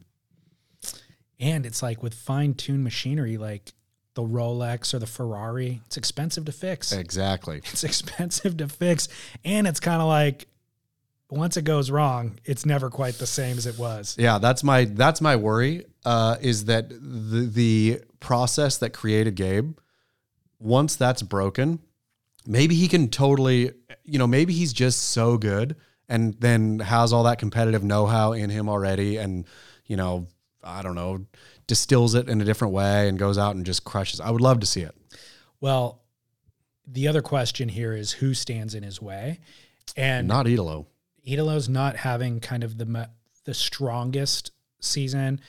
[1.40, 3.74] And it's like with fine tuned machinery, like
[4.14, 6.92] the Rolex or the Ferrari, it's expensive to fix.
[6.92, 7.58] Exactly.
[7.72, 9.08] It's expensive to fix.
[9.46, 10.48] And it's kind of like
[11.30, 14.16] once it goes wrong, it's never quite the same as it was.
[14.18, 15.86] Yeah, that's my that's my worry.
[16.06, 19.78] Uh, is that the the process that created Gabe,
[20.60, 21.80] once that's broken,
[22.48, 23.72] maybe he can totally,
[24.04, 25.76] you know, maybe he's just so good
[26.10, 29.46] and then has all that competitive know how in him already, and
[29.86, 30.28] you know,
[30.64, 31.26] I don't know,
[31.68, 34.20] distills it in a different way and goes out and just crushes.
[34.20, 34.96] I would love to see it.
[35.62, 36.02] Well,
[36.86, 39.40] the other question here is who stands in his way?
[39.96, 40.88] And Not Italo.
[41.24, 43.10] Italo's not having kind of the
[43.46, 45.40] the strongest season.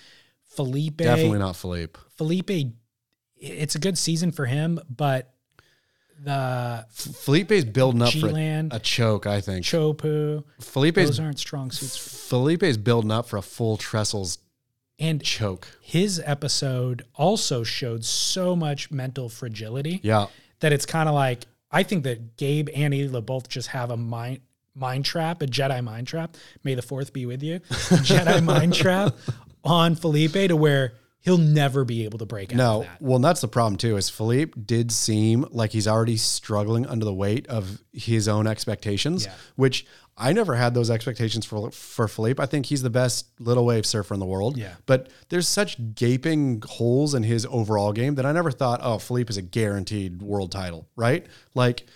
[0.45, 1.97] Filipe Definitely not Filipe.
[2.17, 2.75] Filipe,
[3.37, 5.33] it's a good season for him, but
[6.23, 9.27] the Filipe's building up for a, G-Land, choke.
[9.27, 11.97] I think Chopes, Filipe's those aren't strong suits.
[11.97, 14.39] Filipe's building up for a full trestles
[14.99, 15.67] And choke.
[15.81, 20.27] his episode also showed so much mental fragility Yeah.
[20.61, 23.97] that it's kind of like I think that Gabe and Italo both just have a
[23.97, 24.41] mind
[24.75, 26.37] mind trap, a Jedi mind trap.
[26.65, 27.61] May the fourth be with you.
[27.71, 29.15] Jedi mind trap
[29.65, 33.03] on Filipe to where he'll never be able to break out No, of that.
[33.03, 33.97] well, and that's the problem too.
[33.97, 39.25] Is Filipe did seem like he's already struggling under the weight of his own expectations,
[39.27, 39.35] Yeah.
[39.57, 39.87] which
[40.17, 42.39] I never had those expectations for for Filipe.
[42.41, 44.57] I think he's the best little wave surfer in the world.
[44.59, 44.75] Yeah.
[44.87, 49.31] but there's such gaping holes in his overall game that I never thought, oh, Filipe
[49.31, 51.27] is a guaranteed world title, right?
[51.55, 51.87] Like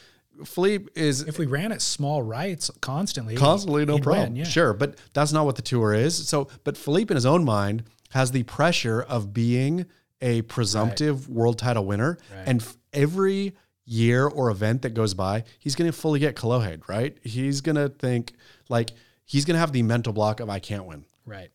[0.45, 4.45] Filipe is If we ran at small rights constantly, constantly no problem win, yeah.
[4.45, 7.85] sure but that's not what the tour is so but Filipe in his own mind
[8.15, 9.87] has the pressure of being
[10.21, 12.17] a presumptive world title winner.
[12.33, 12.45] Right.
[12.47, 13.55] and f- every
[13.85, 17.19] year or event that goes by he's going to fully get Kalohed, right?
[17.23, 18.33] He's going to think
[18.71, 18.91] like
[19.27, 21.05] he's going to have the mental block of i can't win.
[21.27, 21.51] Right.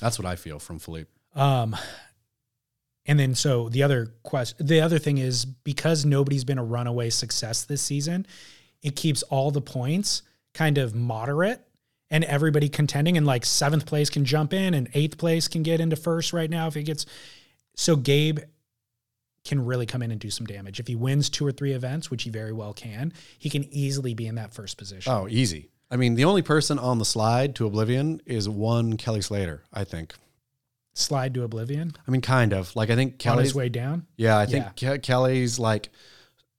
[0.00, 1.08] that's what i feel from Filipe.
[1.36, 1.76] Um,
[3.06, 7.10] And then so the other question, the other thing is because nobody's been a runaway
[7.10, 8.26] success this season,
[8.82, 10.22] it keeps all the points
[10.54, 11.60] kind of moderate
[12.10, 15.80] and everybody contending and like seventh place can jump in and eighth place can get
[15.80, 17.06] into first right now if it gets
[17.76, 18.40] so Gabe
[19.44, 20.80] can really come in and do some damage.
[20.80, 24.12] If he wins two or three events, which he very well can, he can easily
[24.12, 25.10] be in that first position.
[25.10, 25.70] Oh, easy.
[25.90, 29.84] I mean, the only person on the slide to oblivion is one Kelly Slater, I
[29.84, 30.14] think.
[30.92, 32.74] Slide to oblivion I mean, kind of.
[32.76, 34.06] Like I think Kelly's way down.
[34.16, 35.90] Yeah, I think Ke- Kelly's like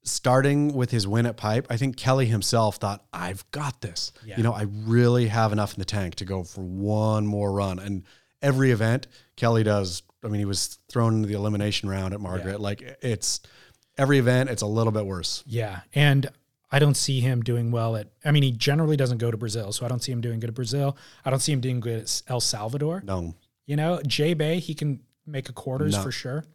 [0.04, 1.68] starting with his win at Pipe.
[1.70, 4.38] I think Kelly himself thought, "I've got this." Yeah.
[4.38, 7.80] You know, I really have enough in the tank to go for one more run.
[7.80, 8.04] And
[8.42, 10.04] every event Kelly does.
[10.24, 12.54] I mean, he was thrown into the elimination round at Margaret.
[12.54, 12.58] Yeah.
[12.58, 13.40] Like it's
[13.98, 15.44] every event, it's a little bit worse.
[15.48, 15.82] Yeah.
[15.96, 16.30] And
[16.72, 19.72] I don't see him doing well at, I mean, he generally doesn't go to Brazil.
[19.74, 20.96] So I don't see him doing good at Brazil.
[21.26, 23.02] I don't see him doing good at El Salvador.
[23.06, 26.02] No, You know, J Bay, he can make a quarters No.
[26.04, 26.46] for sure.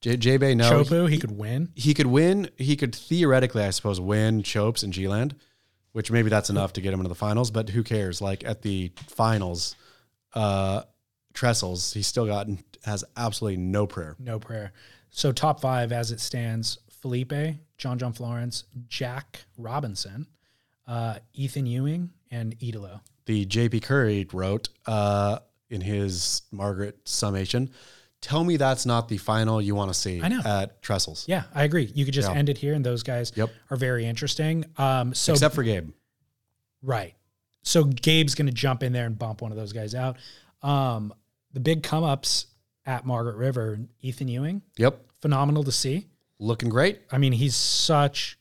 [0.00, 1.70] J, J Bay, no, Chopes, he could win.
[1.74, 2.50] he could win.
[2.56, 5.34] He could theoretically, I suppose, win Chopes and G Land,
[5.92, 7.50] which maybe that's enough to get him into the finals.
[7.50, 8.20] But who cares?
[8.20, 9.74] Like at the finals,
[10.34, 10.82] uh,
[11.34, 12.46] Trestles, he still got
[12.84, 14.14] has absolutely no prayer.
[14.18, 14.72] No prayer.
[15.10, 17.32] So top five as it stands Felipe,
[17.76, 20.26] John John Florence, Jack Robinson,
[20.86, 23.00] uh, Ethan Ewing, and Italo.
[23.26, 27.70] The JP Currie wrote uh, in his Margaret summation.
[28.20, 30.40] Tell me that's not the final you want to see I know.
[30.44, 31.90] at Trestles, Yeah, I agree.
[31.94, 32.36] You could just Yeah.
[32.36, 33.50] end it here, and those guys Yep.
[33.70, 34.64] are very interesting.
[34.76, 35.90] Um, so except for Gabe.
[36.82, 37.14] Right.
[37.62, 40.16] So Gabe's going to jump in there and bump one of those guys out.
[40.62, 41.12] Um,
[41.52, 42.46] the big come ups
[42.86, 46.06] at Margaret River, Ethan Ewing, Yep, phenomenal to see.
[46.40, 47.00] looking great.
[47.12, 48.38] I mean, he's such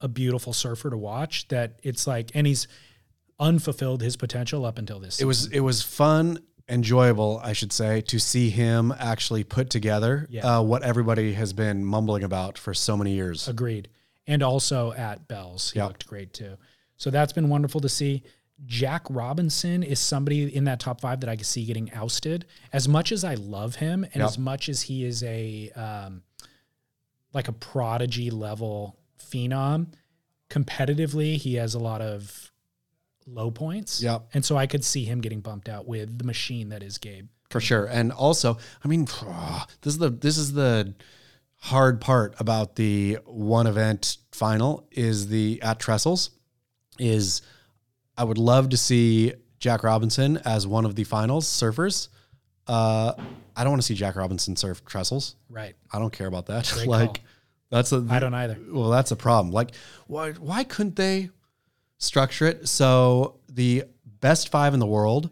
[0.00, 2.68] a beautiful surfer to watch that it's like, and he's
[3.40, 5.20] unfulfilled his potential up until this.
[5.20, 10.26] It was it was fun, enjoyable, I should say, to see him actually put together
[10.30, 10.58] Yeah.
[10.58, 13.46] uh, what everybody has been mumbling about for so many years.
[13.48, 13.88] Agreed.
[14.26, 15.86] And also at Bell's, he Yeah.
[15.86, 16.56] looked great too.
[16.96, 18.22] So that's been wonderful to see.
[18.64, 22.46] Jack Robinson is somebody in that top five that I could see getting ousted.
[22.72, 24.26] As much as I love him, and Yeah.
[24.26, 26.22] as much as he is a um,
[27.34, 29.88] like a prodigy level phenom,
[30.48, 32.52] competitively he has a lot of
[33.26, 34.02] low points.
[34.02, 34.18] Yeah.
[34.32, 37.28] and so I could see him getting bumped out with the machine that is Gabe.
[37.50, 37.86] for sure.
[37.86, 39.04] And also, I mean,
[39.82, 40.94] this is the this is the
[41.58, 46.30] hard part about the one event final is the at Trestles
[46.98, 47.40] is
[48.16, 52.08] I would love to see Jack Robinson as one of the finals surfers.
[52.66, 53.14] Uh,
[53.56, 55.34] I don't want to see Jack Robinson surf Trestles.
[55.48, 55.74] Right.
[55.92, 56.70] I don't care about that.
[56.86, 57.22] Like
[57.70, 58.58] that's a I don't either.
[58.70, 59.52] well, that's a problem.
[59.52, 59.74] Like,
[60.06, 61.30] why why couldn't they
[62.04, 63.84] structure it so the
[64.20, 65.30] best five in the world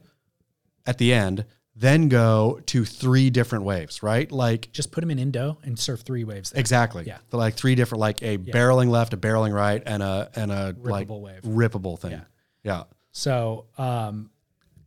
[0.87, 1.45] at the end
[1.75, 4.31] then go to three different waves, right?
[4.31, 6.51] Like Just put them in Indo and surf three waves.
[6.51, 6.61] There.
[6.61, 7.17] exactly, Yeah.
[7.33, 11.09] Like three different, like a barreling left, a barreling right, and a and a like
[11.09, 11.41] Rippable wave.
[11.43, 12.11] rippable thing.
[12.13, 12.21] Yeah.
[12.63, 14.31] Yeah, So, um,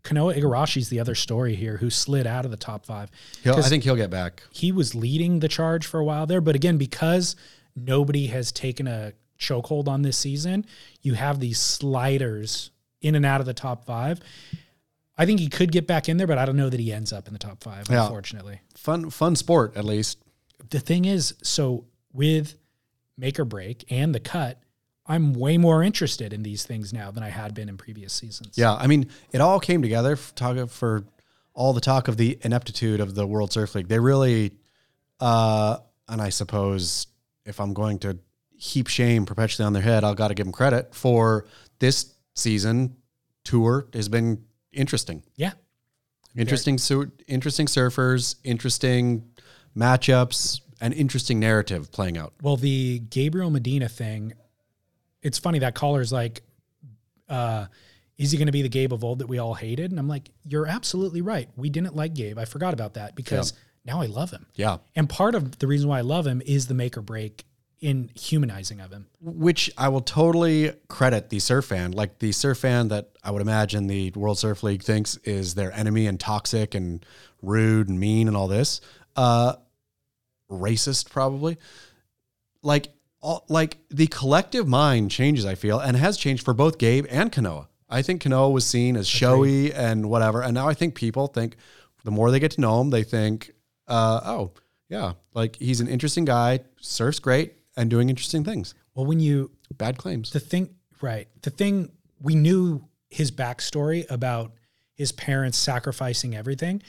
[0.04, 3.10] Kanoa Igarashi's the other story here, who slid out of the top five.
[3.44, 4.44] He'll, I 'Cause think he'll get back.
[4.52, 7.36] he was leading the charge for a while there, but again, because
[7.76, 10.66] nobody has taken a chokehold on this season,
[11.02, 12.72] you have these sliders
[13.02, 14.20] in and out of the top five.
[15.18, 17.14] I think he could get back in there, but I don't know that he ends
[17.14, 18.04] up in the top five, Yeah.
[18.04, 18.60] unfortunately.
[18.76, 20.18] Fun fun sport at least.
[20.70, 22.56] The thing is, so with
[23.18, 24.60] make or break and the cut,
[25.06, 28.58] I'm way more interested in these things now than I had been in previous seasons.
[28.58, 31.06] Yeah, I mean, it all came together f- talk for
[31.54, 33.88] all the talk of the ineptitude of the World Surf League.
[33.88, 34.54] They really,
[35.20, 35.78] uh,
[36.10, 37.08] and I suppose
[37.46, 38.18] if I'm going to
[38.58, 41.46] heap shame perpetually on their head, I'll got to give them credit for
[41.80, 42.96] this season
[43.44, 45.24] tour has been interesting.
[45.36, 45.54] Yeah.
[46.36, 49.24] Interesting, su- interesting surfers, interesting
[49.76, 52.34] matchups, and interesting narrative playing out.
[52.42, 54.34] Well, the Gabriel Medina thing,
[55.22, 56.42] it's funny that caller's like,
[57.30, 57.68] uh,
[58.18, 59.92] is he going to be the Gabe of old that we all hated?
[59.92, 61.50] And I'm like, you're absolutely right.
[61.56, 62.38] We didn't like Gabe.
[62.38, 63.54] I forgot about that because
[63.86, 64.46] now I love him.
[64.56, 64.78] Yeah.
[64.96, 67.46] And part of the reason why I love him is the make or break
[67.82, 69.08] in humanizing of him.
[69.22, 73.42] which I will totally credit the surf fan, like the surf fan that I would
[73.42, 77.06] imagine the World Surf League thinks is their enemy and toxic and
[77.42, 78.82] rude and mean and all this,
[79.16, 79.56] uh,
[80.50, 81.58] racist probably.
[82.62, 82.90] Like
[83.22, 87.32] all, like the collective mind changes, I feel, and has changed for both Gabe and
[87.32, 87.68] Kanoa.
[87.90, 91.56] I think Kanoa was seen as showy and whatever, and now I think people think
[92.04, 93.52] the more they get to know him, they think,
[93.88, 94.52] uh, oh
[94.90, 99.52] yeah, like he's an interesting guy, surfs great, and doing interesting things Well, when you,
[99.78, 100.32] bad claims.
[100.32, 101.92] the thing, right, the thing,
[102.22, 104.54] we knew his backstory about
[104.94, 106.82] his parents sacrificing everything.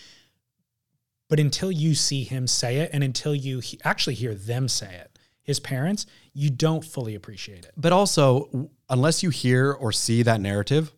[1.29, 4.95] But until you see him say it and until you he- actually hear them say
[4.95, 7.73] it, his parents, you don't fully appreciate it.
[7.77, 10.93] But also, unless you hear or see that narrative,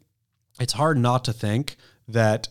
[0.60, 1.76] it's hard not to think
[2.08, 2.48] that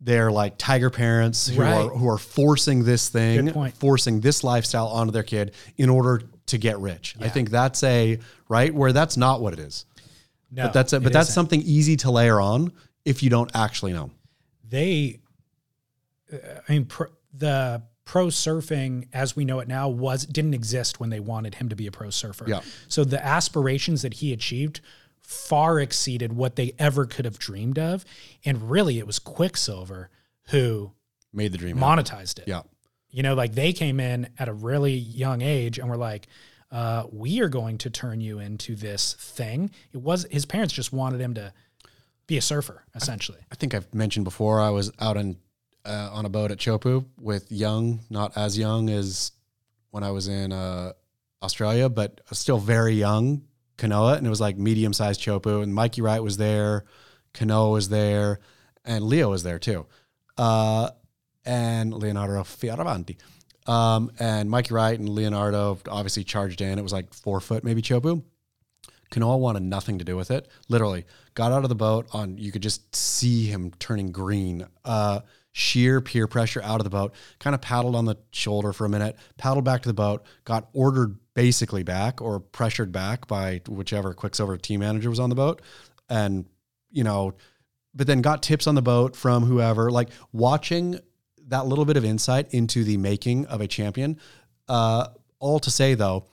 [0.00, 1.72] they're like tiger parents who Right.
[1.74, 6.22] are who are forcing this thing, forcing this lifestyle onto their kid in order
[6.52, 7.14] to get rich.
[7.20, 8.18] I think that's a
[8.48, 9.84] right where that's not what it is.
[10.50, 11.34] No, But that's a, it but that's isn't.
[11.34, 12.72] something easy to layer on
[13.04, 14.10] if you don't actually know.
[14.68, 15.18] they
[16.32, 16.36] uh,
[16.68, 21.10] i mean pro, the pro surfing as we know it now was didn't exist when
[21.10, 22.60] they wanted him to be a pro surfer Yeah.
[22.88, 24.80] so the aspirations that he achieved
[25.20, 28.04] far exceeded what they ever could have dreamed of
[28.44, 30.10] and really it was Quiksilver
[30.48, 30.92] who
[31.32, 31.78] Made the dream.
[31.78, 32.04] happen.
[32.04, 32.62] monetized it Yeah.
[33.12, 36.26] You know like they came in at a really young age and were like
[36.70, 39.70] uh, we are going to turn you into this thing.
[39.92, 41.52] It was his parents just wanted him to
[42.26, 43.38] be a surfer essentially.
[43.50, 45.36] I think I've mentioned before I was out on
[45.84, 49.32] uh, on a boat at Chopes with young, not as young as
[49.90, 50.92] when I was in uh,
[51.42, 53.42] Australia, but still very young
[53.78, 56.84] Kanoa, and it was like medium sized Chopes, and Mikey Wright was there,
[57.34, 58.38] Kanoa was there,
[58.84, 59.86] and Leo was there too,
[60.38, 60.90] uh,
[61.44, 63.16] and Leonardo Fioravanti.
[63.66, 66.78] Um, and Mikey Wright and Leonardo obviously charged in.
[66.78, 68.22] It was like four foot, maybe Chopes.
[69.12, 70.48] Kanoa wanted nothing to do with it.
[70.68, 71.04] Literally,
[71.34, 72.38] got out of the boat on.
[72.38, 74.66] You could just see him turning green.
[74.84, 75.20] Uh,
[75.52, 77.14] sheer peer pressure out of the boat.
[77.38, 79.16] Kind of paddled on the shoulder for a minute.
[79.36, 80.24] Paddled back to the boat.
[80.44, 85.36] Got ordered basically back or pressured back by whichever Quiksilver team manager was on the
[85.36, 85.62] boat,
[86.08, 86.46] and
[86.90, 87.34] you know,
[87.94, 89.90] but then got tips on the boat from whoever.
[89.90, 90.98] Like watching
[91.52, 94.18] that little bit of insight into the making of a champion.
[94.68, 95.08] Uh,
[95.38, 96.24] all to say though,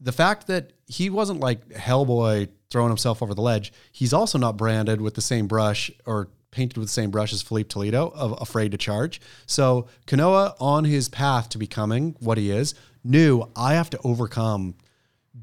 [0.00, 4.56] the fact that he wasn't like Hellboy throwing himself over the ledge, he's also not
[4.56, 8.40] branded with the same brush or painted with the same brush as Filipe Toledo of
[8.40, 9.20] Afraid to Charge.
[9.46, 14.76] So Kanoa, on his path to becoming what he is, knew I have to overcome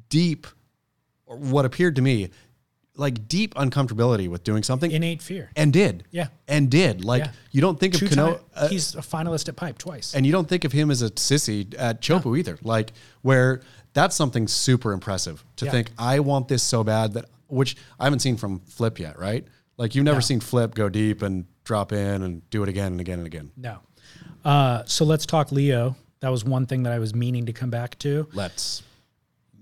[0.08, 0.48] deep,
[1.26, 2.30] what appeared to me
[2.98, 6.04] like deep uncomfortability with doing something, innate fear and did.
[6.12, 6.28] Yeah.
[6.48, 7.04] And did.
[7.04, 7.32] Like Yeah.
[7.52, 8.36] you don't think of Two Kanoa.
[8.38, 10.14] time- uh, he's a finalist at Pipe twice.
[10.16, 12.58] and you don't think of him as a sissy at Chopes either.
[12.64, 13.62] Like where
[13.94, 15.72] that's something super impressive to Yeah.
[15.72, 19.46] think I want this so bad that which I haven't seen from Flip yet, right?
[19.78, 20.22] Like you've never No.
[20.22, 23.52] seen Flip go deep and drop in and do it again and again and again.
[23.58, 23.80] no.
[24.44, 25.96] Uh, so let's talk Leo.
[26.22, 28.28] That was one thing that I was meaning to come back to.
[28.34, 28.84] Let's.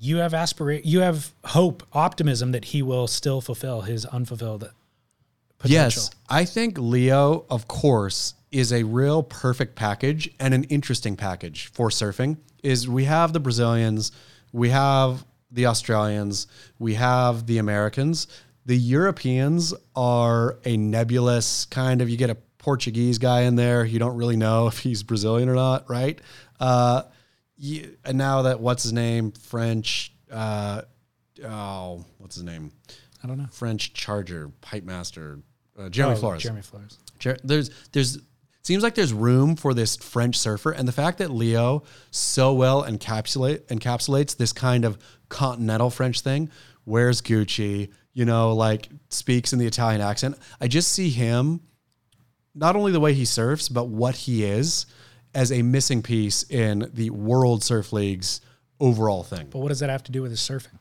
[0.04, 0.84] You have aspirate.
[0.84, 4.70] You have hope, optimism that he will still fulfill his unfulfilled
[5.60, 6.04] potential.
[6.04, 11.68] Yes, I think Leo, of course, is a real perfect package and an interesting package
[11.68, 12.36] for surfing.
[12.64, 14.12] Is we have the Brazilians,
[14.52, 16.48] we have the Australians,
[16.80, 18.28] we have the Americans.
[18.66, 22.10] The Europeans are a nebulous kind of.
[22.10, 25.56] You get a Portuguese guy in there, you don't really know if he's Brazilian or
[25.56, 26.20] not, right?
[26.60, 27.04] Uh,
[27.64, 30.14] you, and now that what's his name, French.
[30.32, 30.82] Uh,
[31.46, 32.72] oh, what's his name?
[33.24, 33.48] I don't know.
[33.52, 35.40] French Charger pipe master,
[35.80, 36.44] uh, Jeremy Oh, Flores.
[36.44, 36.98] Jeremy Flores.
[37.20, 38.18] Jer- there's there's
[38.64, 42.84] seems like there's room for this French surfer, and the fact that Leo so well
[42.84, 44.98] encapsulate encapsulates this kind of
[45.30, 46.50] continental French thing,
[46.86, 50.38] wears Gucci, you know, like speaks in the Italian accent.
[50.60, 51.62] I just see him,
[52.54, 54.86] not only the way he surfs, but what he is
[55.34, 58.42] as a missing piece in the World Surf League's
[58.80, 59.48] overall thing.
[59.50, 60.80] But what does that have to do with his surfing?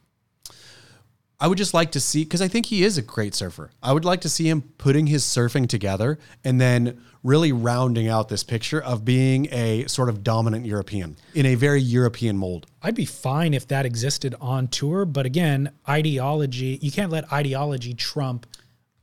[1.42, 3.72] I would just like to see because I think he is a great surfer.
[3.82, 8.28] I would like to see him putting his surfing together and then really rounding out
[8.28, 12.66] this picture of being a sort of dominant European in a very European mold.
[12.80, 17.94] I'd be fine if that existed on tour, but again, ideology, you can't let ideology
[17.94, 18.46] trump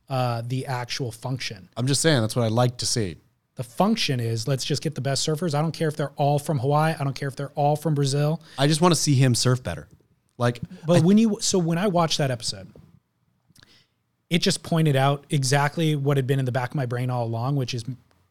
[0.08, 1.68] uh, the actual function.
[1.76, 3.16] I'm just saying that's what I'd like to see.
[3.60, 5.54] The function is let's just get the best surfers.
[5.54, 6.94] I don't care if they're all from Hawaii.
[6.98, 8.40] I don't care if they're all from Brazil.
[8.56, 9.86] I just want to see him surf better.
[10.38, 12.68] Like But when you so when I watched that episode,
[14.30, 17.26] it just pointed out exactly what had been in the back of my brain all
[17.26, 17.84] along, which is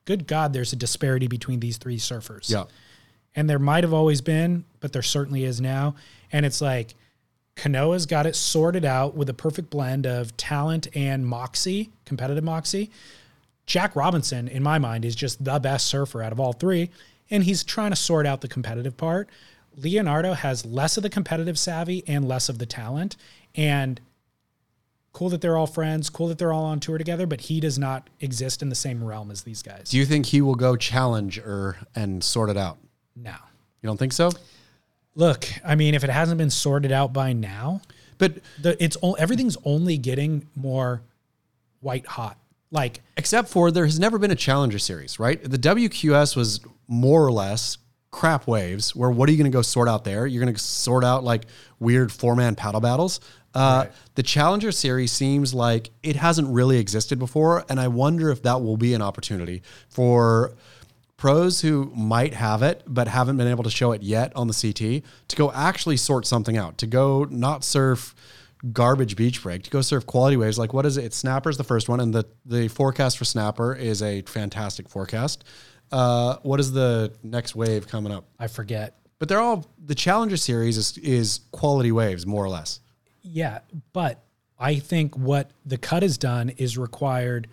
[0.06, 2.50] good God, there's a disparity between these three surfers.
[2.50, 2.64] yeah,
[3.36, 5.94] And there might have always been, but there certainly is now.
[6.32, 6.96] And it's like
[7.56, 12.90] Kanoa's got it sorted out with a perfect blend of talent and moxie, competitive moxie.
[13.70, 16.90] Jack Robinson, in my mind, is just the best surfer out of all three.
[17.30, 19.30] And he's trying to sort out the competitive part.
[19.78, 23.16] Leonardo has less of the competitive savvy and less of the talent.
[23.54, 24.02] And
[25.14, 27.78] cool that they're all friends, cool that they're all on tour together, but he does
[27.78, 29.92] not exist in the same realm as these guys.
[29.92, 32.80] do you think he will go challenger and sort it out?
[33.16, 33.36] no.
[33.82, 34.32] You don't think so?
[35.16, 37.82] Look, I mean, if it hasn't been sorted out by now,
[38.18, 41.02] But the it's o- everything's only getting more
[41.80, 42.38] white hot.
[42.72, 45.42] Like Except for there has never been a challenger series, right?
[45.44, 47.78] The WQS was more or less
[48.12, 48.96] crap waves.
[48.96, 50.26] Where what are you going to go sort out there?
[50.28, 51.46] You're going to sort out like
[51.80, 53.20] weird four man paddle battles.
[53.54, 58.44] Uh, The challenger series seems like it hasn't really existed before, and I wonder if
[58.44, 60.54] that will be an opportunity for
[61.18, 64.54] pros who might have it but haven't been able to show it yet on the
[64.54, 68.16] CT to go actually sort something out, to go not surf
[68.74, 70.58] garbage beach break, to go surf quality waves.
[70.58, 71.06] Like what is it?
[71.06, 75.44] It's Snapper's the first one, and the the forecast for Snapper is a fantastic forecast.
[75.92, 78.26] Uh, what is the next wave coming up?
[78.40, 78.96] I forget.
[79.18, 82.80] But they're all the Challenger series is is quality waves more or less.
[83.22, 83.60] Yeah,
[83.94, 84.24] but
[84.58, 87.48] I think what the cut has done is required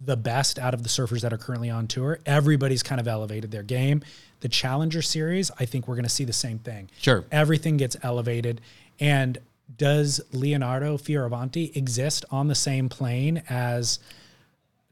[0.00, 2.18] the best out of the surfers that are currently on tour.
[2.26, 4.02] Everybody's kind of elevated their game.
[4.40, 6.90] The Challenger series, I think we're going to see the same thing.
[7.00, 7.24] Sure.
[7.32, 8.60] Everything gets elevated.
[9.00, 9.38] And
[9.74, 13.98] does Leonardo Fioravanti exist on the same plane as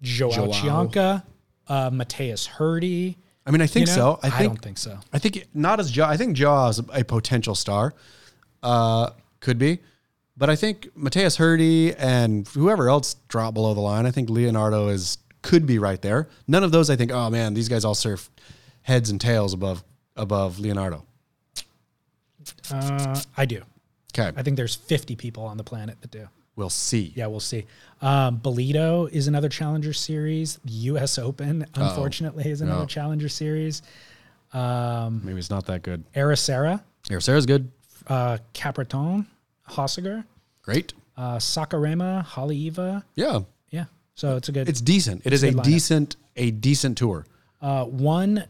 [0.03, 0.53] Joao, Joao.
[0.53, 1.25] Chianca,
[1.69, 3.17] uh, Mateus Herdy?
[3.47, 4.19] I mean, I think You know?
[4.21, 4.21] so.
[4.23, 4.99] I think don't think so.
[5.13, 6.09] I think not as Jaw.
[6.09, 7.95] I think Jaw is a potential star.
[8.63, 9.11] Uh,
[9.41, 9.79] could be.
[10.37, 14.89] But I think Mateus Herdy and whoever else drop below the line, I think Leonardo
[14.89, 16.29] is could be right there.
[16.49, 18.31] None of those I think, oh man, these guys all surf
[18.83, 19.85] heads and tails above
[20.17, 21.05] above Leonardo.
[22.73, 23.63] Uh, I do.
[24.17, 24.33] Okay.
[24.37, 26.29] I think there's 50 people on the planet that do.
[26.57, 27.13] We'll see.
[27.17, 27.67] Yeah, we'll see.
[28.01, 30.59] Um, Ballito is another Challenger Series.
[30.65, 31.19] The U.S.
[31.19, 32.87] Open, unfortunately, is another No.
[32.87, 33.83] Challenger Series.
[34.53, 36.05] Um, Maybe it's not that good.
[36.13, 36.81] Ericeira,
[37.21, 37.73] Sarah's good.
[38.07, 39.27] uh, Capbreton,
[39.71, 40.25] Hossegor,
[40.63, 40.93] Great.
[41.17, 43.03] uh, Saquarema, Haleiwa.
[43.17, 43.41] Yeah.
[43.71, 44.69] Yeah, so it's a good.
[44.69, 45.23] It's decent.
[45.27, 47.27] It is a a decent a decent tour.
[47.61, 48.45] uh, one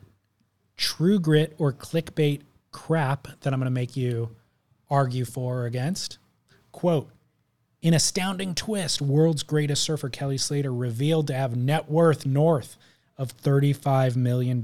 [0.76, 2.42] true grit or clickbait
[2.72, 4.34] crap that I'm going to make you
[4.90, 6.18] argue for or against.
[6.72, 7.10] Quote
[7.82, 12.76] In astounding twist, world's greatest surfer Kelly Slater revealed to have net worth north
[13.16, 14.60] of $35 million.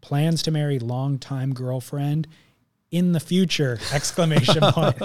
[0.00, 2.28] Plans to marry longtime girlfriend
[2.90, 3.78] in the future!
[3.92, 5.00] Exclamation point.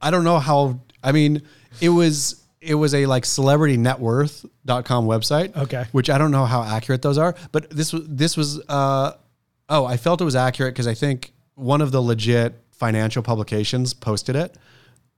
[0.00, 1.42] I don't know how I mean
[1.80, 5.56] it was it was a like celebritynetworth.com website.
[5.56, 5.86] Okay.
[5.92, 9.12] Which I don't know how accurate those are, but this was this was uh
[9.68, 13.94] oh, I felt it was accurate because I think one of the legit financial publications
[13.94, 14.56] posted it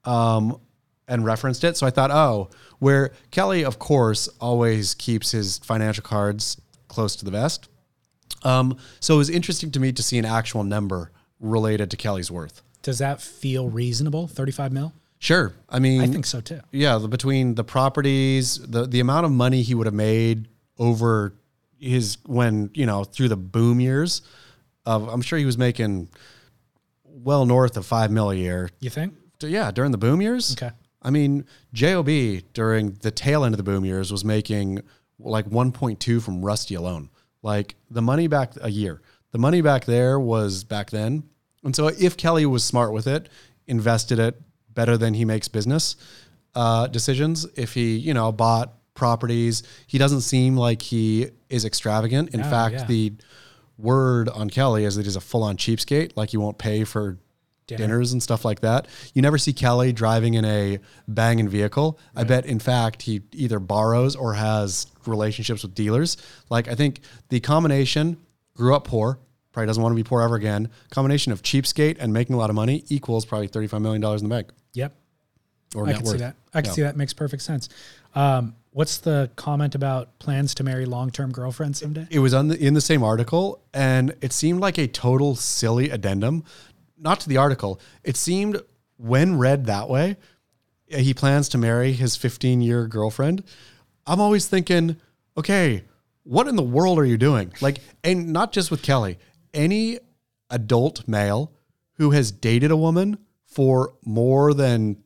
[0.05, 0.61] um
[1.07, 1.77] and referenced it.
[1.77, 2.49] So I thought, oh,
[2.79, 6.59] where Kelly of course always keeps his financial cards
[6.89, 7.69] close to the vest.
[8.43, 12.31] Um so it was interesting to me to see an actual number related to Kelly's
[12.31, 12.63] worth.
[12.83, 14.27] Does that feel reasonable?
[14.29, 14.93] 35 mil?
[15.19, 15.55] Sure.
[15.71, 16.61] I mean, I think so too.
[16.71, 20.49] yeah, the, between the properties, the the amount of money he would have made
[20.79, 21.35] over
[21.79, 24.21] his when you know through the boom years,
[24.87, 26.09] of I'm sure he was making
[27.05, 28.71] well north of five mil a year.
[28.81, 29.15] You think?
[29.43, 30.53] Yeah, during the boom years.
[30.53, 30.71] Okay.
[31.03, 32.07] I mean, Job
[32.55, 34.81] during the tail end of the boom years was making
[35.19, 37.11] like 1.2 from Rusty alone.
[37.43, 39.03] Like the money back a year,
[39.33, 41.25] the money back there was back then.
[41.63, 43.29] And so if Kelly was smart with it,
[43.67, 44.41] invested it
[44.71, 45.97] better than he makes business
[46.55, 52.33] uh, decisions, if he, you know, bought properties, he doesn't seem like he is extravagant.
[52.33, 52.85] In No, fact, yeah.
[52.85, 53.13] the
[53.79, 56.13] word on Kelly is that he's a full on cheapskate.
[56.17, 57.19] Like he won't pay for
[57.67, 57.79] Dinner.
[57.79, 58.87] dinners and stuff like that.
[59.15, 60.79] You never see Kelly driving in a
[61.09, 61.99] banging vehicle.
[62.15, 66.17] I bet, in fact, he either borrows or has relationships with dealers.
[66.51, 68.19] Like I think the combination
[68.55, 69.19] grew up poor,
[69.53, 70.69] probably doesn't want to be poor ever again.
[70.91, 74.29] Combination of cheapskate and making a lot of money equals probably thirty-five million dollars in
[74.29, 74.95] the bank Yep.
[75.75, 76.13] or I can worth.
[76.13, 76.37] see that.
[76.53, 76.75] I can Yeah.
[76.75, 76.97] see that.
[76.99, 77.69] Makes perfect sense.
[78.15, 82.09] Um, what's the comment about plans to marry long-term girlfriend someday?
[82.11, 85.91] It was on the, in the same article, and it seemed like a total silly
[85.91, 86.45] addendum.
[86.99, 87.81] Not to the article.
[88.03, 88.61] It seemed
[88.97, 90.17] when read that way,
[90.89, 93.45] he plans to marry his 15 year girlfriend.
[94.07, 94.97] I'm always thinking,
[95.37, 95.85] okay,
[96.25, 97.53] what in the world are you doing?
[97.61, 99.19] Like, and not just with Kelly,
[99.53, 100.01] any
[100.51, 101.53] adult male
[101.95, 104.97] who has dated a woman for more than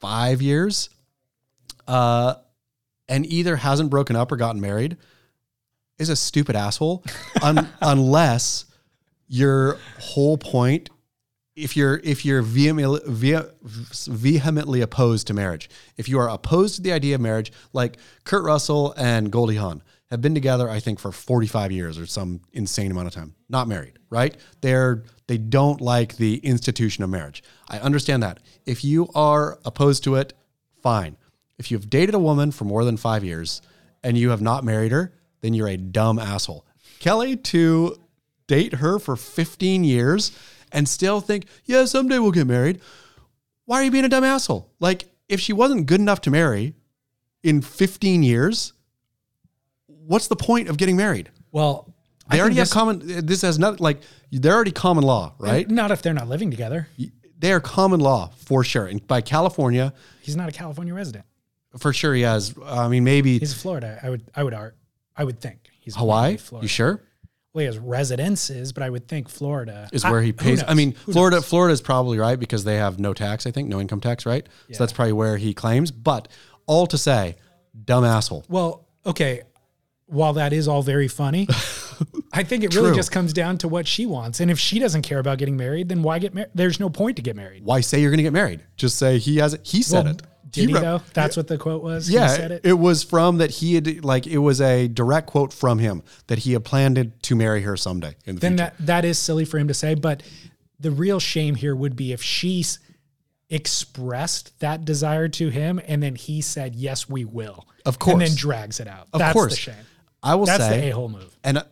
[0.00, 0.88] five years,
[1.86, 2.36] uh,
[3.08, 4.96] and either hasn't broken up or gotten married
[5.98, 7.04] is a stupid asshole
[7.42, 8.66] un- unless
[9.28, 10.90] your whole point
[11.54, 13.00] if you're if you're vehemently,
[13.62, 18.44] vehemently opposed to marriage if you are opposed to the idea of marriage like kurt
[18.44, 22.90] russell and goldie hawn have been together i think for 45 years or some insane
[22.90, 24.36] amount of time not married right?
[24.60, 27.42] They're they don't like the institution of marriage.
[27.68, 28.38] I understand that.
[28.64, 30.32] If you are opposed to it
[30.82, 31.16] fine
[31.58, 33.62] if you've dated a woman for more than five years
[34.02, 36.64] and you have not married her then you're a dumb asshole
[36.98, 37.98] kelly to
[38.46, 40.30] date her for 15 years
[40.72, 42.80] and still think, yeah, someday we'll get married.
[43.64, 44.70] Why are you being a dumb asshole?
[44.78, 46.74] Like, if she wasn't good enough to marry,
[47.42, 48.72] in 15 years,
[49.86, 51.30] what's the point of getting married?
[51.52, 51.92] Well,
[52.30, 53.26] They already have this- common.
[53.26, 54.00] This has not like
[54.32, 55.68] they're already common law, right?
[55.70, 56.88] Not if they're not living together.
[57.38, 58.86] They are common law for sure.
[58.86, 61.24] And by California, He's not a California resident.
[61.78, 62.54] For sure, he has.
[62.64, 63.98] I mean, maybe He's Florida.
[64.02, 64.74] I would I would ar-
[65.16, 66.36] I would think he's Hawaii.
[66.36, 66.64] Florida.
[66.64, 67.02] You sure?
[67.52, 70.62] Well, he has residences, but I would think Florida Is where he who pays.
[70.62, 70.76] I knows?
[70.76, 71.36] mean, Who Florida.
[71.38, 71.46] knows?
[71.48, 73.46] Florida is probably right because they have no tax.
[73.46, 74.46] I think no income tax, right?
[74.72, 75.90] So that's probably where he claims.
[75.90, 76.28] But
[76.66, 77.36] all to say,
[77.84, 78.44] dumb asshole.
[78.48, 79.42] Well, okay.
[80.08, 81.48] While that is all very funny,
[82.32, 82.96] I think it really True.
[82.96, 84.38] just comes down to what she wants.
[84.40, 86.50] And if she doesn't care about getting married, then why get married?
[86.54, 87.64] There's no point to get married.
[87.64, 88.62] Why say you're going to get married?
[88.76, 89.62] Just say he has it.
[89.66, 90.22] He said Well, it.
[90.62, 91.00] Did he, though?
[91.14, 92.10] That's what the quote was.
[92.10, 92.60] Yeah, he said it.
[92.64, 96.38] it was from that he had like it was a direct quote from him that
[96.40, 98.72] he had planned to marry her someday in the then future.
[98.78, 99.94] that that is silly for him to say.
[99.94, 100.22] But
[100.80, 102.64] the real shame here would be if she
[103.48, 108.22] expressed that desire to him and then he said, "Yes, we will." Of course and
[108.22, 109.06] then drags it out.
[109.12, 109.52] Of That's course.
[109.54, 109.74] the shame.
[110.22, 111.36] I will That's the say, a hole move.
[111.44, 111.62] and uh,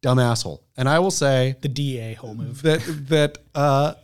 [0.00, 2.62] dumb asshole, and I will say The da hole move.
[2.62, 3.94] that that uh,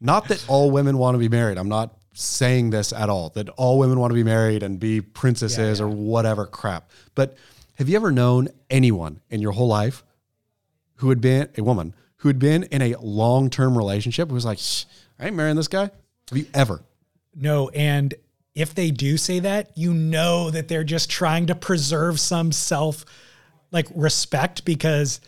[0.00, 1.56] not that all women want to be married.
[1.58, 3.30] I'm not saying this at all.
[3.30, 6.90] That all women want to be married and be princesses or whatever crap.
[7.14, 7.36] But
[7.74, 10.02] have you ever known anyone in your whole life
[10.96, 14.44] who had been a woman who had been in a long term relationship who was
[14.44, 14.58] like,
[15.18, 15.90] I ain't marrying this guy?
[16.28, 16.82] Have you ever?
[17.34, 18.14] No, and
[18.54, 23.04] if they do say that, you know that they're just trying to preserve some self
[23.70, 25.20] like respect because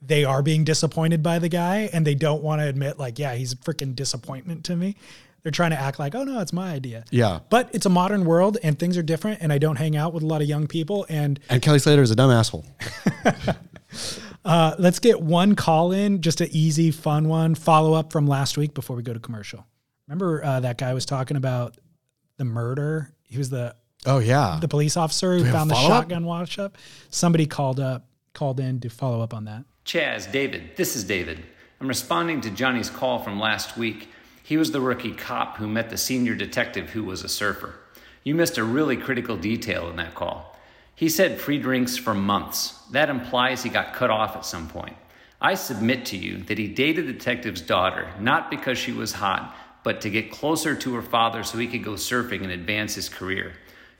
[0.00, 3.34] they are being disappointed by the guy and they don't want to admit like, yeah,
[3.34, 4.96] he's a freaking disappointment to me.
[5.42, 7.04] They're trying to act like, oh no, it's my idea.
[7.10, 7.40] Yeah.
[7.48, 10.22] But it's a modern world and things are different and I don't hang out with
[10.22, 12.66] a lot of young people and And Kelly Slater is a dumb asshole.
[14.44, 18.56] uh, let's get one call in, just an easy, fun one, follow up from last
[18.56, 19.64] week before we go to commercial.
[20.06, 21.76] Remember uh, that guy was talking about
[22.36, 23.14] the murder?
[23.22, 23.74] He was the
[24.06, 24.58] Oh yeah.
[24.60, 26.78] the police officer who found the shotgun wash up.
[27.10, 29.64] Somebody called up, called in to follow up on that.
[29.84, 31.44] Chas, David, this is David.
[31.80, 34.08] I'm responding to Johnny's call from last week.
[34.48, 37.74] He was the rookie cop who met the senior detective who was a surfer.
[38.24, 40.56] You missed a really critical detail in that call.
[40.94, 42.80] He said free drinks for months.
[42.92, 44.96] That implies he got cut off at some point.
[45.38, 49.54] I submit to you that he dated the detective's daughter not because she was hot,
[49.84, 53.10] but to get closer to her father so he could go surfing and advance his
[53.10, 53.52] career.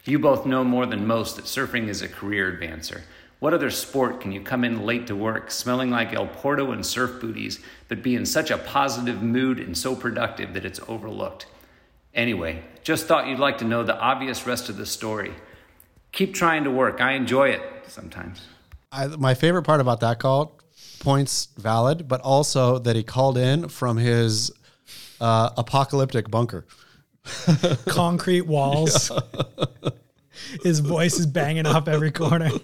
[0.06, 3.02] You both know more than most that surfing is a career advancer.
[3.40, 6.85] What other sport can you come in late to work, smelling like El Porto and
[6.85, 11.47] surf booties, but be in such a positive mood and so productive that it's overlooked?
[12.15, 15.32] Anyway, just thought you'd like to know the obvious rest of the story.
[16.10, 17.01] Keep trying to work.
[17.01, 18.44] I enjoy it sometimes.
[18.90, 20.59] I, my favorite part about that call,
[20.98, 24.51] points valid, but also that he called in from his
[25.20, 26.66] uh, apocalyptic bunker.
[27.86, 29.12] Concrete walls.
[30.65, 32.51] His voice is banging off every corner.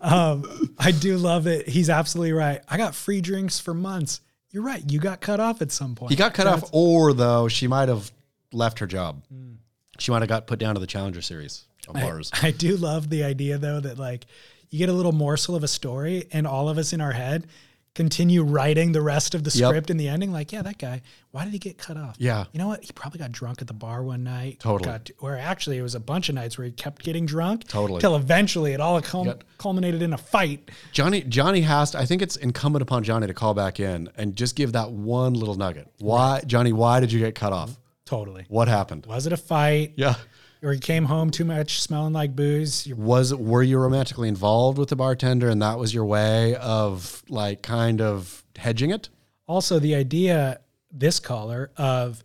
[0.00, 1.68] Um, I do love it.
[1.68, 2.60] He's absolutely right.
[2.68, 4.20] I got free drinks for months.
[4.50, 4.82] You're right.
[4.90, 6.10] You got cut off at some point.
[6.10, 8.12] He got cut That's- off, or though she might have
[8.52, 9.22] left her job.
[9.28, 9.54] Hmm.
[9.98, 12.30] She might have got put down to the Challenger Series of bars.
[12.42, 14.26] I do love the idea though that like
[14.70, 17.46] you get a little morsel of a story and all of us in our head
[17.94, 19.68] continue writing the rest of the Yep.
[19.68, 21.00] script in the ending like yeah that guy
[21.30, 22.44] why did he get cut off Yeah.
[22.52, 24.90] you know what he probably got drunk at the bar one night Totally.
[24.90, 28.00] got or actually it was a bunch of nights where he kept getting drunk Totally.
[28.00, 29.44] till eventually it all Yep.
[29.58, 33.34] culminated in a fight Johnny Johnny has to, I think it's incumbent upon Johnny to
[33.34, 35.86] call back in and just give that one little nugget.
[35.98, 37.78] Why Johnny, why did you get cut off?
[38.06, 39.06] totally What happened?
[39.06, 40.16] was it a fight Yeah.
[40.64, 44.78] Or he came home too much smelling like booze You're- Was were you romantically involved
[44.78, 49.08] with the bartender and that was your way of like kind of hedging it?
[49.46, 50.58] also the idea
[50.90, 52.24] this caller of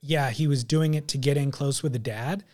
[0.00, 2.44] yeah he was doing it to get in close with the dad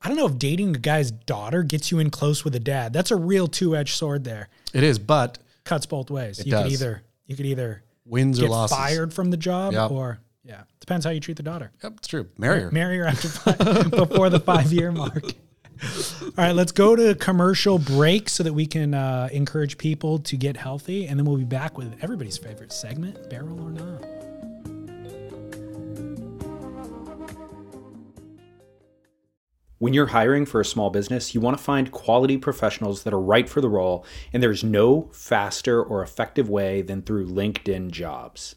[0.00, 2.92] i don't know if dating a guy's daughter gets you in close with a dad
[2.92, 6.72] that's a real two-edged sword there It is, but cuts both ways you could does.
[6.72, 8.76] either you could either wins or losses.
[8.76, 9.90] fired from the job Yep.
[9.90, 10.20] or
[10.50, 12.26] yeah depends how you treat the daughter Yep, it's true.
[12.36, 12.70] Marry her.
[12.72, 17.78] marry her after five, before the five year mark all right let's go to commercial
[17.78, 21.44] break so that we can uh, encourage people to get healthy and then we'll be
[21.44, 24.04] back with everybody's favorite segment barrel or not
[29.80, 33.18] When you're hiring for a small business, you want to find quality professionals that are
[33.18, 38.56] right for the role, and there's no faster or effective way than through LinkedIn jobs.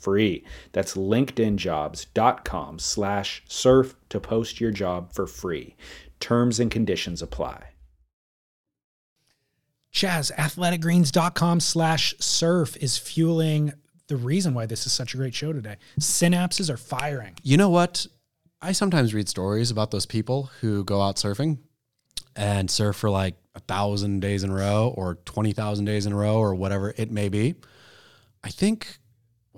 [0.00, 0.44] free.
[0.72, 5.76] That's linkedinjobs.com slash surf to post your job for free.
[6.18, 7.64] Terms and conditions apply.
[9.92, 13.72] Chas, athleticgreens.com slash surf is fueling
[14.06, 15.76] the reason why this is such a great show today.
[15.98, 17.34] Synapses are firing.
[17.42, 18.06] You know what?
[18.62, 21.58] I sometimes read stories about those people who go out surfing
[22.36, 26.16] and surf for like a thousand days in a row or 20,000 days in a
[26.16, 27.54] row or whatever it may be.
[28.44, 28.98] I think,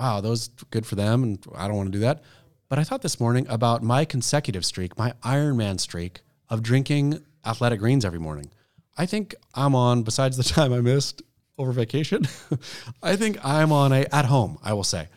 [0.02, 1.22] wow, those good for them.
[1.22, 2.22] And I don't want to do that.
[2.68, 7.78] But I thought this morning about my consecutive streak, my Ironman streak of drinking athletic
[7.78, 8.50] greens every morning.
[8.96, 11.22] I think I'm on, besides the time I missed
[11.56, 12.26] over vacation,
[13.02, 15.08] I think I'm on a, at home, I will say.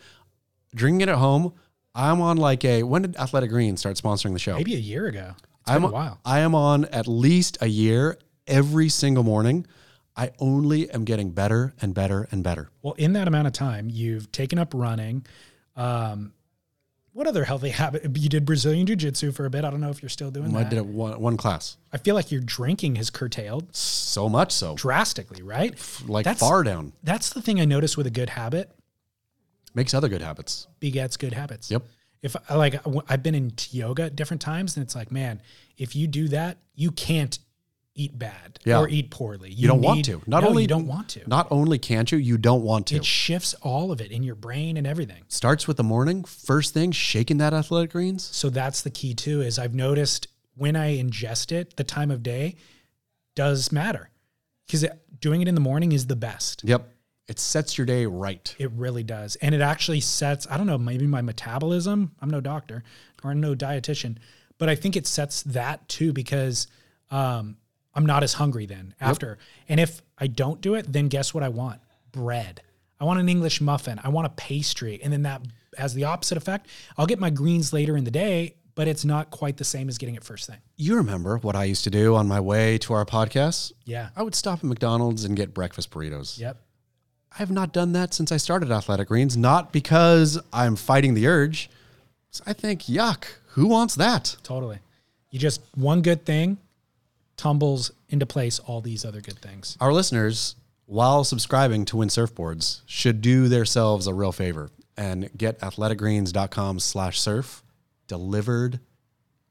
[0.76, 1.54] Drinking it at home,
[1.96, 4.58] I'm on like a, when did Athletic Greens start sponsoring the show?
[4.58, 5.32] Maybe a year ago.
[5.62, 6.20] It's I'm, been a while.
[6.26, 9.66] I am on at least a year every single morning.
[10.18, 12.70] I only am getting better and better and better.
[12.82, 15.26] Well, in that amount of time, you've taken up running.
[15.76, 16.32] Um,
[17.12, 18.04] what other healthy habit?
[18.18, 19.64] You did Brazilian Jiu Jitsu for a bit.
[19.66, 20.68] I don't know if you're still doing I that.
[20.68, 21.78] I did it one, one class.
[21.94, 24.76] I feel like your drinking has curtailed So much so.
[24.76, 25.74] drastically, right?
[26.08, 26.94] Like That's- far down.
[27.04, 28.72] That's the thing I notice with a good habit
[29.74, 30.68] Makes other good habits.
[30.80, 31.70] begets good habits.
[31.70, 31.84] Yep.
[32.22, 35.42] If like, I've been in yoga at different times, and it's like, man,
[35.78, 37.38] if you do that, you can't
[37.96, 38.80] eat bad Yeah.
[38.80, 39.52] or eat poorly.
[39.52, 40.22] You, don't want to.
[40.28, 41.28] Not no, only you don't want to.
[41.28, 42.98] Not only can't you, you don't want to.
[42.98, 45.24] it shifts all of it in your brain and everything.
[45.30, 48.24] Starts with the morning, first thing, shaking that athletic greens.
[48.24, 49.42] So that's the key too.
[49.42, 52.56] Is I've noticed when I ingest it, the time of day
[53.36, 54.10] does matter
[54.68, 54.86] because
[55.20, 56.64] doing it in the morning is the best.
[56.64, 56.90] Yep.
[57.28, 58.56] It sets your day right.
[58.60, 59.36] It really does.
[59.38, 62.12] And it actually sets, I don't know, maybe my metabolism.
[62.22, 62.84] I'm no doctor
[63.24, 64.18] or no dietitian,
[64.60, 66.68] but I think it sets that too because
[67.10, 67.58] um,
[67.96, 69.38] I'm not as hungry then after.
[69.70, 71.80] And if I don't do it, then guess what I want?
[72.12, 72.62] Bread.
[73.00, 74.00] I want an English muffin.
[74.04, 75.00] I want a pastry.
[75.02, 75.42] And then that
[75.78, 76.68] has the opposite effect.
[76.98, 79.98] I'll get my greens later in the day, but it's not quite the same as
[79.98, 80.58] getting it first thing.
[80.76, 83.72] You remember what I used to do on my way to our podcast?
[83.86, 84.10] Yeah.
[84.16, 86.38] I would stop at McDonald's and get breakfast burritos.
[86.38, 86.62] Yep.
[87.32, 91.28] I have not done that since I started Athletic Greens, not because I'm fighting the
[91.28, 91.70] urge.
[92.46, 94.38] I think, yuck, who wants that?
[94.44, 94.80] Totally.
[95.32, 96.58] You just, one good thing
[97.38, 99.78] tumbles into place all these other good things.
[99.82, 100.56] Our listeners,
[100.86, 107.20] while subscribing to Win Surfboards, should do themselves a real favor and get athleticgreens.com slash
[107.20, 107.64] surf
[108.08, 108.80] delivered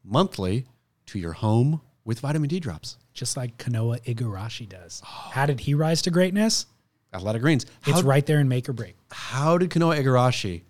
[0.02, 0.66] monthly
[1.06, 2.96] to your home with vitamin D drops.
[3.12, 5.00] just like Kanoa Igarashi does.
[5.04, 6.66] How did he rise to greatness?
[7.12, 7.64] Athletic Greens.
[7.86, 8.96] It's right there in Make or Break.
[9.10, 10.62] how did Kanoa Igarashi?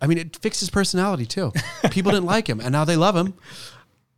[0.00, 1.52] I mean, it fixed his personality too.
[1.90, 3.34] People didn't like him, and now they love him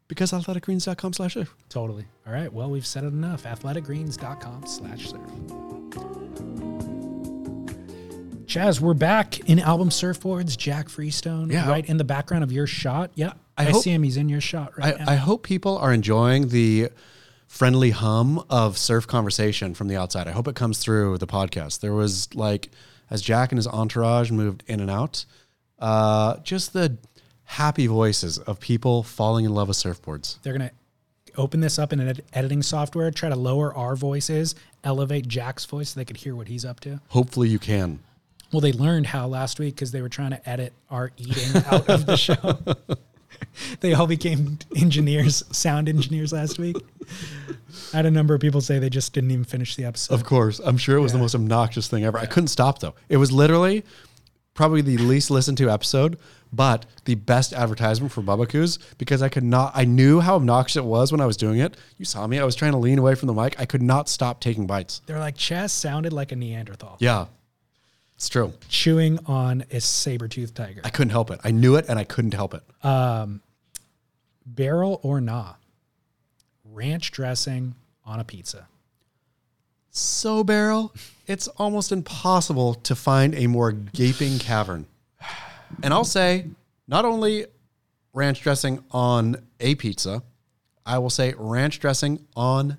[0.08, 1.54] because athleticgreens.com slash surf.
[1.68, 2.06] Totally.
[2.26, 2.52] All right.
[2.52, 3.44] Well, we've said it enough.
[3.44, 5.20] Athleticgreens.com slash surf.
[8.46, 10.56] Chas, we're back in album surfboards.
[10.56, 11.68] Jack Freestone, Yeah.
[11.68, 13.10] right in the background of your shot.
[13.16, 14.02] Yeah, I I, hope- see him.
[14.04, 15.10] He's in your shot right I, now.
[15.12, 16.90] I hope people are enjoying the
[17.48, 20.28] friendly hum of surf conversation from the outside.
[20.28, 21.80] I hope it comes through the podcast.
[21.80, 22.70] There was like,
[23.10, 25.24] as Jack and his entourage moved in and out,
[25.80, 26.98] uh, just the
[27.46, 30.40] happy voices of people falling in love with surfboards.
[30.42, 30.72] They're gonna
[31.36, 33.10] open this up in an ed- editing software.
[33.10, 34.54] Try to lower our voices,
[34.84, 37.00] elevate Jack's voice so they could hear what he's up to.
[37.08, 38.00] Hopefully, you can.
[38.52, 41.88] Well, they learned how last week because they were trying to edit our eating out
[41.88, 42.58] of the show.
[43.80, 46.76] they all became engineers, sound engineers last week.
[47.92, 50.14] I had a number of people say they just didn't even finish the episode.
[50.14, 52.18] Of course, I'm sure it was the most obnoxious thing ever.
[52.18, 52.94] I couldn't stop though.
[53.08, 53.84] It was literally
[54.56, 56.18] probably the least listened to episode,
[56.52, 59.72] but the best advertisement for Bubba because I could not.
[59.74, 61.76] I knew how obnoxious it was when I was doing it.
[61.98, 62.38] You saw me.
[62.40, 63.60] I was trying to lean away from the mic.
[63.60, 65.02] I could not stop taking bites.
[65.06, 67.26] They're like, Chas sounded like a Neanderthal Yeah,
[68.16, 68.52] it's true.
[68.68, 70.80] chewing on a saber-toothed tiger.
[70.82, 71.38] I couldn't help it.
[71.44, 72.62] I knew it, and I couldn't help it.
[72.84, 73.42] Um,
[74.44, 75.54] Barrel or nah?
[76.64, 77.74] Ranch dressing
[78.04, 78.68] on a pizza.
[79.96, 80.94] So barrel,
[81.26, 84.86] it's almost impossible to find a more gaping cavern.
[85.82, 86.46] And I'll say,
[86.86, 87.46] not only
[88.12, 90.22] ranch dressing on a pizza,
[90.84, 92.78] I will say ranch dressing on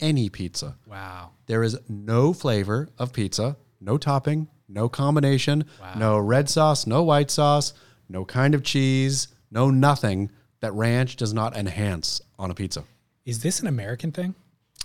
[0.00, 0.76] any pizza.
[0.86, 1.30] Wow.
[1.46, 5.64] There is no flavor of pizza, no topping, no combination,
[5.96, 7.72] no red sauce, no white sauce,
[8.08, 10.30] no kind of cheese, no nothing
[10.60, 12.84] that ranch does not enhance on a pizza
[13.24, 14.34] Is this an American thing?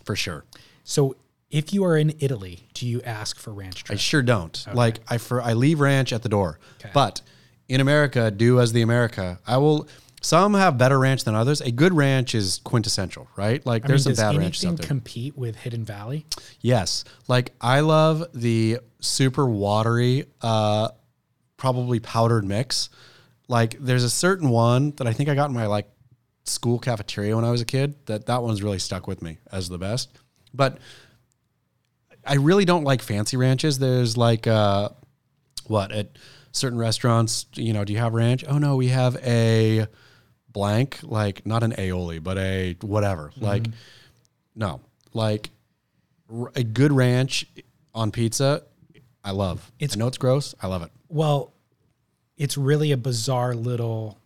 [0.03, 0.45] for sure.
[0.83, 1.15] So
[1.49, 4.65] if you are in Italy, do you ask for ranch I sure don't.
[4.73, 6.59] Like I for I leave ranch at the door.
[6.79, 6.91] Okay.
[6.93, 7.21] But
[7.67, 9.39] in America, do as the America.
[9.47, 9.87] I will
[10.21, 11.61] some have better ranch than others.
[11.61, 13.65] A good ranch is quintessential, right?
[13.65, 14.87] Like I mean, there's some does bad ranches out there.
[14.87, 16.25] compete with Hidden Valley?
[16.59, 17.03] Yes.
[17.27, 20.89] Like I love the super watery, uh,
[21.55, 22.89] probably powdered mix.
[23.47, 25.87] Like there's a certain one that I think I got in my like
[26.43, 29.69] school cafeteria when I was a kid that that one's really stuck with me as
[29.69, 30.09] the best.
[30.53, 30.79] But
[32.27, 33.79] I really don't like fancy ranches.
[33.79, 34.89] There's like uh
[35.67, 36.09] what at
[36.51, 38.43] certain restaurants, you know, do you have ranch?
[38.47, 39.87] Oh no, we have a
[40.49, 43.31] blank, like not an aioli, but a whatever.
[43.37, 43.67] Like
[44.55, 44.81] no.
[45.13, 45.49] Like
[46.31, 47.45] r- a good ranch
[47.93, 48.63] on pizza,
[49.23, 49.71] I love.
[49.79, 50.53] It's- I know it's gross.
[50.61, 50.91] I love it.
[51.09, 51.53] Well,
[52.37, 54.19] it's really a bizarre little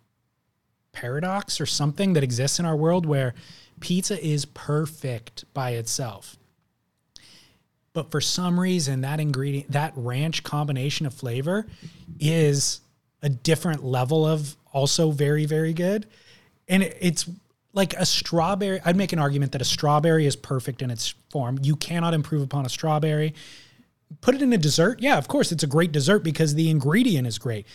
[0.91, 3.33] paradox or something that exists in our world where
[3.79, 6.37] pizza is perfect by itself.
[7.93, 11.67] But for some reason, that ingredient, that ranch combination of flavor
[12.19, 12.81] is
[13.21, 16.07] a different level of also very, very good.
[16.67, 17.29] And it's
[17.73, 18.79] like a strawberry.
[18.85, 21.59] I'd make an argument that a strawberry is perfect in its form.
[21.61, 23.33] You cannot improve upon a strawberry
[24.19, 25.01] put it in a dessert.
[25.01, 27.65] Yeah, of course, it's a great dessert because the ingredient is great.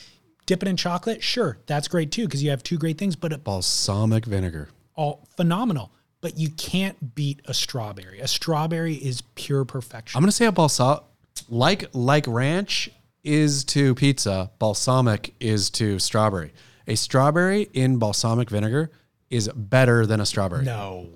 [0.44, 3.32] Dip it in chocolate, sure, that's great too because you have two great things, but
[3.32, 4.68] it Balsamic vinegar.
[4.94, 5.90] all phenomenal.
[6.27, 8.19] But you can't beat a strawberry.
[8.19, 10.19] A strawberry is pure perfection.
[10.19, 11.05] I'm gonna say a balsamic,
[11.48, 12.90] like like ranch
[13.23, 16.53] is to pizza, balsamic is to strawberry.
[16.89, 18.90] A strawberry in balsamic vinegar
[19.31, 20.65] is better than a strawberry.
[20.65, 21.07] no,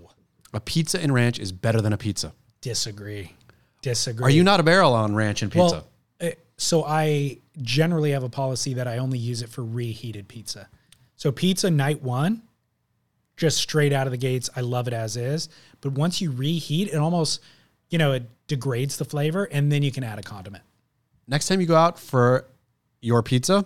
[0.54, 2.32] A pizza in ranch is better than a pizza.
[2.60, 3.32] disagree.
[3.82, 4.24] Disagree.
[4.24, 5.82] Are you not a barrel on ranch and pizza?
[6.20, 10.28] Well, uh, so I generally have a policy that I only use it for reheated
[10.28, 10.68] pizza.
[11.16, 12.42] So pizza night one,
[13.40, 15.48] just straight out of the gates, I love it as is.
[15.80, 17.40] But once you reheat, it almost,
[17.88, 20.62] you know, it degrades the flavor, and then you can add a condiment.
[21.26, 22.46] Next time you go out for
[23.00, 23.64] your pizza,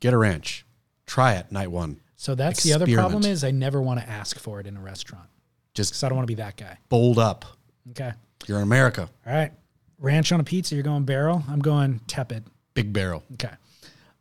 [0.00, 0.66] get a ranch.
[1.06, 2.00] Try it night one.
[2.16, 4.80] So that's the other problem is I never want to ask for it in a
[4.80, 5.28] restaurant
[5.74, 6.78] Just because I don't want to be that guy.
[6.88, 7.44] bold up.
[7.90, 8.12] Okay.
[8.46, 9.08] You're in America.
[9.26, 9.52] All right.
[9.98, 11.44] Ranch on a pizza, you're going barrel.
[11.48, 12.44] I'm going tepid.
[12.74, 13.22] Big barrel.
[13.34, 13.50] Okay.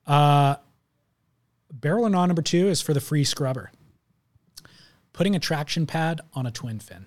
[0.05, 0.55] Uh,
[1.71, 3.71] barrel and non number two is for the free scrubber.
[5.13, 7.05] Putting a traction pad on a twin fin.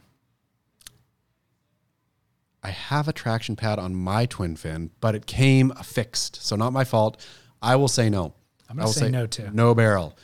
[2.63, 6.43] I have a traction pad on my twin fin, but it came fixed.
[6.43, 7.25] So not my fault.
[7.61, 8.35] I will say no.
[8.69, 9.51] I'm gonna will say no, too.
[9.53, 10.17] No barrel.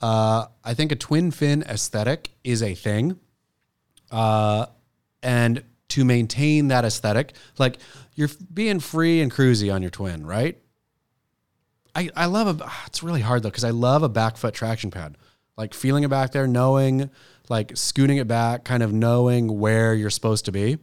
[0.00, 3.18] Uh, I think a twin fin aesthetic is a thing.
[4.10, 4.66] Uh,
[5.22, 7.78] and to maintain that aesthetic, like
[8.14, 10.58] you're being free and cruisy on your twin, right?
[11.94, 14.52] I, I love a, ah, it's really hard though, because I love a back foot
[14.52, 15.16] traction pad.
[15.56, 17.10] Like feeling it back there, knowing,
[17.48, 20.78] like scooting it back, kind of knowing where you're supposed to be.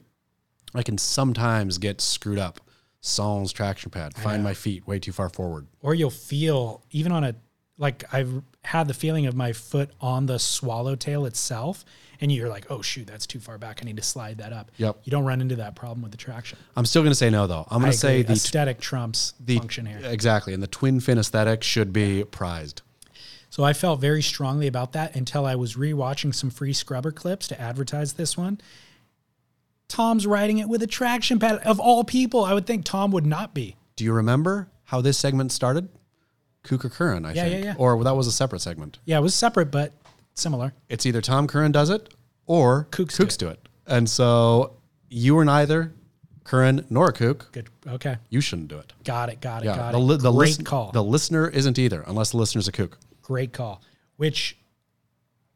[0.74, 2.60] I can sometimes get screwed up.
[3.02, 5.68] Sans traction pad, find my feet way too far forward.
[5.82, 7.36] Or you'll feel, even on a,
[7.78, 11.84] like I've had the feeling of my foot on the swallowtail itself.
[12.22, 13.82] And you're like, oh, shoot, that's too far back.
[13.82, 14.72] I need to slide that up.
[14.78, 15.00] Yep.
[15.04, 16.58] You don't run into that problem with the traction.
[16.78, 17.68] I'm still going to say no though.
[17.70, 20.00] I'm going to say the aesthetic trumps the function here.
[20.04, 22.83] exactly, and the twin fin aesthetic should be prized.
[23.54, 27.48] So I felt very strongly about that until I was rewatching some free scrubber clips
[27.50, 28.60] to advertise this one.
[29.88, 31.60] Tom's riding it with a traction pad.
[31.60, 33.76] Of all people, I would think Tom would not be.
[33.96, 35.90] Do you remember how this segment started?
[36.64, 37.76] Kook or Curran, I Yeah, think, yeah, yeah.
[37.78, 38.98] or that was a separate segment.
[39.06, 39.94] Yeah, it was separate but
[40.34, 40.74] similar.
[40.90, 42.12] It's either Tom Curran does it
[42.48, 43.70] or Kooks Kooks, do do, it.
[43.86, 44.78] and so
[45.12, 45.94] you were neither
[46.44, 47.52] Curran nor a Kook.
[47.52, 47.70] Good.
[47.86, 48.18] Okay.
[48.32, 48.94] You shouldn't do it.
[49.04, 49.42] Got it.
[49.42, 49.66] Got it.
[49.68, 50.22] Yeah, got the, it.
[50.24, 50.92] the Great listen- call.
[50.92, 52.98] The listener isn't either, unless the listener's a kook.
[53.34, 53.82] Great call.
[54.18, 54.56] Which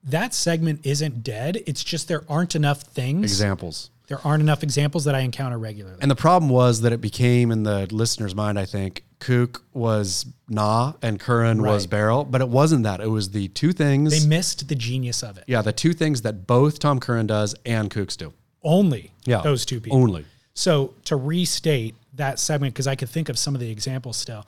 [0.03, 1.61] that segment isn't dead.
[1.67, 3.23] It's just there aren't enough things.
[3.23, 3.91] Examples.
[4.07, 5.99] There aren't enough examples that I encounter regularly.
[6.01, 10.25] And the problem was that it became in the listener's mind, I think, Kook was
[10.49, 11.89] nah and Curran was Right.
[11.91, 12.99] barrel, but it wasn't that.
[12.99, 14.09] It was the two things.
[14.23, 15.43] they missed the genius of it.
[15.45, 18.33] yeah, the two things that both Tom Curran does and Kooks do.
[18.63, 19.41] Only Yeah.
[19.43, 19.99] those two people.
[20.01, 20.25] Only.
[20.55, 24.47] So to restate that segment, because I could think of some of the examples still,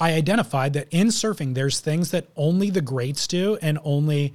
[0.00, 4.34] I identified that in surfing, there's things that only the greats do and only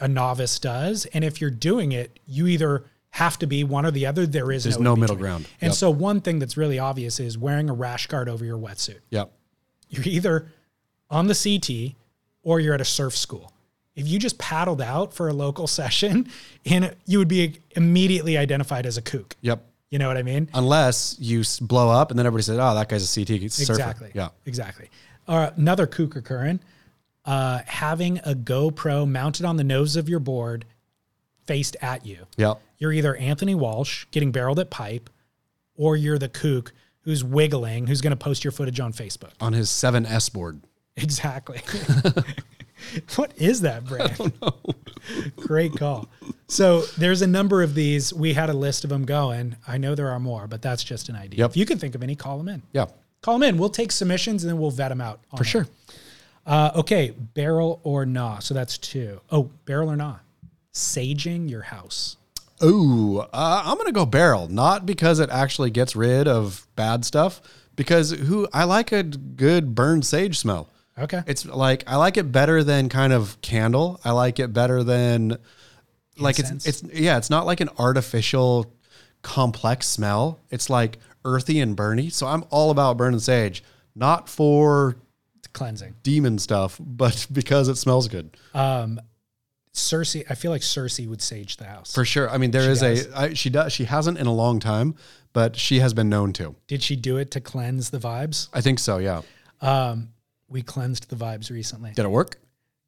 [0.00, 1.06] a novice does.
[1.06, 4.26] And if you're doing it, you either have to be one or the other.
[4.26, 5.46] There is There's no, no middle ground.
[5.60, 5.76] And Yep.
[5.76, 9.00] so one thing that's really obvious is wearing a rash guard over your wetsuit.
[9.10, 9.32] Yep.
[9.88, 10.52] You're either
[11.10, 11.96] on the CT
[12.42, 13.52] or you're at a surf school.
[13.96, 16.28] If you just paddled out for a local session,
[16.64, 19.34] and you would be immediately identified as a kook.
[19.40, 19.64] Yep.
[19.90, 20.48] You know what I mean?
[20.52, 24.10] Unless you blow up and then everybody says, "Oh, that guy's a CT surfer." Exactly.
[24.14, 24.28] Yeah.
[24.44, 24.90] Exactly.
[25.26, 26.60] Uh, another kook or Curran,
[27.24, 30.64] uh, having a GoPro mounted on the nose of your board
[31.46, 32.26] faced at you.
[32.36, 32.60] Yep.
[32.78, 35.10] You're either Anthony Walsh getting barreled at pipe,
[35.74, 39.32] or you're the kook who's wiggling, who's going to post your footage on Facebook.
[39.40, 40.60] On his 7S board.
[40.96, 41.60] Exactly.
[43.16, 44.32] what is that brand?
[45.36, 46.08] Great call.
[46.48, 48.12] So there's a number of these.
[48.12, 49.56] We had a list of them going.
[49.66, 51.40] I know there are more, but that's just an idea.
[51.40, 51.50] Yep.
[51.50, 52.62] If you can think of any, call them in.
[52.72, 52.86] Yeah.
[53.22, 53.58] Call them in.
[53.58, 55.20] We'll take submissions and then we'll vet them out.
[55.32, 55.66] on For sure.
[56.46, 58.38] Uh, okay, barrel or nah.
[58.38, 59.20] So that's two.
[59.30, 60.16] Oh, barrel or nah.
[60.72, 62.16] Saging your house.
[62.62, 67.40] Ooh, uh, I'm gonna go barrel, not because it actually gets rid of bad stuff,
[67.76, 70.68] because who I like a good burned sage smell.
[71.00, 71.22] Okay.
[71.26, 74.00] It's like I like it better than kind of candle.
[74.04, 75.38] I like it better than
[76.18, 76.66] like Incense?
[76.66, 78.72] it's it's yeah, it's not like an artificial
[79.22, 80.40] complex smell.
[80.50, 82.12] It's like earthy and burny.
[82.12, 83.62] So I'm all about burning sage,
[83.94, 84.96] not for
[85.52, 85.94] cleansing.
[86.02, 88.36] demon stuff, but because it smells good.
[88.54, 89.00] Um
[89.74, 91.94] Cersei, I feel like Cersei would sage the house.
[91.94, 92.28] For sure.
[92.28, 93.06] I mean, there is does.
[93.06, 94.96] a I, she does she hasn't in a long time,
[95.32, 96.56] but she has been known to.
[96.66, 98.48] Did she do it to cleanse the vibes?
[98.52, 98.98] I think so.
[98.98, 99.22] Yeah.
[100.48, 101.92] We cleansed the vibes recently.
[101.92, 102.38] Did it work?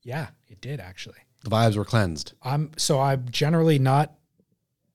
[0.02, 1.18] Yeah, it did actually.
[1.44, 2.32] The vibes were cleansed.
[2.42, 4.12] I'm so I'm generally not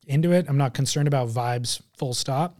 [0.08, 0.46] into it.
[0.48, 1.82] I'm not concerned about vibes.
[1.98, 2.60] Full stop.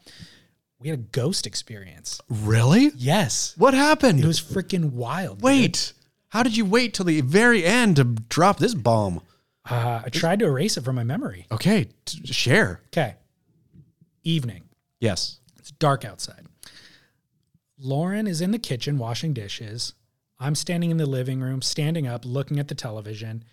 [0.80, 2.20] We had a ghost experience.
[2.30, 2.92] Really?
[2.96, 4.20] Yes, What happened?
[4.24, 5.38] it was freaking wild.
[5.38, 5.44] dude.
[5.44, 5.94] Wait.
[6.30, 9.22] How did you wait till the very end to drop this bomb?
[9.68, 11.48] Uh, I tried to erase it from my memory.
[11.52, 12.82] Okay, t- share.
[12.88, 13.16] Okay,
[14.24, 14.64] evening.
[15.00, 15.40] Yes.
[15.58, 16.46] It's dark outside.
[17.78, 19.94] Lauren is in the kitchen washing dishes.
[20.40, 23.44] I'm standing in the living room, standing up, looking at the television.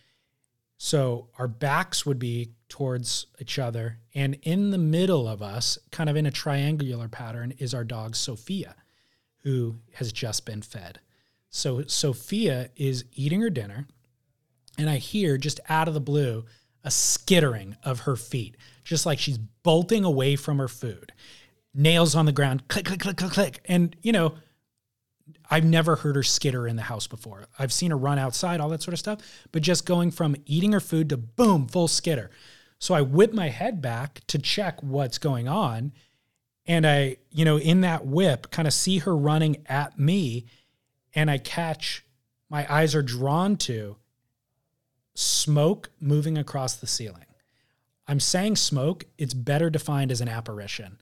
[0.78, 3.98] So our backs would be towards each other.
[4.14, 8.16] And in the middle of us, kind of in a triangular pattern, is our dog
[8.16, 8.74] Sophia,
[9.42, 11.00] who has just been fed.
[11.50, 13.86] So Sophia is eating her dinner.
[14.78, 16.46] And I hear just out of the blue
[16.84, 21.12] a skittering of her feet, just like she's bolting away from her food.
[21.74, 23.60] Nails on the ground, click, click, click, click, click.
[23.64, 24.34] And, you know,
[25.50, 27.44] I've never heard her skitter in the house before.
[27.58, 29.20] I've seen her run outside, all that sort of stuff,
[29.52, 32.30] but just going from eating her food to boom, full skitter.
[32.78, 35.92] So I whip my head back to check what's going on.
[36.66, 40.46] And I, you know, in that whip, kind of see her running at me.
[41.14, 42.04] And I catch,
[42.48, 43.96] my eyes are drawn to
[45.14, 47.26] smoke moving across the ceiling.
[48.08, 50.98] I'm saying smoke, it's better defined as an apparition.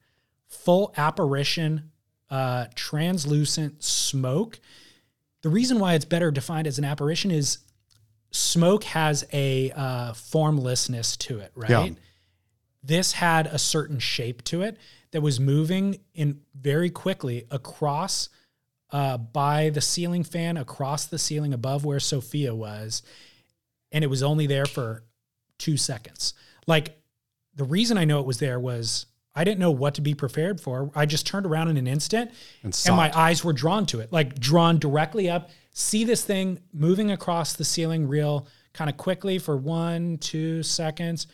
[0.51, 1.91] Full apparition,
[2.29, 4.61] uh, translucent smoke.
[5.43, 7.59] The reason why it's better defined as an apparition is
[8.31, 11.71] smoke has a uh, formlessness to it, right?
[11.71, 11.99] Yeah.
[12.83, 14.77] This had a certain shape to it
[15.11, 18.29] that was moving in very quickly across
[18.93, 23.03] uh, by the ceiling fan, across the ceiling above where Sophia was,
[23.93, 25.05] and it was only there for
[25.59, 26.35] two seconds.
[26.67, 27.01] Like
[27.55, 29.07] the reason I know it was there was
[29.41, 30.91] I didn't know what to be prepared for.
[30.95, 32.31] I just turned around in an instant
[32.63, 35.49] And and, my eyes were drawn to it, like drawn directly up.
[35.73, 41.27] See this thing moving across the ceiling real kind of quickly for one, two seconds,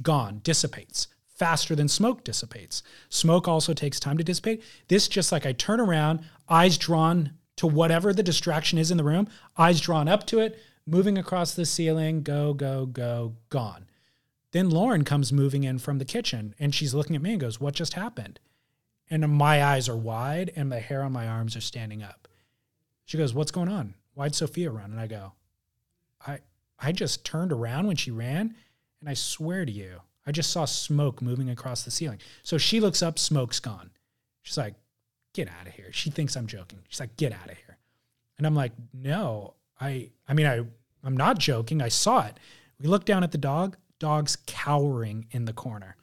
[0.00, 2.82] gone, dissipates faster than smoke dissipates.
[3.10, 4.62] Smoke also takes time to dissipate.
[4.88, 9.04] This just like I turn around, eyes drawn to whatever the distraction is in the
[9.04, 13.87] room, eyes drawn up to it, moving across the ceiling, go, go, go, gone.
[14.52, 17.60] Then Lauren comes moving in from the kitchen and she's looking at me and goes,
[17.60, 18.40] What just happened?
[19.10, 22.28] And my eyes are wide and the hair on my arms are standing up.
[23.04, 23.94] She goes, What's going on?
[24.14, 24.90] Why'd Sophia run?
[24.90, 25.32] And I go,
[26.26, 26.40] I
[26.78, 28.54] I just turned around when she ran,
[29.00, 32.18] and I swear to you, I just saw smoke moving across the ceiling.
[32.42, 33.90] So she looks up, smoke's gone.
[34.42, 34.74] She's like,
[35.34, 35.92] Get out of here.
[35.92, 36.80] She thinks I'm joking.
[36.88, 37.78] She's like, Get out of here.
[38.36, 40.64] And I'm like, No, I I mean I
[41.04, 41.80] I'm not joking.
[41.80, 42.38] I saw it.
[42.80, 45.96] We look down at the dog, dog's cowering in the corner.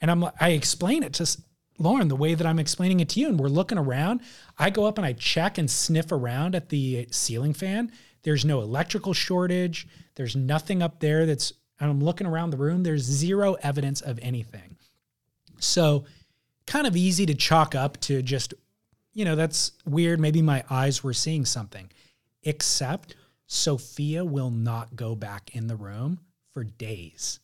[0.00, 1.38] And I'm like, I explain it to
[1.78, 3.28] Lauren the way that I'm explaining it to you.
[3.28, 4.20] And we're looking around.
[4.58, 7.92] I go up and I check and sniff around at the ceiling fan.
[8.22, 9.86] There's no electrical shortage.
[10.14, 12.82] There's nothing up there that's, and I'm looking around the room.
[12.82, 14.76] There's zero evidence of anything.
[15.60, 16.04] So,
[16.66, 18.54] kind of easy to chalk up to just,
[19.14, 20.20] you know, that's weird.
[20.20, 21.90] Maybe my eyes were seeing something,
[22.42, 23.14] except
[23.46, 26.20] Sophia will not go back in the room
[26.58, 27.38] for days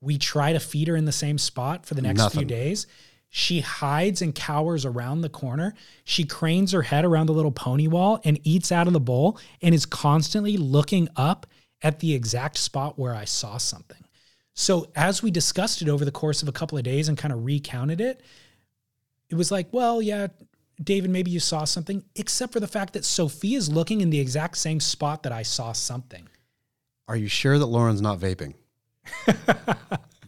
[0.00, 2.40] We try to feed her in the same spot for the next Nothing.
[2.40, 2.86] few days.
[3.30, 5.74] She hides and cowers around the corner.
[6.04, 9.38] She cranes her head around the little pony wall and eats out of the bowl
[9.62, 11.46] and is constantly looking up
[11.80, 14.04] at the exact spot where I saw something.
[14.52, 17.32] So, as we discussed it over the course of a couple of days and kind
[17.32, 18.20] of recounted it,
[19.30, 20.26] it was like, well, yeah,
[20.82, 24.58] David, maybe you saw something, except for the fact that Sophia's looking in the exact
[24.58, 26.28] same spot that I saw something.
[27.08, 28.54] Are you sure that Lauren's not vaping?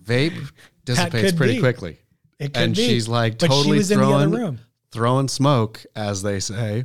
[0.04, 0.50] Vape
[0.84, 1.60] dissipates pretty be.
[1.60, 1.98] quickly.
[2.38, 2.86] It could And be.
[2.86, 4.58] she's like but totally she was in the throwing,
[4.92, 6.84] throwing smoke, as they say.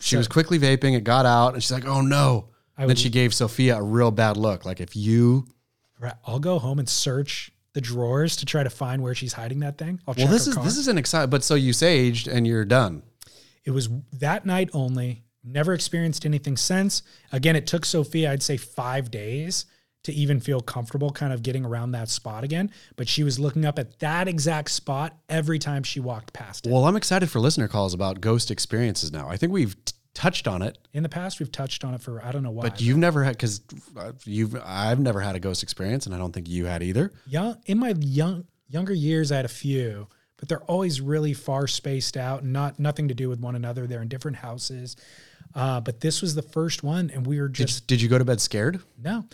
[0.00, 0.96] She So- was quickly vaping.
[0.96, 3.82] It got out, and she's like, "Oh no!" I And then she gave Sophia a
[3.82, 4.64] real bad look.
[4.64, 5.46] Like if you,
[6.26, 9.78] I'll go home and search the drawers to try to find where she's hiding that
[9.78, 10.00] thing.
[10.06, 10.64] I'll well, this is car.
[10.64, 11.30] this is an exciting.
[11.30, 13.02] But so you saged and you're done.
[13.64, 15.23] It was that night only.
[15.44, 17.02] Never experienced anything since.
[17.32, 19.66] Again, it took Sophia, I'd say, five days
[20.04, 22.70] to even feel comfortable kind of getting around that spot again.
[22.96, 26.72] But she was looking up at that exact spot every time she walked past it.
[26.72, 29.28] Well, I'm excited for listener calls about ghost experiences now.
[29.28, 32.24] I think we've t- touched on it, In the past, we've touched on it for
[32.24, 32.62] I don't know why.
[32.62, 33.60] but you've never had because
[33.96, 37.10] uh, you've I've never had a ghost experience, and I don't think you had either.
[37.26, 37.54] Yeah.
[37.66, 40.06] in my young younger years, I had a few,
[40.36, 43.86] but they're always really far spaced out and not nothing to do with one another.
[43.86, 44.96] They're in different houses.
[45.54, 48.18] Uh, but this was the first one, and we were Did, just did you go
[48.18, 48.80] to bed scared?
[49.02, 49.24] No.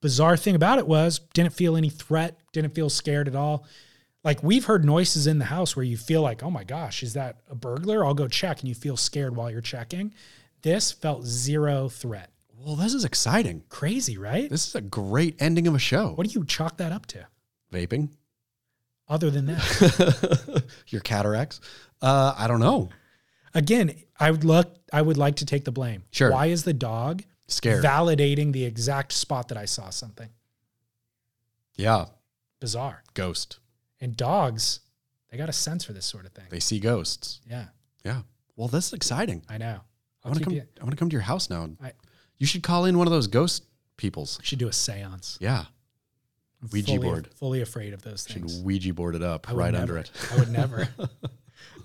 [0.00, 3.66] Bizarre thing about it was didn't feel any threat, didn't feel scared at all.
[4.24, 7.14] Like we've heard noises in the house where you feel like, oh my gosh, is
[7.14, 8.04] that a burglar?
[8.04, 10.14] I'll go check and you feel scared while you're checking.
[10.62, 12.30] This felt zero threat.
[12.56, 13.62] Well, this is exciting.
[13.68, 14.50] Crazy, right?
[14.50, 16.10] This is a great ending of a show.
[16.10, 17.26] What do you chalk that up to?
[17.72, 18.08] Vaping,
[19.08, 20.64] Other than that.
[20.88, 21.60] your cataracts.
[22.02, 22.88] Uh, I don't know.
[23.54, 26.04] Again, I would look I would like to take the blame.
[26.10, 26.30] Sure.
[26.30, 27.84] Why is the dog Scared.
[27.84, 30.28] validating the exact spot that I saw something?
[31.76, 32.06] yeah,
[32.60, 33.02] Bizarre.
[33.14, 33.58] ghost.
[34.00, 34.80] And dogs,
[35.30, 36.46] they got a sense for this sort of thing.
[36.50, 37.40] They see ghosts.
[37.48, 37.66] Yeah,
[38.04, 38.22] Yeah.
[38.56, 39.44] Well, this is exciting.
[39.48, 39.80] I know.
[40.24, 40.54] I I'll want to come.
[40.54, 40.62] you.
[40.80, 41.68] I want to come to your house now.
[41.82, 41.92] I-
[42.38, 43.64] you should call in one of those ghost
[43.96, 44.38] peoples.
[44.42, 45.38] Should do a seance.
[45.40, 45.64] Yeah.
[46.62, 47.28] I'm Ouija fully, board.
[47.34, 48.56] Fully afraid of those things.
[48.56, 48.64] Should.
[48.64, 49.82] Ouija board it up right never.
[49.82, 50.10] under it.
[50.32, 50.88] I would never.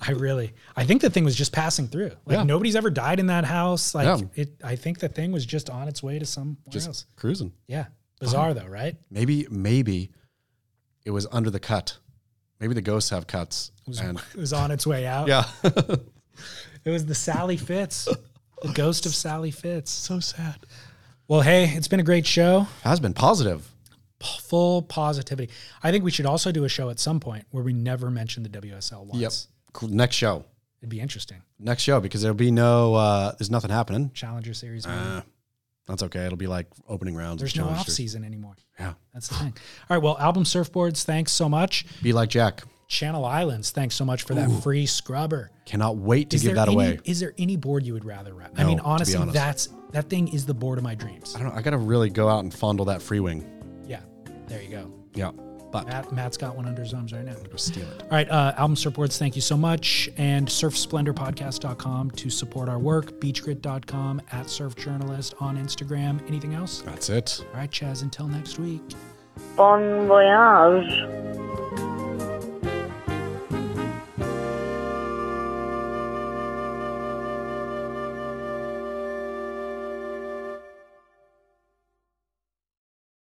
[0.05, 0.53] I really.
[0.75, 2.11] I think the thing was just passing through.
[2.25, 2.43] Like Yeah.
[2.43, 3.95] nobody's ever died in that house.
[3.95, 4.27] Like Yeah.
[4.35, 4.55] it.
[4.63, 7.05] I think the thing was just on its way to somewhere Just else.
[7.15, 7.53] cruising.
[7.67, 7.85] Yeah.
[8.19, 8.95] Bizarre though, right?
[9.09, 10.11] Maybe, maybe
[11.05, 11.97] it was under the cut.
[12.59, 13.71] Maybe the ghosts have cuts.
[13.85, 15.27] It was, and it was on its way out.
[15.27, 15.45] yeah.
[16.85, 18.07] It was the Sally Fitz,
[18.61, 19.91] the ghost of Sally Fitz.
[19.91, 20.65] so sad.
[21.27, 22.67] Well, hey, it's been a great show.
[22.83, 23.69] Has been positive.
[24.21, 25.51] Full positivity.
[25.81, 28.43] I think we should also do a show at some point where we never mention
[28.43, 29.47] the WSL once.
[29.81, 30.45] Next show.
[30.81, 31.41] It'd be interesting.
[31.59, 32.95] Next show because there'll be no.
[32.95, 34.11] uh There's nothing happening.
[34.13, 34.85] Challenger Series.
[34.85, 35.21] Uh,
[35.87, 36.25] that's okay.
[36.25, 37.39] It'll be like opening rounds.
[37.39, 38.55] There's no off season anymore.
[38.79, 38.93] Yeah.
[39.13, 39.53] That's the thing.
[39.89, 40.03] All right.
[40.03, 41.03] Well, album surfboards.
[41.03, 41.85] Thanks so much.
[42.01, 42.63] Be like Jack.
[42.87, 43.71] Channel Islands.
[43.71, 45.51] Thanks so much for that free scrubber.
[45.65, 46.99] Cannot wait to Is give that any, away.
[47.05, 48.51] Is there any board you would rather ride?
[48.55, 49.33] I mean, honestly, honest.
[49.33, 51.35] that's that thing is the board of my dreams.
[51.35, 51.55] I don't know.
[51.55, 53.49] I gotta really go out and fondle that free wing.
[53.87, 54.01] Yeah.
[54.47, 54.93] There you go.
[55.15, 55.31] Yeah.
[55.73, 57.33] But Matt, Matt's got one under his arms right now.
[57.33, 58.03] go steal it.
[58.03, 60.07] All right, uh, album surfboards, thank you so much.
[60.17, 66.25] And surfsplendorpodcast.com to support our work, beachgrit.com, at surfjournalist on Instagram.
[66.27, 66.83] Anything else?
[66.83, 67.43] That's it.
[67.53, 68.83] All right, Chas, until next week.
[69.57, 71.89] Bon voyage.